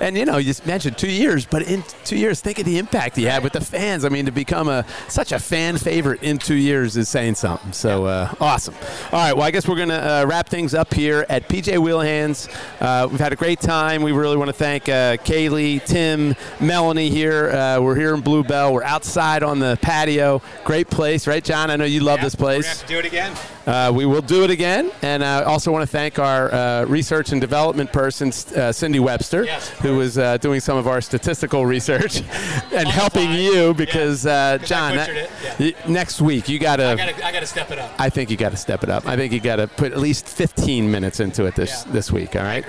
and 0.01 0.17
you 0.17 0.25
know, 0.25 0.37
you 0.39 0.45
just 0.45 0.67
mentioned 0.67 0.99
two 0.99 1.11
years, 1.11 1.45
but 1.47 1.63
in 1.63 1.85
two 2.05 2.17
years, 2.17 2.41
think 2.41 2.59
of 2.59 2.65
the 2.65 2.79
impact 2.79 3.17
he 3.17 3.25
had 3.25 3.43
with 3.45 3.53
the 3.53 3.61
fans. 3.61 4.05
I 4.05 4.09
mean, 4.09 4.27
to 4.27 4.33
become 4.33 4.69
a 4.69 4.85
such 5.09 5.33
a 5.33 5.39
fan 5.39 5.79
favorite 5.79 6.23
in 6.23 6.39
two 6.39 6.55
years 6.55 6.97
is 6.97 7.09
saying 7.09 7.35
something. 7.37 7.73
So 7.73 8.07
uh, 8.07 8.35
awesome. 8.41 8.75
All 9.13 9.19
right, 9.19 9.33
well, 9.33 9.45
I 9.47 9.51
guess 9.51 9.67
we're 9.69 9.77
gonna 9.77 9.95
uh, 10.23 10.27
wrap 10.29 10.49
things 10.49 10.75
up 10.75 10.93
here 10.95 11.27
at 11.29 11.49
PJ 11.49 11.79
Whelihan's. 11.79 12.49
Uh, 12.81 13.09
we've 13.11 13.21
had 13.21 13.33
a 13.33 13.37
great 13.37 13.61
time. 13.61 14.03
We 14.03 14.13
really 14.13 14.37
want 14.37 14.49
to 14.49 14.53
thank 14.55 14.89
uh, 14.89 15.17
Kaylee, 15.19 15.85
Tim, 15.85 16.35
Melanie 16.61 17.11
here. 17.11 17.51
Uh, 17.51 17.81
we're 17.81 17.97
here 17.97 18.15
in 18.15 18.21
Bluebell. 18.21 18.73
We're 18.73 18.83
outside 18.85 19.43
on 19.43 19.59
the 19.59 19.79
patio. 19.83 20.43
Great 20.65 20.89
place, 20.91 21.27
right, 21.27 21.43
John? 21.45 21.71
I 21.71 21.77
know 21.77 21.85
you 21.85 21.96
love 22.01 22.19
Yeah, 22.19 22.25
this 22.25 22.35
place. 22.35 22.67
have 22.67 22.81
to 22.81 22.87
do 22.87 22.99
it 22.99 23.05
again. 23.05 23.33
Uh, 23.67 23.91
we 23.95 24.07
will 24.07 24.23
do 24.23 24.45
it 24.45 24.51
again, 24.51 24.91
and 25.03 25.25
I 25.25 25.43
also 25.43 25.73
want 25.73 25.83
to 25.83 25.87
thank 25.89 26.19
our 26.21 26.53
uh, 26.53 26.85
research 26.85 27.33
and 27.33 27.41
development 27.41 27.93
person, 27.93 28.29
uh, 28.57 28.71
Cindy 28.71 29.01
Webster, 29.01 29.45
Yes, 29.45 29.69
who 29.81 29.97
was 29.97 30.19
uh, 30.19 30.37
doing 30.39 30.61
some 30.61 30.77
of 30.79 30.87
our 30.87 31.01
statistical 31.01 31.67
research 31.67 32.19
and 32.73 32.87
helping 32.89 33.27
fly. 33.27 33.37
you 33.39 33.75
because, 33.75 34.25
uh, 34.25 34.59
'Cause 34.61 34.63
I 34.63 34.67
John, 34.67 34.97
that- 34.97 35.09
it, 35.11 35.31
y- 35.59 35.75
next 35.93 36.21
week 36.21 36.49
you 36.49 36.59
got 36.61 36.77
to. 36.77 36.93
I 37.25 37.33
gotta 37.33 37.47
step 37.47 37.71
it 37.73 37.79
up. 37.79 37.91
I 37.99 38.09
think 38.09 38.31
you 38.31 38.37
got 38.37 38.51
to 38.51 38.57
step 38.57 38.83
it 38.85 38.89
up. 38.91 39.07
I 39.07 39.17
think 39.17 39.33
you 39.33 39.41
got 39.41 39.57
to 39.57 39.67
put 39.67 39.91
at 39.93 39.99
least 39.99 40.29
15 40.29 40.89
minutes 40.91 41.19
into 41.21 41.45
it 41.47 41.55
this 41.57 41.85
Yeah. 41.87 41.93
this 41.93 42.13
week. 42.13 42.37
All 42.37 42.43
right. 42.43 42.65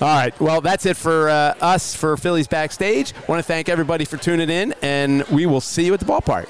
All 0.00 0.08
right. 0.08 0.38
Well, 0.40 0.60
that's 0.60 0.84
it 0.86 0.96
for 0.96 1.28
uh, 1.28 1.54
us 1.60 1.94
for 1.94 2.16
Phillies 2.16 2.48
backstage. 2.48 3.12
Want 3.28 3.38
to 3.38 3.42
thank 3.44 3.68
everybody 3.68 4.04
for 4.04 4.16
tuning 4.16 4.50
in, 4.50 4.74
and 4.82 5.22
we 5.28 5.46
will 5.46 5.60
see 5.60 5.84
you 5.86 5.94
at 5.94 6.00
the 6.00 6.06
ballpark. 6.06 6.46